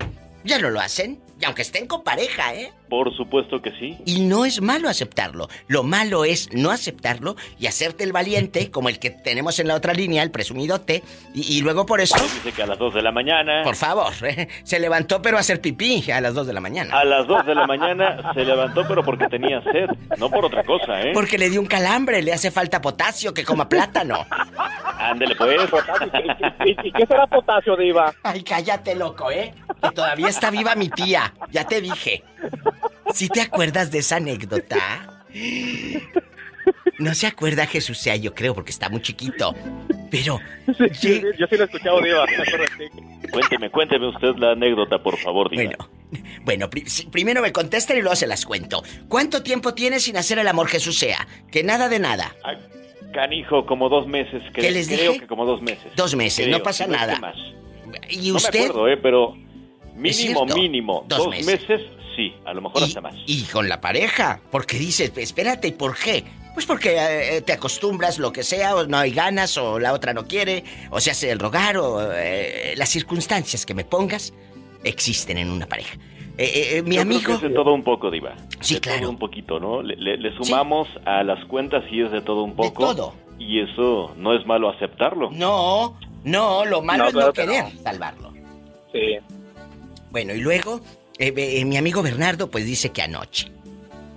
[0.45, 1.21] ¿Ya no lo hacen?
[1.41, 2.73] Y aunque estén con pareja, ¿eh?
[2.93, 3.97] Por supuesto que sí.
[4.05, 5.49] Y no es malo aceptarlo.
[5.67, 9.77] Lo malo es no aceptarlo y hacerte el valiente, como el que tenemos en la
[9.77, 11.03] otra línea, el presumidote,
[11.33, 13.63] y, y luego por eso, Dice que a las 2 de la mañana.
[13.65, 14.47] por favor, ¿eh?
[14.65, 16.95] se levantó pero a hacer pipí a las 2 de la mañana.
[17.01, 19.89] A las 2 de la mañana se levantó, pero porque tenía sed,
[20.19, 21.13] no por otra cosa, ¿eh?
[21.15, 24.27] Porque le dio un calambre, le hace falta potasio, que coma plátano.
[24.99, 25.57] Ándele, pues.
[26.65, 28.13] ¿Y, y- y qué será potasio, diva?
[28.23, 29.55] Ay, cállate, loco, ¿eh?
[29.83, 31.33] Que todavía está viva mi tía.
[31.51, 32.23] Ya te dije.
[33.15, 35.25] ¿Sí te acuerdas de esa anécdota?
[36.99, 39.55] No se acuerda Jesús sea, yo creo, porque está muy chiquito.
[40.11, 40.39] Pero.
[40.67, 42.25] Sí, sí, yo sí lo he escuchado, diva.
[43.31, 45.65] Cuénteme, cuénteme usted la anécdota, por favor, diga.
[45.65, 45.89] Bueno,
[46.45, 48.83] bueno, pri- primero me contestan y luego se las cuento.
[49.09, 51.27] ¿Cuánto tiempo tienes sin hacer el amor, Jesús sea?
[51.51, 52.35] Que nada de nada.
[53.15, 54.43] Canijo, como dos meses.
[54.53, 55.21] cre- ¿Qué les creo dije?
[55.21, 55.93] que como dos meses.
[55.97, 57.19] Dos meses, Creo, no pasa nada.
[57.19, 57.37] más.
[58.11, 58.61] ¿Y No usted?
[58.61, 58.97] me acuerdo, ¿eh?
[58.99, 59.35] Pero
[59.95, 61.47] mínimo, mínimo, Dos dos, meses.
[61.69, 61.81] meses.
[62.17, 62.35] Sí.
[62.45, 63.15] A lo mejor y, hasta más.
[63.27, 66.25] y con la pareja, porque dices, espérate, ¿y por qué?
[66.55, 70.13] Pues porque eh, te acostumbras, lo que sea, o no hay ganas, o la otra
[70.13, 74.35] no quiere, o se hace el rogar, o eh, las circunstancias que me pongas
[74.85, 75.95] existen en una pareja.
[76.39, 77.27] Eh, eh, eh, mi Yo creo amigo...
[77.29, 78.35] que es de todo un poco, Diva.
[78.61, 79.01] Sí, de claro.
[79.01, 79.83] todo un poquito, ¿no?
[79.83, 82.87] Le, le- le sumamos a las cuentas y es de todo un poco.
[82.95, 83.15] todo.
[83.39, 85.31] Y eso no es malo aceptarlo.
[85.31, 87.83] No, no, lo malo No, es no que querer no.
[87.83, 88.33] salvarlo.
[88.93, 89.19] Sí.
[90.11, 90.81] Bueno, y luego,
[91.23, 93.51] eh, eh, mi amigo Bernardo, pues dice que anoche.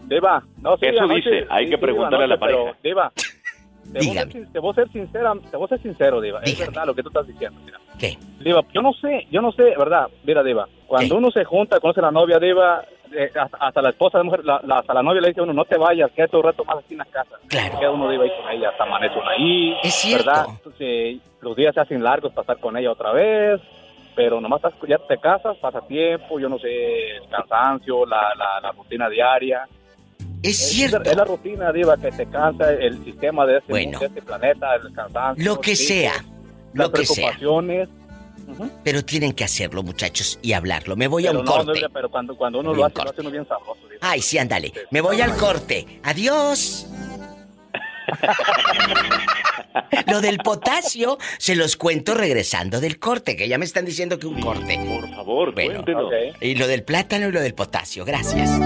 [0.07, 2.64] Diva, no, sí, Eso anoche- dice, hay sí, que sí, preguntarle a la anoche, pero,
[2.65, 2.80] pareja.
[2.84, 3.11] Diva,
[3.94, 6.41] te voy, a te voy a ser sincera, te voy a ser sincero, Diva.
[6.44, 7.60] Es verdad lo que tú estás diciendo.
[7.65, 7.80] Mira.
[7.98, 8.18] ¿Qué?
[8.40, 10.07] Diva, yo no sé, yo no sé, ¿verdad?
[10.23, 12.84] Mira, Diva, cuando uno se junta, conoce a la novia, Diva,
[13.18, 15.44] eh, hasta, hasta la esposa, la mujer, la, la- hasta la novia le dice a
[15.44, 17.36] uno, no te vayas, quédate un rato más aquí en la casa.
[17.48, 17.80] Claro.
[17.80, 19.76] Queda uno, Diva, ahí con ella, hasta amanece uno ahí.
[19.84, 20.26] Es cierto.
[20.26, 20.45] ¿Verdad?
[20.49, 23.61] Entonces, los días se hacen largos para estar con ella otra vez,
[24.16, 28.72] pero nomás ya te casas, pasa tiempo, yo no sé, el cansancio, la, la, la
[28.72, 29.68] rutina diaria.
[30.42, 31.02] Es cierto.
[31.02, 34.00] Es, la rutina, Diva, que te cansa el sistema de este, Bueno.
[34.00, 35.44] de este planeta, el cansancio.
[35.44, 36.14] Lo que sí, sea,
[36.74, 37.32] las lo que sea.
[37.38, 37.90] preocupaciones.
[38.84, 40.96] Pero tienen que hacerlo, muchachos, y hablarlo.
[40.96, 41.82] Me voy a un no, corte.
[41.82, 43.82] no, pero cuando, cuando uno lo hace, lo hace uno bien sabroso.
[43.88, 44.00] Diva.
[44.02, 44.72] Ay, sí, ándale.
[44.92, 46.00] Me voy al corte.
[46.04, 46.88] Adiós.
[50.07, 54.27] Lo del potasio se los cuento regresando del corte, que ya me están diciendo que
[54.27, 54.77] un corte.
[54.88, 56.11] Por favor, Bueno, cuéntenos.
[56.41, 58.49] y lo del plátano y lo del potasio, gracias.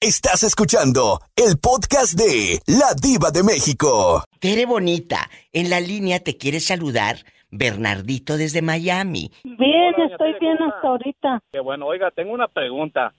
[0.00, 4.22] Estás escuchando el podcast de La Diva de México.
[4.38, 7.16] Tere Bonita, en la línea te quiere saludar
[7.50, 9.30] Bernardito desde Miami.
[9.44, 11.40] Bien, estoy bien hasta ahorita.
[11.52, 13.14] Qué bueno, oiga, tengo una pregunta.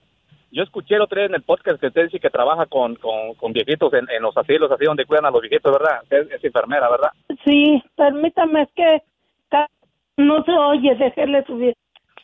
[0.50, 3.92] Yo escuché el otro en el podcast que usted dice que trabaja con, con, viejitos
[3.92, 6.02] en, en los asilos, así donde cuidan a los viejitos, ¿verdad?
[6.02, 7.10] Usted es enfermera, ¿verdad?
[7.44, 9.02] Sí, permítame, es que
[10.18, 11.74] no se oye, déjele subir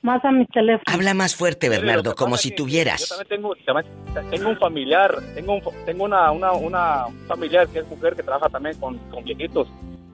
[0.04, 0.84] más a mi teléfono.
[0.86, 3.08] Habla más fuerte, Bernardo, como si Yo tuvieras.
[3.08, 3.86] también tengo, también
[4.30, 8.48] tengo un familiar, tengo, un, tengo una, una, una familiar que es mujer que trabaja
[8.48, 9.66] también con, con viejitos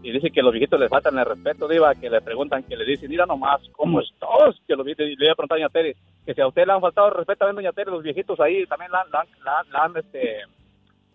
[0.03, 2.85] y dice que los viejitos les faltan el respeto, Diva, que le preguntan, que le
[2.87, 4.57] dicen, mira nomás, ¿cómo estás?
[4.67, 6.67] Que los viejitos, y le voy a preguntar a Doña Tere, que si a usted
[6.67, 9.62] le han faltado el respeto a Doña Tere, los viejitos ahí también la, la, la,
[9.71, 10.39] la han, este,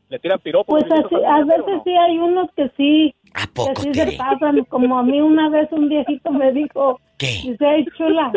[0.10, 0.84] le tiran piropos.
[0.84, 5.04] Pues así, a veces sí hay unos que sí, que sí se pasan, como a
[5.04, 8.32] mí una vez un viejito me dijo, dice, "Ay, chula,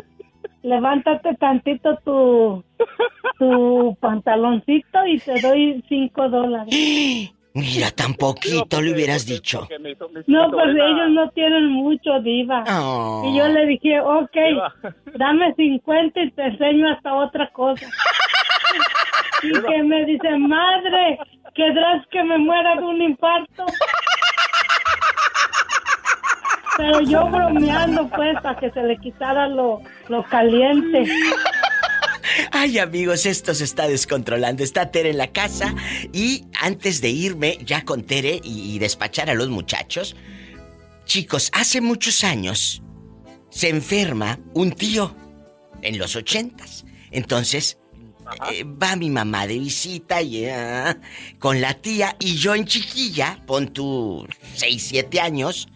[0.62, 2.64] levántate tantito tu,
[3.38, 6.74] tu pantaloncito y te doy cinco dólares.
[7.54, 9.66] Mira, tan poquito le hubieras dicho.
[10.26, 12.62] No, pues ellos no tienen mucho, diva.
[12.70, 13.24] Oh.
[13.26, 14.36] Y yo le dije, ok,
[15.16, 17.86] dame 50 y te enseño hasta otra cosa.
[19.42, 21.18] y que me dice, madre,
[21.54, 23.66] ¿querrás que me muera de un infarto?
[26.78, 31.04] Pero yo bromeando, pues, para que se le quitara lo, lo caliente.
[32.52, 34.62] Ay, amigos, esto se está descontrolando.
[34.62, 35.74] Está Tere en la casa
[36.12, 40.14] y antes de irme ya con Tere y, y despachar a los muchachos,
[41.04, 42.80] chicos, hace muchos años
[43.50, 45.14] se enferma un tío
[45.82, 46.84] en los ochentas.
[47.10, 47.78] Entonces
[48.52, 50.96] eh, va mi mamá de visita y, ah,
[51.38, 55.68] con la tía y yo en chiquilla, pon tu 6, 7 años,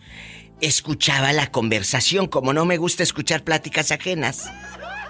[0.62, 4.50] escuchaba la conversación, como no me gusta escuchar pláticas ajenas.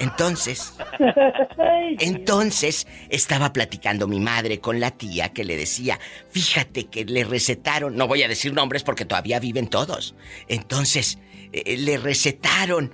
[0.01, 0.73] Entonces,
[2.01, 6.01] entonces estaba platicando mi madre con la tía que le decía,
[6.31, 10.15] fíjate que le recetaron, no voy a decir nombres porque todavía viven todos.
[10.49, 11.19] Entonces,
[11.53, 12.91] eh, le recetaron,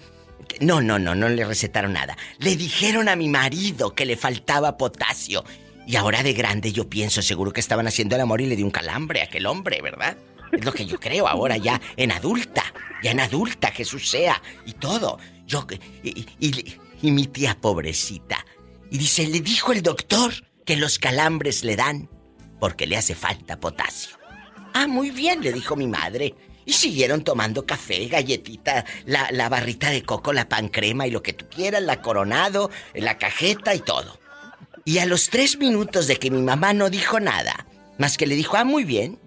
[0.61, 2.19] no, no, no, no le recetaron nada.
[2.39, 5.45] Le dijeron a mi marido que le faltaba potasio.
[5.87, 8.67] Y ahora de grande yo pienso, seguro que estaban haciendo el amor y le dio
[8.67, 10.19] un calambre a aquel hombre, ¿verdad?
[10.53, 12.65] Es lo que yo creo ahora ya en adulta,
[13.03, 15.19] ya en adulta, Jesús sea, y todo.
[15.47, 15.67] Yo,
[16.03, 18.45] y, y- y mi tía pobrecita.
[18.91, 20.33] Y dice, le dijo el doctor
[20.65, 22.09] que los calambres le dan
[22.61, 24.17] porque le hace falta potasio.
[24.75, 26.35] Ah, muy bien, le dijo mi madre.
[26.65, 31.23] Y siguieron tomando café, galletita, la, la barrita de coco, la pan crema y lo
[31.23, 34.19] que tú quieras, la coronado, la cajeta y todo.
[34.85, 37.67] Y a los tres minutos de que mi mamá no dijo nada,
[37.99, 39.19] más que le dijo, ah, muy bien,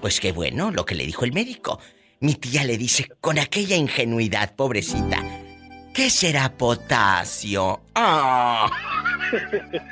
[0.00, 1.80] pues qué bueno lo que le dijo el médico.
[2.20, 5.22] Mi tía le dice, con aquella ingenuidad, pobrecita,
[5.94, 7.80] ¿qué será potasio?
[7.94, 8.70] Ah.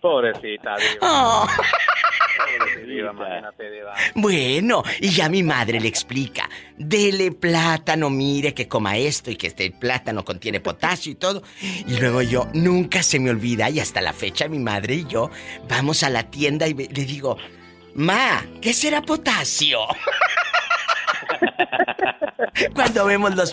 [0.00, 0.98] Pobrecita, Diva.
[1.00, 1.46] Ah.
[2.36, 3.94] Pobrecita, Diva, imagínate, Diva.
[4.14, 9.46] Bueno, y ya mi madre le explica, dele plátano, mire que coma esto y que
[9.46, 11.42] este plátano contiene potasio y todo.
[11.86, 15.30] Y luego yo, nunca se me olvida y hasta la fecha mi madre y yo
[15.70, 17.38] vamos a la tienda y le digo,
[17.94, 19.78] Ma, ¿qué será potasio?
[22.74, 23.52] Cuando vemos los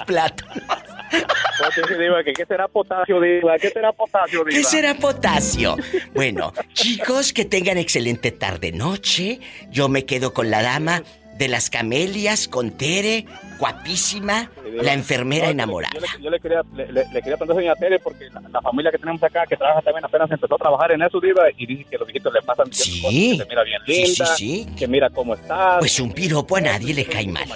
[2.23, 3.57] que ¿qué será potasio, Diva?
[3.59, 4.57] ¿Qué será potasio, Diva?
[4.57, 5.77] ¿Qué será potasio?
[6.13, 9.39] Bueno, chicos, que tengan excelente tarde-noche.
[9.69, 11.03] Yo me quedo con la dama
[11.41, 13.25] de las camelias, con Tere,
[13.57, 14.51] guapísima,
[14.81, 15.91] la enfermera enamorada.
[15.95, 18.61] Yo le, yo le quería, le, le- quería preguntar a doña Tere porque la, la
[18.61, 21.65] familia que tenemos acá, que trabaja también apenas empezó a trabajar en eso, Diva, y
[21.65, 24.67] dice que los viejitos le pasan ciertas cosas, que se mira bien Sí, linda, sí,
[24.77, 25.79] que mira cómo está.
[25.79, 27.49] Pues un piropo a nadie le cae mal.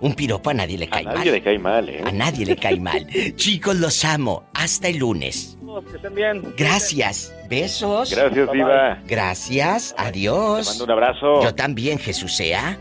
[0.00, 1.14] Un piropo a nadie le cae mal.
[1.16, 2.02] nadie le cae mal, ¿eh?
[2.06, 3.06] A nadie le cae mal.
[3.34, 4.44] Chicos, los amo.
[4.54, 5.58] Hasta el lunes.
[5.90, 6.54] Que estén bien.
[6.56, 7.34] Gracias.
[7.48, 8.10] Besos.
[8.14, 8.98] Gracias, Diva.
[9.06, 9.94] Gracias.
[9.98, 10.66] Adiós.
[10.66, 11.42] Te mando un abrazo.
[11.42, 12.78] Yo también, Jesús sea.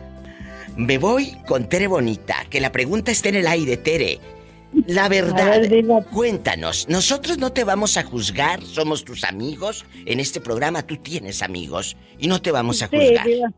[0.77, 4.19] Me voy con Tere Bonita, que la pregunta está en el aire, Tere.
[4.87, 5.61] La verdad,
[6.11, 9.85] cuéntanos, nosotros no te vamos a juzgar, somos tus amigos.
[10.05, 13.27] En este programa tú tienes amigos y no te vamos a Sí, juzgar.
[13.27, 13.49] diva.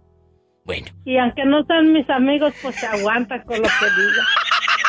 [0.66, 4.24] Bueno, Y aunque no sean mis amigos, pues se aguantan con lo que diga.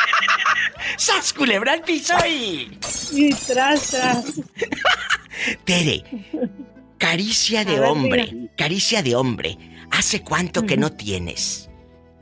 [0.97, 2.71] ¡Sas, culebra al piso y...
[3.11, 4.25] Y tras, tras.
[5.65, 6.03] Tere,
[6.97, 9.57] caricia de ver, hombre, caricia de hombre.
[9.91, 11.69] ¿Hace cuánto que no tienes?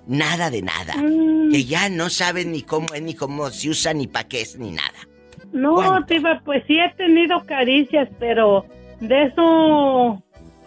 [0.07, 0.95] Nada de nada.
[0.97, 1.51] Mm.
[1.51, 4.57] Que ya no sabes ni cómo es, ni cómo se usa, ni pa' qué es,
[4.57, 5.07] ni nada.
[5.51, 8.65] No, Diva, pues sí he tenido caricias, pero
[8.99, 10.21] de eso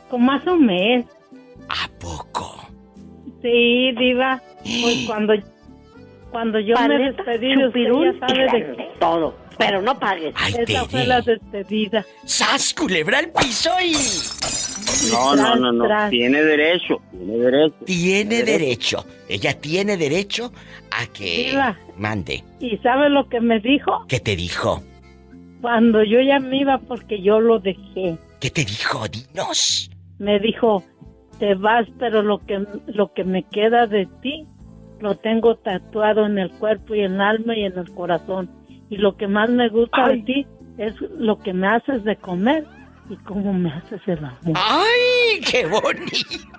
[0.08, 1.04] Como hace un mes.
[1.68, 2.60] ¿A poco?
[3.42, 4.40] Sí, diva.
[4.62, 5.34] Pues cuando,
[6.30, 9.45] cuando yo me despedí de usted, ya sabe de todo.
[9.58, 10.34] Pero no pagues.
[10.36, 10.78] Ay, Esa Tere.
[10.88, 12.04] fue la despedida.
[12.24, 13.92] ¡Sas, culebra al piso y...
[15.10, 16.10] No, no, no, no.
[16.10, 17.00] Tiene derecho.
[17.10, 17.74] Tiene derecho.
[17.84, 19.06] Tiene derecho.
[19.28, 20.52] Ella tiene derecho
[20.90, 21.48] a que...
[21.50, 21.78] Diva.
[21.96, 22.44] Mande.
[22.60, 24.04] ¿Y sabe lo que me dijo?
[24.08, 24.82] ¿Qué te dijo?
[25.60, 28.18] Cuando yo ya me iba porque yo lo dejé.
[28.40, 29.06] ¿Qué te dijo?
[29.08, 29.90] Dinos.
[30.18, 30.84] Me dijo,
[31.38, 34.46] te vas, pero lo que, lo que me queda de ti
[35.00, 38.50] lo tengo tatuado en el cuerpo y en el alma y en el corazón.
[38.88, 40.46] Y lo que más me gusta de ti
[40.78, 42.64] es lo que me haces de comer
[43.08, 44.54] y cómo me haces el amor.
[44.54, 46.56] ¡Ay, qué bonito!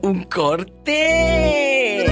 [0.02, 2.06] ¡Un corte!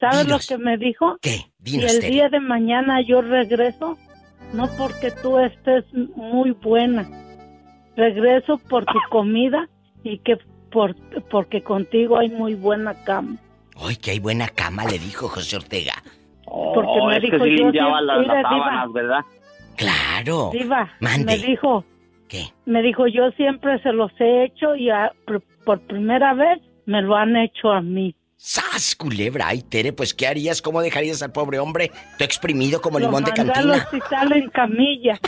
[0.00, 1.16] ¿Sabes lo que me dijo?
[1.20, 1.46] ¿Qué?
[1.64, 2.12] Si Dinos, el Tere.
[2.12, 3.96] día de mañana yo regreso,
[4.52, 5.84] no porque tú estés
[6.14, 7.08] muy buena,
[7.96, 9.68] regreso por tu comida
[10.04, 10.36] y que
[10.70, 10.94] por,
[11.30, 13.36] porque contigo hay muy buena cama.
[13.76, 14.84] ¡Ay, que hay buena cama!
[14.84, 15.94] Le dijo José Ortega.
[16.46, 18.64] Porque Oh, me es dijo, que sí yo limpiaba siempre- las, las Mira, Diva.
[18.64, 19.20] sábanas, ¿verdad?
[19.76, 20.50] ¡Claro!
[20.52, 21.24] Diva, Mande.
[21.24, 21.84] me dijo,
[22.28, 22.44] ¿Qué?
[22.64, 27.02] me dijo, yo siempre se los he hecho y a- por, por primera vez me
[27.02, 28.14] lo han hecho a mí.
[28.38, 29.48] ¡Sas, culebra!
[29.48, 30.62] Ay, Tere, pues ¿qué harías?
[30.62, 31.90] ¿Cómo dejarías al pobre hombre?
[32.18, 33.76] Tú exprimido como Lo limón de mandé al cantina.
[33.76, 35.18] hospital en camilla.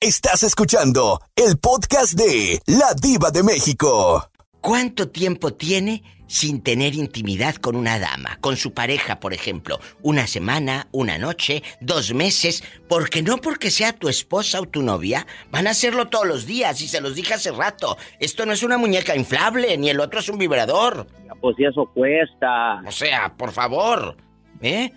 [0.00, 4.30] Estás escuchando el podcast de La Diva de México.
[4.60, 8.38] ¿Cuánto tiempo tiene sin tener intimidad con una dama?
[8.40, 9.80] Con su pareja, por ejemplo.
[10.02, 12.62] ¿Una semana, una noche, dos meses?
[12.88, 16.80] Porque no porque sea tu esposa o tu novia, van a hacerlo todos los días.
[16.80, 17.96] Y se los dije hace rato.
[18.20, 21.08] Esto no es una muñeca inflable, ni el otro es un vibrador.
[21.40, 22.80] Pues si eso cuesta.
[22.86, 24.16] O sea, por favor.
[24.62, 24.92] ¿Eh?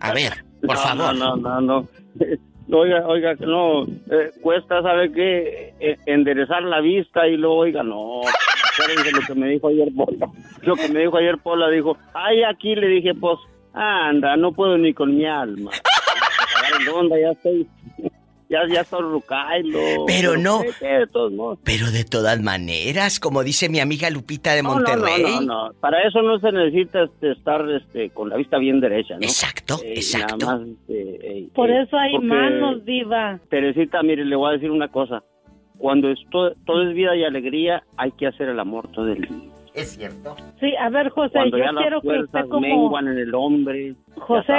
[0.00, 1.14] A ver, por No, favor.
[1.14, 1.88] No, no, no, no.
[2.74, 5.74] Oiga, oiga, no, eh, cuesta, ¿sabe qué?
[5.78, 8.22] Eh, enderezar la vista y luego, oiga, no,
[8.82, 10.28] acuérdense lo que me dijo ayer Pola.
[10.62, 13.38] Lo que me dijo ayer Pola, dijo, ay, aquí le dije, pues,
[13.72, 15.70] anda, no puedo ni con mi alma.
[16.94, 17.66] Onda, ya estoy,
[18.48, 19.78] ya, ya estoy rucailo.
[20.06, 20.62] Pero no.
[20.62, 20.86] ¿qué, qué?
[20.86, 21.58] De todos modos.
[21.64, 25.22] Pero de todas maneras, como dice mi amiga Lupita de No, no, Monterrey.
[25.22, 28.80] No, no, no, Para eso no se necesita este, estar este, con la vista bien
[28.80, 29.22] derecha, ¿no?
[29.22, 30.46] Exacto, Eh, exacto.
[30.46, 33.38] Nada más, este, eh, Por eh, eso hay manos, diva.
[33.48, 35.22] Teresita, mire, le voy a decir una cosa.
[35.82, 39.50] Cuando esto, todo es vida y alegría, hay que hacer el amor todo el día.
[39.74, 40.36] Es cierto.
[40.60, 42.60] Sí, a ver, José, Cuando yo ya las quiero que fuerzas usted como...
[42.60, 44.52] menguan en el hombre, José.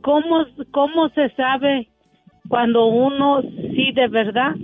[0.00, 1.88] ¿cómo, ¿cómo se sabe
[2.48, 4.54] cuando uno sí de verdad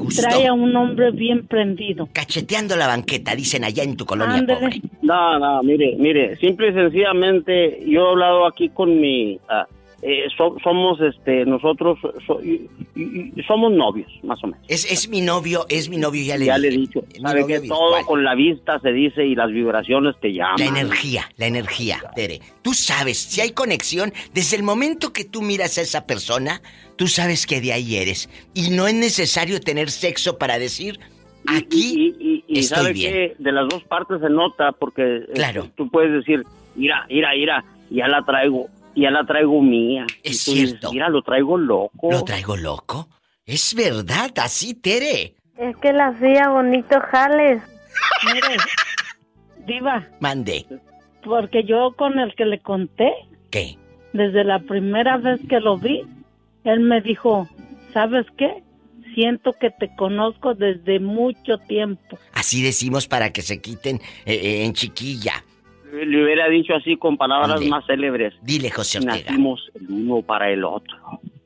[0.00, 0.22] gustó.
[0.22, 2.08] trae a un hombre bien prendido?
[2.12, 4.82] Cacheteando la banqueta, dicen allá en tu colonia pobre.
[5.02, 9.38] No, no, mire, mire, simple y sencillamente, yo he hablado aquí con mi...
[9.48, 9.68] ah,
[10.02, 14.64] eh, so- somos, este, nosotros, so- y- y- y somos novios, más o menos.
[14.68, 16.68] Es, es mi novio, es mi novio, ya le ya dije.
[16.70, 17.68] le he dicho, sabe que virtual.
[17.78, 20.56] todo con la vista se dice y las vibraciones te llaman.
[20.58, 22.40] La energía, la energía, Tere.
[22.62, 26.62] Tú sabes, si hay conexión, desde el momento que tú miras a esa persona,
[26.96, 28.28] tú sabes que de ahí eres.
[28.54, 31.00] Y no es necesario tener sexo para decir,
[31.46, 33.12] aquí y, y estoy sabe bien.
[33.12, 35.68] que de las dos partes se nota porque eh, Claro.
[35.76, 36.42] tú puedes decir,
[36.76, 38.68] mira, mira, mira, ya la traigo,
[39.02, 40.06] ya la traigo mía.
[40.22, 40.92] Es Y tú dices, cierto.
[40.92, 42.10] mira, lo traigo loco.
[42.10, 43.08] ¿Lo traigo loco?
[43.46, 45.34] Es verdad, así, Tere.
[45.56, 47.62] Es que la hacía bonito jales.
[48.26, 48.56] Mire,
[49.66, 50.66] diva, Mande.
[51.24, 53.12] porque yo con el que le conté,
[53.50, 53.76] ¿Qué?
[54.12, 56.02] desde la primera vez que lo vi,
[56.64, 57.48] él me dijo,
[57.92, 58.62] ¿sabes qué?
[59.14, 62.18] Siento que te conozco desde mucho tiempo.
[62.32, 63.96] Así decimos para que se quiten
[64.26, 65.44] eh, eh, en chiquilla.
[65.92, 67.68] Le hubiera dicho así con palabras Ande.
[67.68, 68.34] más célebres.
[68.42, 69.16] Dile, José Ortega.
[69.30, 70.96] Nacimos el uno para el otro.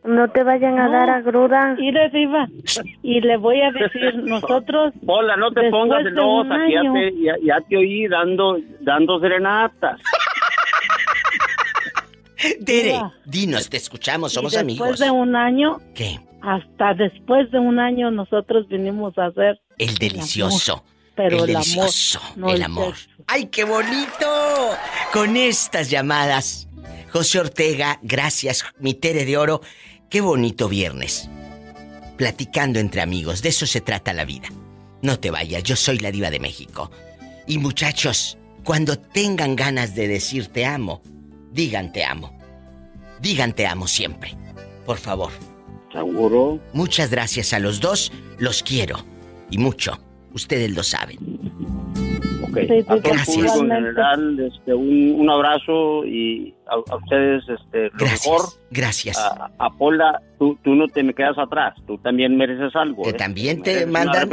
[0.04, 0.92] No te vayan a No.
[0.92, 1.76] dar agruda.
[1.78, 2.48] Mire, diva,
[3.04, 4.92] y le voy a decir, nosotros...
[5.06, 8.58] Hola, no te después pongas de celosa, que ya te, ya, ya te oí dando,
[8.80, 10.00] dando serenatas.
[12.66, 14.98] Tere, dinos, te escuchamos, y somos después amigos.
[14.98, 16.18] de un año, ¿Qué?
[16.40, 20.82] hasta después de un año nosotros vinimos a hacer El delicioso.
[21.14, 22.20] pero el el amor, delicioso.
[22.34, 22.94] no el el amor.
[23.26, 24.70] ¡Ay, qué bonito!
[25.12, 26.68] Con estas llamadas.
[27.12, 29.60] José Ortega, gracias, mi Tere de Oro.
[30.08, 31.28] Qué bonito viernes.
[32.16, 34.48] Platicando entre amigos, de eso se trata la vida.
[35.02, 36.90] No te vayas, yo soy la diva de México.
[37.46, 41.02] Y muchachos, cuando tengan ganas de decir te amo,
[41.50, 42.38] digan te amo.
[43.20, 44.36] Digan te amo siempre.
[44.86, 45.32] Por favor.
[45.92, 46.60] ¿Seguro?
[46.72, 49.04] Muchas gracias a los dos, los quiero.
[49.50, 49.98] Y mucho.
[50.32, 51.81] Ustedes lo saben.
[52.52, 53.36] Ok, Sí, a todo el gracias.
[53.36, 58.40] público en general, este, un, un abrazo y a, a ustedes este, lo mejor.
[58.70, 59.18] Gracias.
[59.18, 63.08] A, a Pola, tú, tú no te me quedas atrás, tú también mereces algo.
[63.08, 63.12] ¿eh?
[63.14, 64.28] también te mandan-.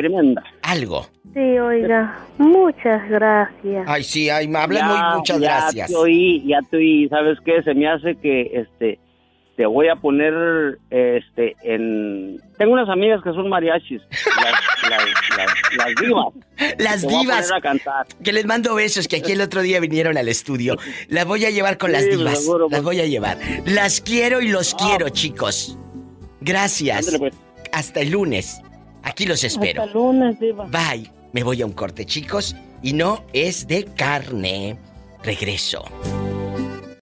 [0.63, 1.05] Algo.
[1.33, 3.85] Sí, oiga, muchas gracias.
[3.87, 5.87] Ay, sí, ay, me hablas Ya, muy, muchas ya gracias.
[5.89, 7.61] te oí, ya te oí, ¿sabes qué?
[7.63, 8.99] Se me hace que, este,
[9.59, 12.41] te voy a poner, este, en...
[12.57, 15.01] Tengo unas amigas que son mariachis, las, las,
[15.35, 16.27] las, las divas.
[16.77, 17.41] Las Te voy a divas.
[17.47, 18.07] poner a cantar.
[18.23, 20.77] Que les mando besos, que aquí el otro día vinieron al estudio.
[21.09, 22.39] Las voy a llevar con las divas.
[22.41, 22.83] seguro, Las pues.
[22.83, 23.37] voy a llevar.
[23.65, 25.77] Las quiero y los quiero, chicos.
[26.39, 26.99] Gracias.
[26.99, 27.33] Ándale, pues.
[27.73, 28.61] Hasta el lunes.
[29.03, 29.81] Aquí los espero.
[29.81, 30.67] Hasta el lunes, Diva.
[30.67, 31.11] Bye.
[31.33, 32.55] Me voy a un corte, chicos.
[32.81, 34.77] Y no es de carne.
[35.21, 35.83] Regreso.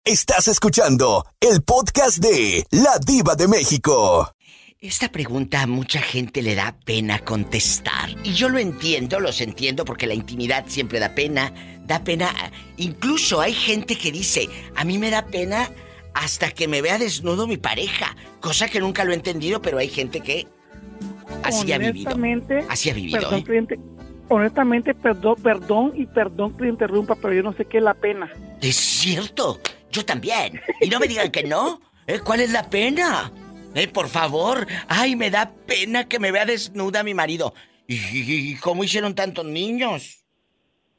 [0.08, 4.32] Estás escuchando el podcast de La Diva de México.
[4.80, 8.12] Esta pregunta a mucha gente le da pena contestar.
[8.24, 11.52] Y yo lo entiendo, los entiendo porque la intimidad siempre da pena.
[11.86, 12.30] Da pena.
[12.78, 14.48] Incluso hay gente que dice,
[14.78, 15.70] a mí me da pena
[16.14, 18.16] hasta que me vea desnudo mi pareja.
[18.40, 20.48] Cosa que nunca lo he entendido, pero hay gente que
[21.44, 22.12] así ha vivido.
[22.12, 23.20] Honestamente, Así ha vivido.
[23.20, 23.44] Perdón, ¿eh?
[23.44, 23.80] cliente,
[24.30, 27.94] honestamente, perdón, perdón y perdón que le interrumpa, pero yo no sé qué es la
[27.94, 28.32] pena.
[28.62, 29.60] Es cierto,
[29.92, 30.62] yo también.
[30.82, 31.82] Y no me digan que no.
[32.06, 32.20] ¿Eh?
[32.20, 33.32] ¿Cuál es la pena?
[33.76, 34.66] Eh, por favor.
[34.88, 37.54] Ay, me da pena que me vea desnuda mi marido.
[37.88, 40.26] ¿Y, cómo hicieron tantos niños?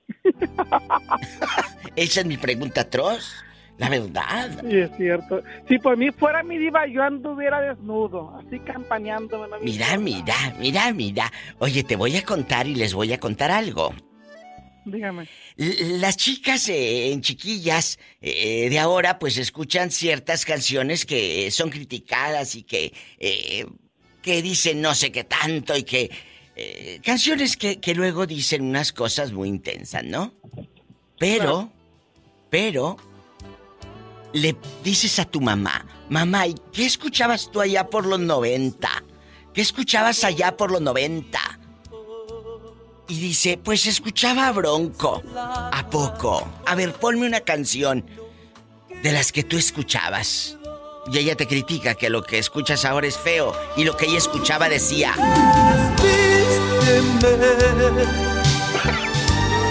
[1.96, 3.44] Esa es mi pregunta atroz.
[3.78, 4.50] La verdad.
[4.68, 5.42] Sí, es cierto.
[5.68, 9.46] Si por mí fuera mi diva, yo anduviera desnudo, así campañándome.
[9.48, 11.32] no Mira, mira, mira, mira.
[11.60, 13.94] Oye, te voy a contar y les voy a contar algo.
[14.90, 15.28] Dígame.
[15.56, 22.54] Las chicas eh, en chiquillas eh, de ahora pues escuchan ciertas canciones que son criticadas
[22.54, 23.66] y que, eh,
[24.22, 26.10] que dicen no sé qué tanto y que...
[27.04, 30.34] canciones que, que luego dicen unas cosas muy intensas, ¿no?
[31.18, 31.72] Pero,
[32.50, 32.96] pero,
[34.32, 38.88] le dices a tu mamá, mamá, ¿y qué escuchabas tú allá por los 90?
[39.52, 41.57] ¿Qué escuchabas allá por los 90?
[43.08, 45.22] Y dice, pues escuchaba a Bronco.
[45.34, 46.46] ¿A poco?
[46.66, 48.04] A ver, ponme una canción
[49.02, 50.58] de las que tú escuchabas.
[51.10, 53.54] Y ella te critica que lo que escuchas ahora es feo.
[53.76, 55.14] Y lo que ella escuchaba decía.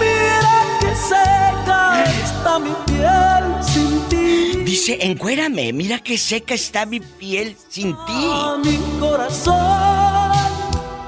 [0.00, 4.64] Mira que seca está mi piel sin ti.
[4.64, 8.28] Dice, encuérame, mira qué seca está mi piel sin ti.
[8.64, 9.56] Mi corazón.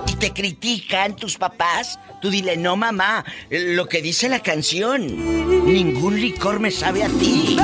[0.06, 1.98] Y te critican tus papás.
[2.20, 5.64] Tú dile, no mamá, lo que dice la canción.
[5.64, 7.56] Ningún licor me sabe a ti.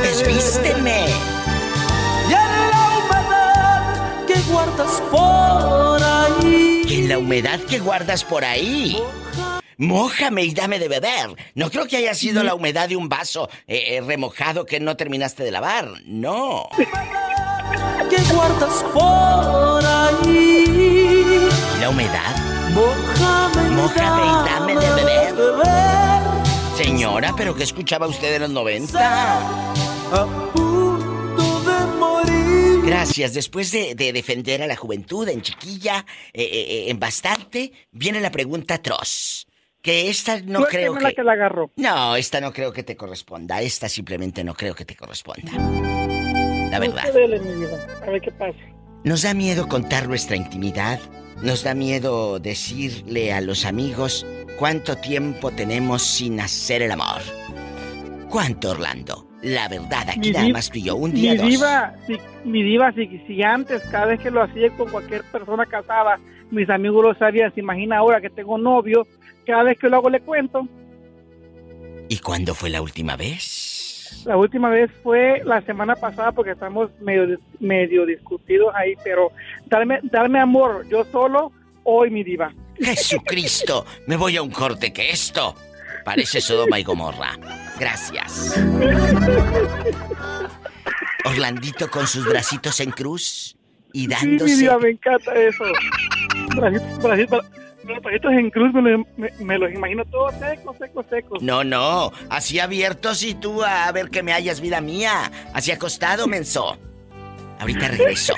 [0.00, 1.06] Desvísteme.
[2.28, 2.78] Y en la
[3.08, 6.82] humedad que guardas por ahí.
[6.86, 8.96] Que en la humedad que guardas por ahí.
[9.76, 11.30] Mójame y dame de beber.
[11.54, 14.96] No creo que haya sido la humedad de un vaso eh, eh, remojado que no
[14.96, 15.88] terminaste de lavar.
[16.04, 16.68] No.
[18.10, 20.87] Que guardas por ahí.
[21.80, 22.36] La humedad.
[22.72, 25.34] Mójame, Mójame y dame de beber.
[25.34, 26.22] beber.
[26.76, 28.98] Señora, ¿pero qué escuchaba usted en los 90?
[30.12, 32.80] A punto de morir.
[32.84, 33.34] Gracias.
[33.34, 38.20] Después de, de defender a la juventud en chiquilla, eh, eh, eh, en bastante, viene
[38.20, 39.46] la pregunta atroz.
[39.80, 41.14] Que esta no Suélteme creo la que...
[41.14, 41.70] que la agarró.
[41.76, 43.62] No, esta no creo que te corresponda.
[43.62, 45.52] Esta simplemente no creo que te corresponda.
[45.52, 47.04] La verdad.
[47.06, 47.86] Usted dele, mi vida.
[48.02, 48.58] A ver qué pasa.
[49.04, 50.98] Nos da miedo contar nuestra intimidad.
[51.42, 54.26] Nos da miedo decirle a los amigos
[54.58, 57.22] cuánto tiempo tenemos sin hacer el amor.
[58.28, 59.24] ¿Cuánto, Orlando?
[59.42, 60.96] La verdad, aquí Mi nada más tú y yo.
[60.96, 61.48] Un día, mi dos.
[61.48, 65.64] diva, si, mi diva, si, si antes, cada vez que lo hacía con cualquier persona
[65.64, 66.18] casada,
[66.50, 67.54] mis amigos lo sabían.
[67.54, 69.06] Se imagina ahora que tengo novio,
[69.46, 70.66] cada vez que lo hago le cuento.
[72.08, 74.22] ¿Y cuándo fue la última vez?
[74.24, 79.30] La última vez fue la semana pasada porque estamos medio, medio discutidos ahí, pero
[79.68, 81.52] darme, darme amor, yo solo,
[81.84, 82.52] hoy mi diva.
[82.80, 85.54] Jesucristo, me voy a un corte que esto
[86.04, 87.36] parece Sodoma y Gomorra.
[87.78, 88.54] Gracias.
[91.24, 93.56] Orlandito con sus bracitos en cruz
[93.92, 94.56] y Sí, mi dándose.
[94.56, 95.64] diva, me encanta eso.
[96.56, 97.46] Bracitos, bracitos,
[97.84, 101.42] los bracitos en cruz me, lo- me- me los imagino todos secos, secos, secos.
[101.42, 105.30] No, no, así abiertos y tú a ver que me hallas vida mía.
[105.54, 106.78] Así acostado, menso.
[107.60, 108.34] Ahorita regreso.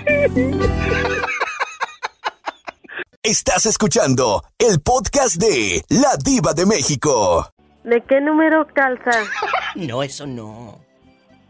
[3.23, 7.47] Estás escuchando el podcast de La Diva de México.
[7.85, 9.11] ¿De qué número calza?
[9.77, 10.81] No, eso no.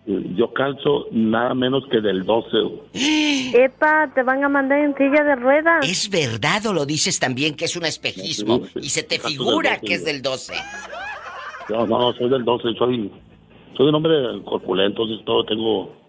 [0.05, 2.48] Yo calzo nada menos que del 12.
[3.64, 5.88] Epa, te van a mandar en silla de ruedas.
[5.88, 9.94] ¿Es verdad o lo dices también que es un espejismo y se te figura que
[9.94, 10.52] es del 12?
[11.70, 12.74] No, no, soy del 12.
[12.78, 13.10] Soy,
[13.76, 14.12] soy un hombre
[14.44, 15.99] corpulento, entonces todo tengo...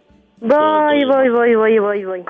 [0.41, 2.23] Voy, voy, voy, voy, voy, voy.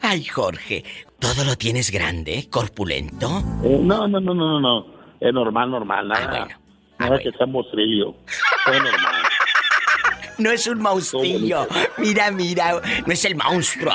[0.00, 0.84] Ay, Jorge,
[1.18, 3.28] ¿todo lo tienes grande, corpulento?
[3.62, 4.86] Eh, no, no, no, no, no, no.
[5.20, 6.08] Es normal, normal.
[6.08, 6.48] Nada,
[6.98, 7.46] nada que sea.
[8.66, 9.14] Es normal.
[10.38, 11.66] No es un monstrillo.
[11.98, 13.92] Mira, mira, no es el monstruo.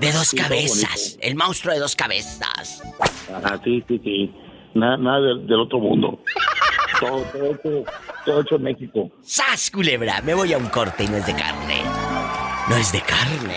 [0.00, 1.18] De dos Sí, cabezas.
[1.20, 2.82] El monstruo de dos cabezas.
[3.32, 4.34] Ah, sí, sí, sí.
[4.74, 6.18] Nada, nada del, del otro mundo.
[7.00, 7.22] todo,
[7.62, 7.84] todo,
[8.24, 9.10] todo hecho en México.
[9.22, 10.20] ¡Sas, culebra!
[10.22, 11.82] Me voy a un corte y no es de carne.
[12.68, 13.56] No es de carne.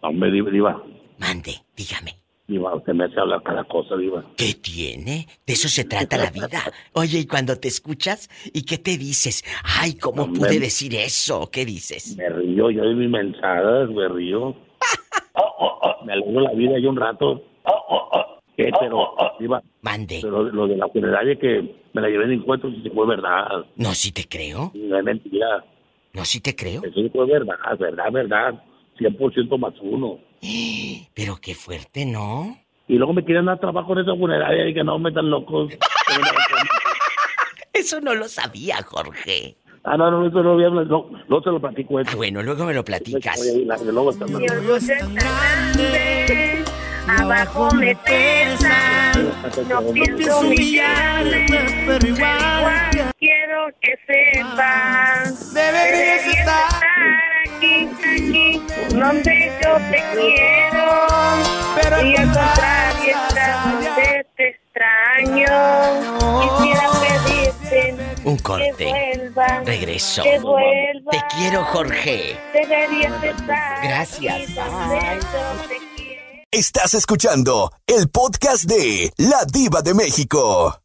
[0.00, 0.82] Hombre, Diva.
[1.18, 2.16] Mande, dígame.
[2.46, 4.24] Diva, usted me hace hablar cada cosa, Diva.
[4.36, 5.26] ¿Qué tiene?
[5.46, 6.62] De eso se trata la vida.
[6.92, 8.30] Oye, ¿y cuando te escuchas?
[8.52, 9.44] ¿Y qué te dices?
[9.80, 10.40] Ay, ¿cómo Hombre.
[10.40, 11.50] pude decir eso?
[11.50, 12.16] ¿Qué dices?
[12.16, 14.54] Me río, yo de mis mensadas, me río.
[16.04, 17.42] Me alegro la vida yo un rato.
[18.56, 18.70] ¿Qué?
[18.80, 19.62] Pero, Diva.
[19.82, 20.20] Mande.
[20.22, 23.66] Pero lo de la funeraria que me la llevé de encuentro sí fue verdad.
[23.76, 24.72] No, sí te creo.
[24.74, 25.64] No es mentira.
[26.14, 26.82] No, sí te creo.
[26.82, 28.54] Eso sí fue verdad, verdad, verdad.
[28.98, 30.18] 100% más uno.
[31.14, 32.56] Pero qué fuerte, ¿no?
[32.88, 35.72] Y luego me quieren dar trabajo en esa funeraria y que no me están locos.
[37.72, 39.56] Eso no lo sabía, Jorge.
[39.84, 42.10] Ah, no, no, eso no, hablar, no, no te lo platico eso.
[42.12, 43.38] Ah, bueno, luego me lo platicas.
[43.92, 44.10] Luego
[47.08, 49.12] abajo me pesa.
[49.68, 51.46] No pienso humillarme,
[51.86, 55.54] pero igual quiero que sepas.
[55.54, 56.68] Deberías estar
[57.46, 60.86] aquí, aquí, donde yo te quiero.
[62.02, 65.56] Y al contrario, estás donde te extraño.
[66.42, 68.92] Quisiera pedirte Un que corte.
[69.64, 70.22] Regreso.
[70.22, 71.10] Que vuelvas.
[71.10, 72.36] Te quiero, Jorge.
[72.52, 74.34] Deberías estar Gracias.
[74.34, 75.95] aquí
[76.50, 80.80] Estás escuchando el podcast de La Diva de México.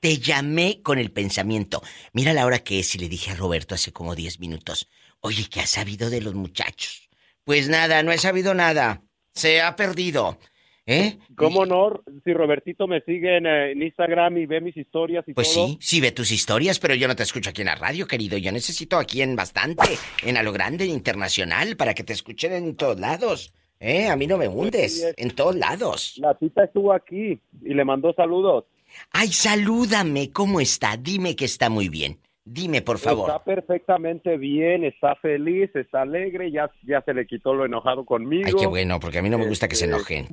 [0.00, 1.82] Te llamé con el pensamiento.
[2.12, 4.88] Mira la hora que es y le dije a Roberto hace como 10 minutos.
[5.20, 7.08] Oye, ¿qué has sabido de los muchachos?
[7.44, 9.02] Pues nada, no he sabido nada.
[9.34, 10.38] Se ha perdido.
[10.86, 11.18] ¿Eh?
[11.36, 12.02] ¿Cómo no?
[12.24, 15.68] Si Robertito me sigue en, eh, en Instagram y ve mis historias y Pues todo.
[15.68, 18.36] sí, sí ve tus historias, pero yo no te escucho aquí en la radio, querido.
[18.38, 22.74] Yo necesito aquí en bastante, en a lo grande, internacional, para que te escuchen en
[22.76, 23.52] todos lados.
[23.84, 24.06] ¿Eh?
[24.08, 26.14] A mí no me hundes, en todos lados.
[26.18, 28.64] La cita estuvo aquí y le mandó saludos.
[29.10, 30.96] Ay, salúdame, ¿cómo está?
[30.96, 32.18] Dime que está muy bien.
[32.44, 33.28] Dime, por favor.
[33.28, 38.44] Está perfectamente bien, está feliz, está alegre, ya, ya se le quitó lo enojado conmigo.
[38.46, 40.28] Ay, qué bueno, porque a mí no me gusta que se Este, enojen.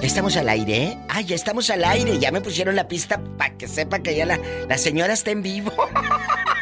[0.00, 0.76] ¿Ya estamos al aire?
[0.84, 0.98] eh?
[1.10, 2.18] Ah, ya estamos al aire.
[2.18, 4.38] Ya me pusieron la pista para que sepa que ya la,
[4.68, 5.72] la señora está en vivo.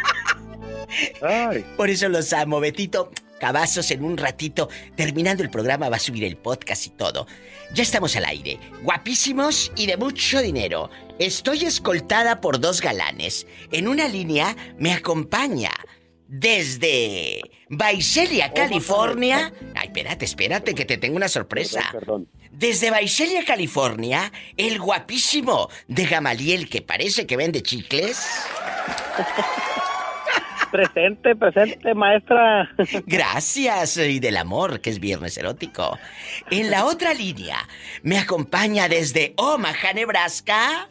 [1.77, 3.11] Por eso los amo, Betito.
[3.41, 4.69] Cabazos en un ratito.
[4.97, 7.27] Terminando el programa va a subir el podcast y todo.
[7.75, 8.59] Ya estamos al aire.
[8.83, 10.91] Guapísimos y de mucho dinero.
[11.19, 13.47] Estoy escoltada por dos galanes.
[13.73, 15.71] En una línea me acompaña
[16.29, 19.53] desde Visalia, California.
[19.75, 21.83] Ay, espérate, espérate, que te tengo una sorpresa.
[21.93, 22.29] Perdón.
[22.51, 28.27] Desde Visalia, California, el guapísimo de Gamaliel que parece que vende chicles.
[30.77, 32.69] Presente, presente, maestra.
[33.07, 35.99] Gracias, y del amor, que es viernes erótico.
[36.51, 37.57] En la otra línea,
[38.03, 40.87] me acompaña desde Omaha, Nebraska.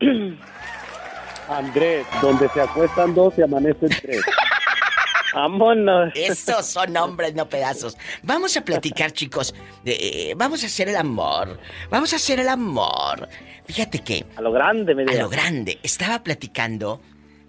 [1.48, 4.22] Andrés, donde se acuestan dos se amanecen tres.
[5.34, 6.10] Vámonos.
[6.16, 7.96] Esos son hombres, no pedazos.
[8.24, 9.54] Vamos a platicar, chicos.
[9.84, 11.60] de- eh, vamos a hacer el amor.
[11.90, 13.28] Vamos a hacer el amor.
[13.66, 14.24] Fíjate que.
[14.36, 15.78] A lo grande, me A lo grande.
[15.84, 17.00] Estaba platicando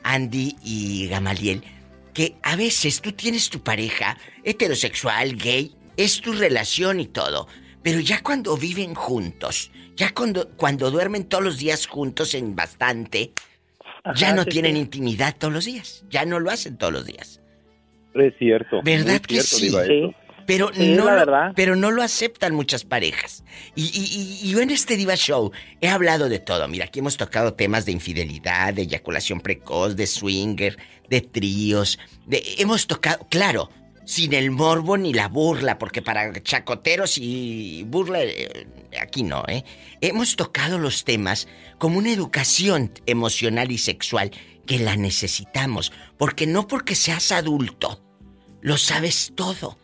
[0.04, 1.64] Andy y Gamaliel
[2.20, 7.48] que a veces tú tienes tu pareja heterosexual, gay, es tu relación y todo.
[7.82, 13.32] Pero ya cuando viven juntos, ya cuando, cuando duermen todos los días juntos en bastante,
[14.16, 14.80] ya no sí, tienen sí.
[14.80, 16.04] intimidad todos los días.
[16.10, 17.42] Ya no lo hacen todos los días.
[18.14, 18.82] Es cierto.
[18.84, 20.14] ¿Verdad que cierto, sí?
[20.50, 21.54] Pero Sí, no, lo- verdad.
[21.56, 23.44] pero no lo aceptan muchas parejas.
[23.76, 26.68] Y, y- y- y yo en este Diva Show he hablado de todo.
[26.68, 30.78] Mira, aquí hemos tocado temas de infidelidad, de eyaculación precoz, de swinger,
[31.10, 32.00] de tríos.
[32.26, 33.70] De, hemos tocado, claro,
[34.06, 38.68] sin el morbo ni la burla, porque para chacoteros y burla, eh,
[39.00, 39.64] aquí no, ¿eh?
[40.02, 41.48] Hemos tocado los temas
[41.78, 44.32] como una educación emocional y sexual
[44.66, 45.92] que la necesitamos.
[46.18, 48.04] Porque no porque seas adulto,
[48.62, 49.78] lo sabes todo.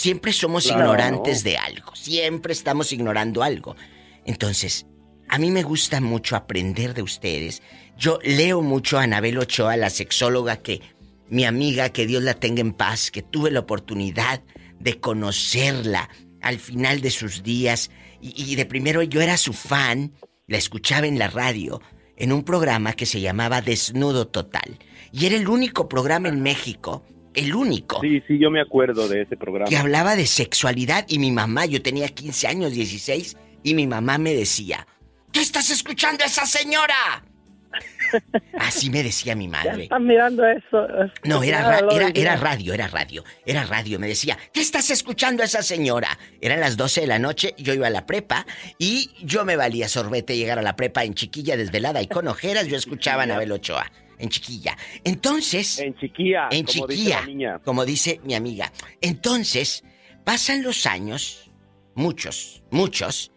[0.00, 0.80] Siempre somos Claro.
[0.80, 1.94] ignorantes de algo.
[1.94, 3.76] Siempre estamos ignorando algo.
[4.24, 4.86] Entonces,
[5.28, 7.60] a mí me gusta mucho aprender de ustedes.
[7.98, 10.80] Yo leo mucho a Anabel Ochoa, la sexóloga que
[11.28, 14.42] mi amiga, que Dios la tenga en paz, que tuve la oportunidad
[14.78, 16.08] de conocerla
[16.40, 17.90] al final de sus días.
[18.22, 20.14] Y, y de primero yo era su fan,
[20.46, 21.82] la escuchaba en la radio,
[22.16, 24.78] en un programa que se llamaba Desnudo Total.
[25.12, 27.04] Y era el único programa en México,
[27.34, 29.68] el único, Sí, sí, yo me acuerdo de ese programa.
[29.68, 31.04] que hablaba de sexualidad.
[31.08, 34.86] Y mi mamá, yo tenía 15 años, 16, y mi mamá me decía,
[35.32, 37.24] ¿qué estás escuchando a esa señora?
[38.58, 39.84] Así me decía mi madre.
[39.84, 40.86] Están mirando eso.
[41.24, 44.00] No, era, ra- era radio, era radio, era radio.
[44.00, 46.18] Me decía, ¿qué estás escuchando a esa señora?
[46.40, 48.44] Eran las 12 de la noche, yo iba a la prepa
[48.78, 52.66] y yo me valía sorbete llegar a la prepa en chiquilla desvelada y con ojeras.
[52.66, 53.90] Yo escuchaba a Anabel Ochoa,
[54.20, 54.76] en chiquilla.
[55.04, 55.78] Entonces.
[55.78, 57.58] En chiquilla, En como dice chiquilla, la niña.
[57.64, 58.72] como dice mi amiga.
[59.00, 59.82] Entonces,
[60.24, 61.50] pasan los años,
[61.94, 63.32] muchos, muchos.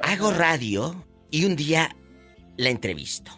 [0.00, 1.94] Hago radio y un día
[2.56, 3.32] la entrevisto.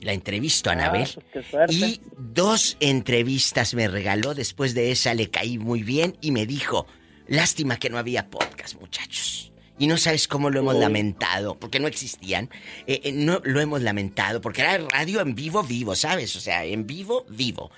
[0.00, 1.06] La entrevisto a Anabel.
[1.08, 1.74] Ah, pues qué suerte.
[1.74, 4.34] Y dos entrevistas me regaló.
[4.34, 6.86] Después de esa le caí muy bien y me dijo,
[7.26, 9.52] lástima que no había podcast, muchachos.
[9.78, 12.48] Y no sabes cómo lo hemos lamentado, porque no existían.
[12.86, 16.36] Eh, eh, no lo hemos lamentado, porque era radio en vivo, vivo, ¿sabes?
[16.36, 17.70] O sea, en vivo, vivo.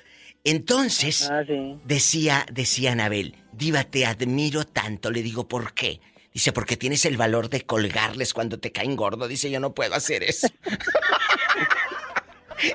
[0.44, 1.77] Entonces, Ah, sí.
[1.85, 5.10] decía, decía Anabel, Diva, te admiro tanto.
[5.10, 6.01] Le digo, ¿por qué?
[6.35, 9.27] Dice, porque tienes el valor de colgarles cuando te caen gordo.
[9.27, 10.48] Dice, yo no puedo hacer eso.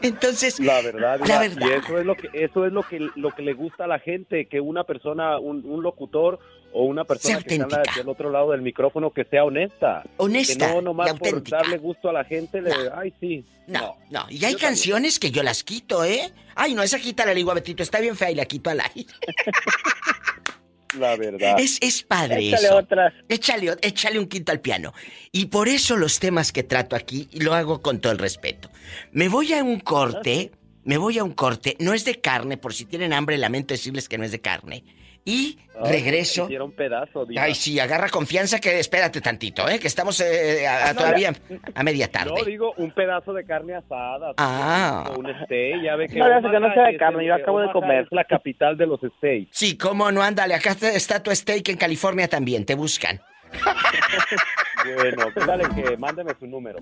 [0.01, 1.67] Entonces, La verdad, la verdad.
[1.67, 3.99] y eso es lo que eso es lo que lo que le gusta a la
[3.99, 6.39] gente, que una persona, un, un locutor
[6.73, 10.73] o una persona que está del otro lado del micrófono que sea honesta, Honesta que
[10.73, 14.25] no nomás por darle gusto a la gente le, ay sí, No, no.
[14.29, 16.31] Y hay Yo canciones que yo las quito, ¿eh?
[16.55, 18.81] Ay, no, esa quítala, le digo a Betito, está bien fea y la quito al
[18.81, 19.11] aire.
[20.97, 21.59] la verdad.
[21.59, 22.77] Es, es padre Échale eso.
[22.77, 23.13] otras.
[23.29, 24.93] Échale, échale un quinto al piano.
[25.31, 28.69] Y por eso los temas que trato aquí, lo hago con todo el respeto.
[29.11, 30.51] Me voy a un corte,
[30.83, 34.09] me voy a un corte, no es de carne, por si tienen hambre, lamento decirles
[34.09, 34.83] que no es de carne.
[35.23, 36.45] Y Ay, regreso.
[36.45, 37.43] Hicieron pedazo, Diva.
[37.43, 39.77] Ay, sí, agarra confianza que espérate tantito, ¿eh?
[39.79, 41.31] Que estamos eh, a- a- No, todavía
[41.75, 42.33] a media tarde.
[42.35, 44.33] No, digo, un pedazo de carne asada.
[44.37, 45.11] Ah.
[45.15, 46.17] O un steak, ya ve que...
[46.17, 48.01] No, ya sé que no Omaha sea de carne, yo acabo de Omaha comer.
[48.05, 49.49] Es la capital de los steaks.
[49.51, 53.21] Sí, cómo no, ándale, acá está- tu steak en California también, te buscan.
[54.83, 56.79] Bueno, dale que mándeme su número.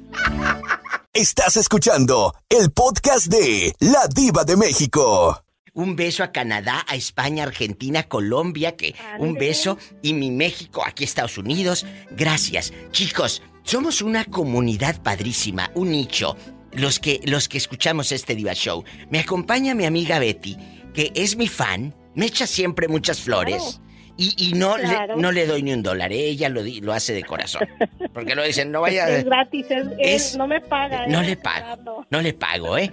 [1.14, 5.44] Estás escuchando el podcast de La Diva de México.
[5.80, 11.06] Un beso a Canadá, a España, Argentina, Colombia, que un beso y mi México, aquí
[11.06, 11.86] Estados Unidos.
[12.12, 12.74] Gracias.
[12.92, 16.36] Chicos, somos una comunidad padrísima, un nicho.
[16.74, 18.84] Los que los que escuchamos este Diva Show.
[19.10, 20.58] Me acompaña mi amiga Betty,
[20.94, 23.80] que es mi fan, me echa siempre muchas flores.
[24.22, 25.16] Y, y no, Claro.
[25.16, 27.66] le, no le doy ni un dólar, ella lo, di- lo hace de corazón.
[28.14, 29.08] Porque lo dicen, no vaya...
[29.08, 29.68] Es gratis,
[29.98, 31.08] es, no me paga.
[31.08, 31.28] No ¿eh?
[31.28, 32.06] le pago.
[32.10, 32.92] No le pago, ¿eh?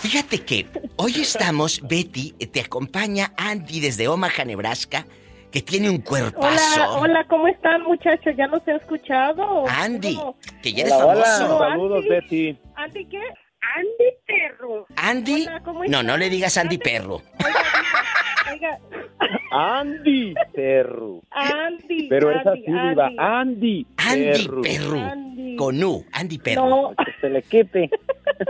[0.00, 0.66] Fíjate que
[0.96, 5.04] hoy estamos, Betty, te acompaña Andy desde Omaha, Nebraska,
[5.52, 6.48] que tiene un cuerpazo.
[6.76, 8.34] Hola, hola, ¿cómo están muchachos?
[8.36, 9.68] ¿Ya los he escuchado?
[9.68, 10.38] Andy, ¿Cómo?
[10.62, 11.24] que ya eres Hola, hola.
[11.24, 11.58] famoso.
[11.58, 12.58] Saludos, Betty.
[12.76, 13.20] ¿Andy qué?
[13.76, 14.86] Andy Perro.
[14.96, 17.20] Andy, Hola, ¿cómo no, no le digas Andy Perro.
[18.52, 18.78] Oiga,
[19.50, 21.22] Andy Perro.
[21.30, 22.08] Andy.
[22.08, 23.10] Pero es Andy, así, Diva.
[23.18, 23.86] Andy.
[23.96, 24.98] Andy.
[25.00, 25.56] Andy.
[25.56, 26.68] Con U, Andy Perro.
[26.68, 26.94] No.
[26.96, 27.90] Que se le quite.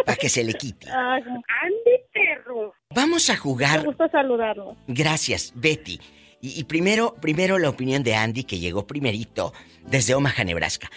[0.05, 0.89] Para que se le quite.
[0.91, 2.75] Ah, Andy Perro.
[2.95, 3.85] Vamos a Me jugar.
[3.85, 4.77] gusta saludarlo.
[4.87, 6.01] Gracias, Betty.
[6.41, 9.53] Y, y primero, primero la opinión de Andy, que llegó primerito
[9.87, 10.91] desde Omaha, Nebraska.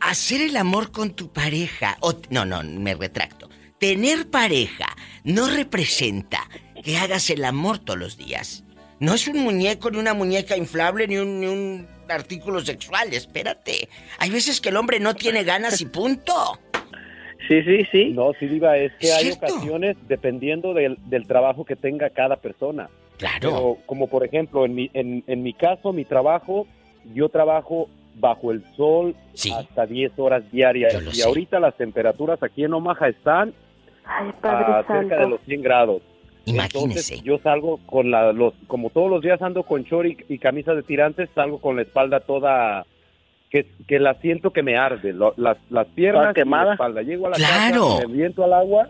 [0.00, 1.96] Hacer el amor con tu pareja.
[2.00, 3.48] o- no, no, me retracto.
[3.78, 4.86] Tener pareja
[5.24, 6.46] no representa
[6.82, 8.64] que hagas el amor todos los días.
[8.98, 13.12] No es un muñeco, ni una muñeca inflable, ni un, ni un artículo sexual.
[13.12, 13.88] Espérate.
[14.18, 16.32] Hay veces que el hombre no tiene ganas y punto.
[17.48, 18.04] Sí, sí, sí.
[18.10, 19.46] No, sí, Diva, es que hay ¿Cierto?
[19.46, 22.90] ocasiones dependiendo del, del trabajo que tenga cada persona.
[23.16, 23.38] Claro.
[23.40, 26.66] Pero, como por ejemplo, en mi, en, en mi caso, mi trabajo,
[27.14, 29.50] yo trabajo bajo el sol Sí.
[29.52, 30.92] hasta 10 horas diarias.
[30.92, 31.24] Yo lo Y sé.
[31.24, 33.54] ahorita las temperaturas aquí en Omaha están
[34.04, 35.14] Ay, a cerca Santo.
[35.16, 36.02] de los 100 grados.
[36.46, 37.14] Imagínese.
[37.14, 40.38] Entonces, yo salgo con la, los, como todos los días ando con short y, y
[40.38, 42.84] camisa de tirantes, salgo con la espalda toda,
[43.50, 47.02] que, que la siento que me arde, lo- las, las piernas ¿Toda y la espalda.
[47.02, 47.88] Llego a la Claro.
[47.96, 48.88] casa, me viento al agua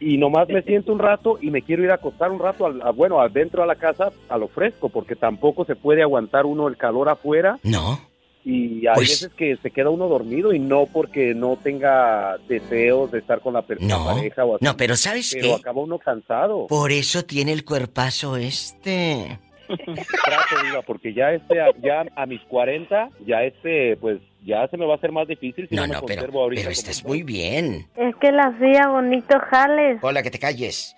[0.00, 2.80] y nomás me siento un rato y me quiero ir a acostar un rato, al,
[2.82, 6.68] a- bueno, adentro a la casa a lo fresco, porque tampoco se puede aguantar uno
[6.68, 8.00] el calor afuera No.
[8.44, 13.10] Y hay Pues- veces que se queda uno dormido y no porque no tenga deseos
[13.12, 14.04] de estar con la, per- No.
[14.06, 14.64] pareja o así.
[14.64, 15.54] No, pero ¿sabes pero qué?
[15.54, 16.66] acaba uno cansado.
[16.66, 19.38] Por eso tiene el cuerpazo este.
[19.68, 24.76] trato, Diva, porque ya este, a- ya a mis 40, ya este, pues, ya se
[24.76, 26.62] me va a hacer más difícil si no, No, me no, pero, conservo ahorita.
[26.62, 27.86] pero estás muy bien.
[27.96, 29.98] Es que la hacía bonito jales.
[30.02, 30.96] Hola, que te calles.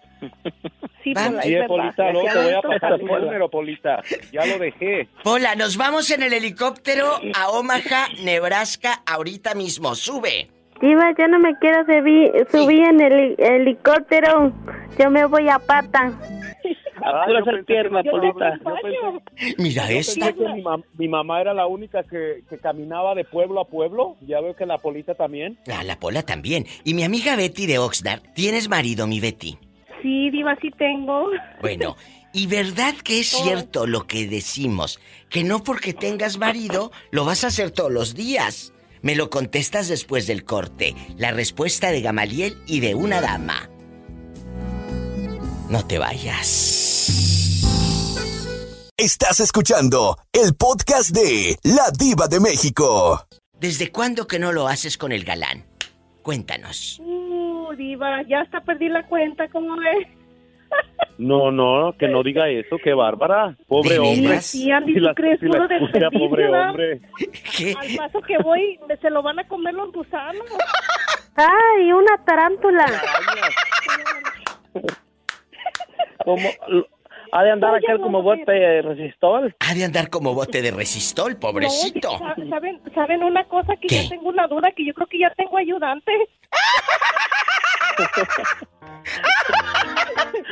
[1.05, 1.15] Sí.
[1.15, 1.55] Pola, Sí.
[1.67, 4.03] Polita, luego te voy a pasar tu número, Polita.
[4.33, 5.09] Ya lo dejé.
[5.25, 9.95] Pola, nos vamos en el helicóptero a Omaha, Nebraska, ahorita mismo.
[9.95, 10.49] Sube.
[10.81, 14.53] Diva, yo no me quiero subir, subir en el helicóptero.
[14.99, 16.13] Yo me voy a pata.
[17.05, 18.59] Ah, yo ser pierna, que- Polita.
[19.59, 20.27] Mira esta.
[20.33, 24.17] mi, mam- mi mamá era la única que, que caminaba de pueblo a pueblo.
[24.21, 25.59] Ya veo que la Polita también.
[25.73, 26.65] Ah, la Pola también.
[26.85, 28.21] Y mi amiga Betty de Oxnard.
[28.35, 29.59] ¿Tienes marido, mi Betty?
[30.03, 31.31] Sí, Diva, sí tengo.
[31.61, 31.97] Bueno,
[32.33, 34.99] ¿y verdad que es cierto lo que decimos?
[35.31, 38.73] Que no porque tengas marido lo vas a hacer todos los días.
[39.01, 40.95] Me lo contestas después del corte.
[41.17, 43.71] La respuesta de Gamaliel y de una dama.
[45.69, 47.63] No te vayas.
[48.97, 53.27] Estás escuchando el podcast de La Diva de México.
[53.59, 55.65] ¿Desde cuándo que no lo haces con el galán?
[56.23, 57.01] Cuéntanos.
[57.73, 60.07] Uh, Diva, ya hasta perdí la cuenta, ¿cómo ves?
[61.19, 63.55] No, no, que no diga eso, qué bárbara.
[63.69, 64.41] Pobre ¿De hombre.
[64.41, 66.71] Sí, Andy, Si ¿tú la, crees si escucha, desperdicio, pobre ¿verdad?
[66.71, 67.01] hombre.
[67.57, 67.75] ¿Qué?
[67.79, 70.43] Al paso que voy, me- se lo van a comer los gusanos.
[71.37, 72.87] ¡Ay, una tarántula!
[76.25, 76.49] Como,
[77.33, 79.57] ha de andar aquel como bote de resistol.
[79.59, 82.19] Ha de andar como bote de resistol, pobrecito.
[82.19, 83.75] No, ¿saben, ¿Saben una cosa?
[83.77, 84.03] Que ¿Qué?
[84.05, 86.13] ya tengo una duda, que yo creo que ya tengo ayudante.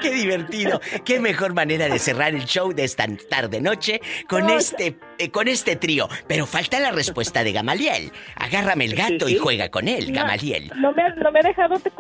[0.03, 0.81] Qué divertido.
[1.05, 5.31] Qué mejor manera de cerrar el show de esta tarde noche con No, este eh,
[5.31, 6.09] con este trío.
[6.27, 8.11] Pero falta la respuesta de Gamaliel.
[8.37, 10.73] Agárrame el gato y juega con él, Gamaliel.
[10.77, 11.91] No me, no me he dejado te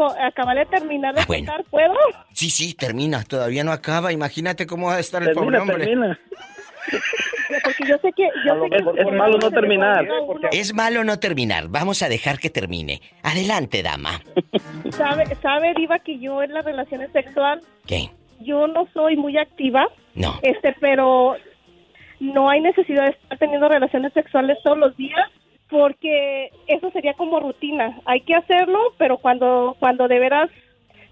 [0.66, 1.46] terminar de Ah, bueno.
[1.52, 1.94] contar, ¿puedo?
[2.32, 3.22] Sí, sí, termina.
[3.24, 4.12] Todavía no acaba.
[4.12, 5.86] Imagínate cómo va a estar el pobre hombre.
[5.86, 6.18] termina.
[7.64, 8.28] Porque yo sé que...
[8.46, 10.08] Yo sé que Es, es malo no terminar.
[10.52, 11.68] Es malo no terminar.
[11.68, 13.00] Vamos a dejar que termine.
[13.22, 14.20] Adelante, dama.
[14.90, 18.10] Sabe, sabe, Diva, que yo en las relaciones sexuales, ¿Qué?
[18.40, 19.88] yo no soy muy activa.
[20.14, 20.38] No.
[20.42, 21.36] Este, pero
[22.18, 25.28] no hay necesidad de estar teniendo relaciones sexuales todos los días
[25.70, 28.00] porque eso sería como rutina.
[28.04, 30.50] Hay que hacerlo, pero cuando, cuando de veras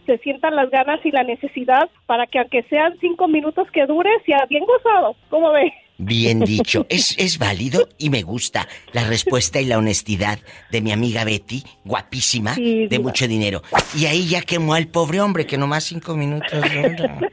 [0.09, 4.09] se sientan las ganas y la necesidad para que aunque sean cinco minutos que dure,
[4.25, 5.15] sea bien gozado.
[5.29, 5.71] ¿Cómo ve?
[5.99, 6.87] Bien dicho.
[6.89, 10.39] Es, es válido y me gusta la respuesta y la honestidad
[10.71, 13.03] de mi amiga Betty, guapísima, Sí, de diva.
[13.03, 13.61] mucho dinero.
[13.95, 17.19] Y ahí ya quemó al pobre hombre que nomás cinco minutos dura.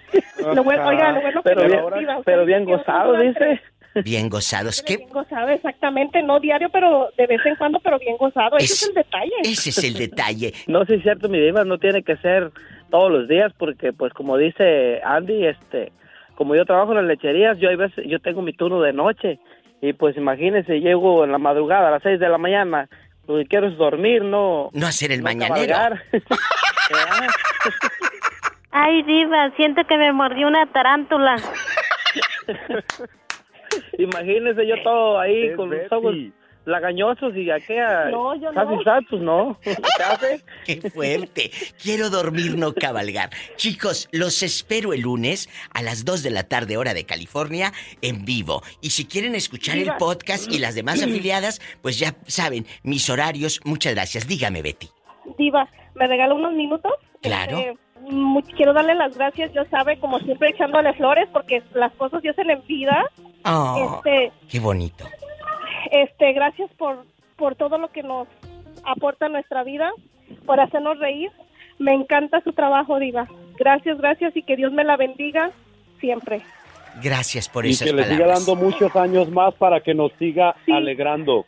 [0.53, 3.60] Lo bueno, oiga, lo bueno que Pero bien, pero gozado, dice.
[4.03, 4.81] Bien gozados.
[4.81, 4.97] ¿Qué?
[4.97, 8.57] Bien gozado, exactamente, no diario, pero de vez en cuando, pero bien gozado.
[8.57, 9.31] Ese Es- el detalle.
[9.43, 10.53] Ese es el detalle.
[10.67, 12.51] No, sí es cierto, mi diva, no tiene que ser
[12.89, 15.91] todos los días porque, pues, como dice Andy, este,
[16.35, 19.39] como yo trabajo en las lecherías, yo hay veces, yo tengo mi turno de noche
[19.81, 22.89] y, pues, imagínese, llego en la madrugada a las 6 de la mañana,
[23.27, 24.69] lo que quiero es dormir, no...
[24.73, 25.76] No hacer el no mañanero.
[28.72, 31.38] Ay, Diva, siento que me mordió una tarántula.
[33.97, 35.95] Imagínese yo todo ahí Es con los Betty.
[35.95, 36.15] ojos
[36.65, 38.84] lagañosos y aquella No, yo casi no.
[38.84, 39.60] santos, ¿no?
[39.61, 40.41] ¿Qué hace?
[40.65, 41.52] ¡Qué fuerte!
[41.81, 43.30] Quiero dormir, no cabalgar.
[43.56, 47.72] Chicos, los espero el lunes a las 2 de la tarde, hora de California,
[48.02, 48.64] en vivo.
[48.81, 53.60] Y si quieren escuchar el podcast y las demás afiliadas, pues ya saben, mis horarios.
[53.64, 54.27] Muchas gracias.
[54.27, 54.88] Dígame, Betty.
[55.38, 56.93] Diva, ¿me regala unos minutos?
[57.22, 57.60] Claro.
[57.60, 57.77] Este,
[58.56, 62.60] quiero darle las gracias, yo sabe, como siempre echándole flores, porque las cosas Dios en
[62.68, 63.06] vida.
[63.45, 65.05] Oh, Este, qué bonito.
[65.91, 67.05] este, gracias por,
[67.38, 68.27] por todo lo que nos
[68.84, 69.91] aporta a nuestra vida,
[70.45, 71.31] por hacernos reír.
[71.80, 73.27] Me encanta su trabajo, Diva.
[73.57, 75.51] Gracias, gracias y que Dios me la bendiga
[75.99, 76.41] siempre.
[77.03, 80.55] Gracias por Y esas que le siga dando muchos años más para que nos siga
[80.65, 80.72] Sí.
[80.72, 81.45] alegrando.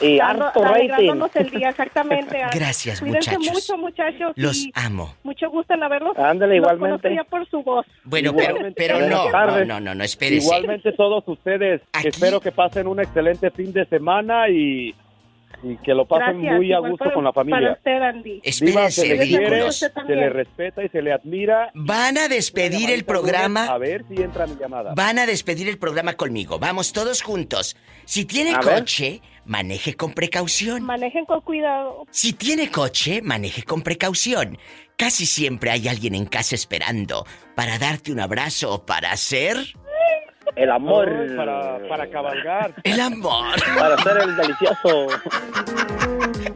[0.00, 1.20] Y harto rating.
[1.34, 2.38] el día, exactamente.
[2.54, 3.54] Gracias, Cuídense muchachos.
[3.54, 4.32] mucho, muchachos.
[4.36, 5.14] Los amo.
[5.22, 6.16] mucho gusto en haberlos.
[6.18, 7.14] Ándale, los igualmente.
[7.14, 7.86] ya por su voz.
[8.04, 8.74] Bueno, pero, Igualmente.
[8.76, 10.44] pero no, no, no, no, no, espérese.
[10.44, 11.80] Igualmente todos ustedes.
[11.92, 14.94] Aquí- Espero que pasen un excelente fin de semana y,
[15.62, 16.56] y que lo pasen Gracias.
[16.56, 17.72] muy a gusto para- con la Para familia.
[17.72, 18.40] usted, Andy.
[18.42, 21.70] Espérense, se le quiere, se le respeta y se le admira.
[21.74, 23.78] Van a despedir el A programa.
[23.78, 24.92] ver si entra mi llamada.
[24.94, 26.58] Van a despedir el programa conmigo.
[26.58, 27.76] Vamos todos juntos.
[28.04, 28.84] Si tiene A ver.
[29.46, 30.82] Maneje con precaución.
[30.82, 32.04] Manejen con cuidado.
[32.10, 34.58] Si tiene coche, maneje con precaución.
[34.96, 39.56] Casi siempre hay alguien en casa esperando para darte un abrazo o para hacer
[40.56, 41.08] El amor.
[41.08, 42.74] Ay, para, para cabalgar.
[42.84, 43.54] el amor.
[43.78, 45.06] Para hacer el delicioso.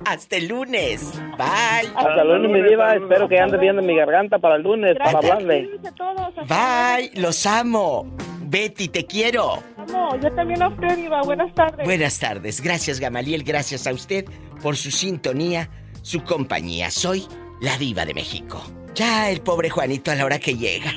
[0.06, 1.20] Hasta el lunes.
[1.36, 1.90] Bye.
[1.94, 2.94] Hasta lunes, mi diva.
[2.94, 5.68] Espero que ande bien en mi garganta para el lunes, para hablarle.
[5.96, 6.34] Todos.
[6.48, 7.10] Bye.
[7.20, 8.06] Los amo.
[8.48, 9.62] Betty, te quiero.
[9.92, 11.20] No, yo también a usted, Diva.
[11.22, 11.84] Buenas tardes.
[11.84, 12.62] Buenas tardes.
[12.62, 13.44] Gracias, Gamaliel.
[13.44, 14.24] Gracias a usted
[14.62, 15.68] por su sintonía,
[16.02, 16.90] su compañía.
[16.90, 17.26] Soy
[17.60, 18.62] la diva de México.
[18.94, 20.90] Ya el pobre Juanito a la hora que llega.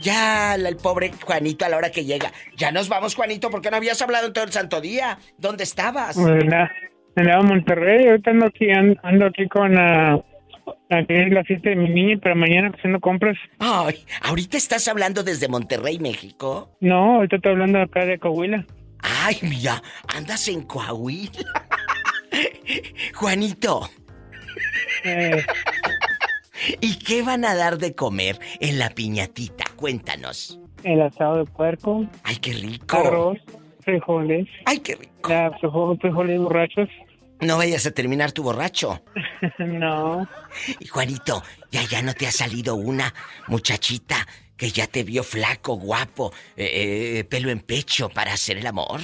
[0.00, 2.32] Ya el pobre Juanito a la hora que llega.
[2.56, 5.18] Ya nos vamos, Juanito, porque no habías hablado en todo el santo día.
[5.38, 6.16] ¿Dónde estabas?
[6.16, 6.70] Pues nada,
[7.16, 10.22] andaba en Monterrey, ahorita ando aquí, an- ando aquí con la,
[10.90, 13.36] la que es la fiesta de mi niña, pero mañana haciendo compras.
[13.58, 16.76] Ay, ¿ahorita estás hablando desde Monterrey, México?
[16.80, 18.66] No, ahorita estoy hablando acá de Coahuila.
[19.24, 19.82] Ay, mira,
[20.14, 21.30] andas en Coahuila.
[23.14, 23.88] Juanito.
[25.04, 25.44] Eh.
[26.80, 29.64] ¿Y qué van a dar de comer en la piñatita?
[29.76, 30.58] Cuéntanos.
[30.84, 32.06] El asado de puerco.
[32.22, 32.96] Ay, qué rico.
[32.96, 33.38] Arroz,
[33.80, 34.46] frijoles.
[34.64, 35.30] Ay, qué rico.
[35.30, 36.88] La, frijo- frijoles borrachos.
[37.40, 39.02] No vayas a terminar tu borracho.
[39.58, 40.26] no.
[40.80, 43.12] Y Juanito, ya ya no te ha salido una
[43.48, 44.26] muchachita
[44.56, 49.00] que ya te vio flaco, guapo, eh, eh, pelo en pecho para hacer el amor.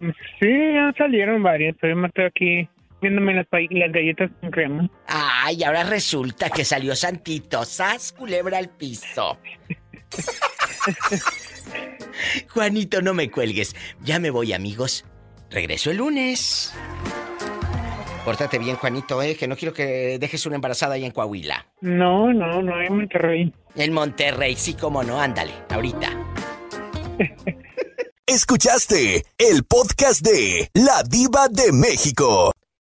[0.00, 2.68] Sí, ya salieron varias, pero yo me estoy aquí
[3.00, 4.90] viéndome las, pa- las galletas con crema.
[5.06, 9.38] Ay, ahora resulta que salió Santito, sas culebra al piso.
[12.50, 13.74] Juanito, no me cuelgues.
[14.02, 15.04] Ya me voy, amigos.
[15.50, 16.72] Regreso el lunes.
[18.24, 21.66] Pórtate bien, Juanito, eh, que no quiero que dejes una embarazada ahí en Coahuila.
[21.80, 23.54] No, no, no, en Monterrey.
[23.74, 26.10] En Monterrey, sí, cómo no, ándale, ahorita.
[28.26, 32.52] Escuchaste el podcast de La Diva de México.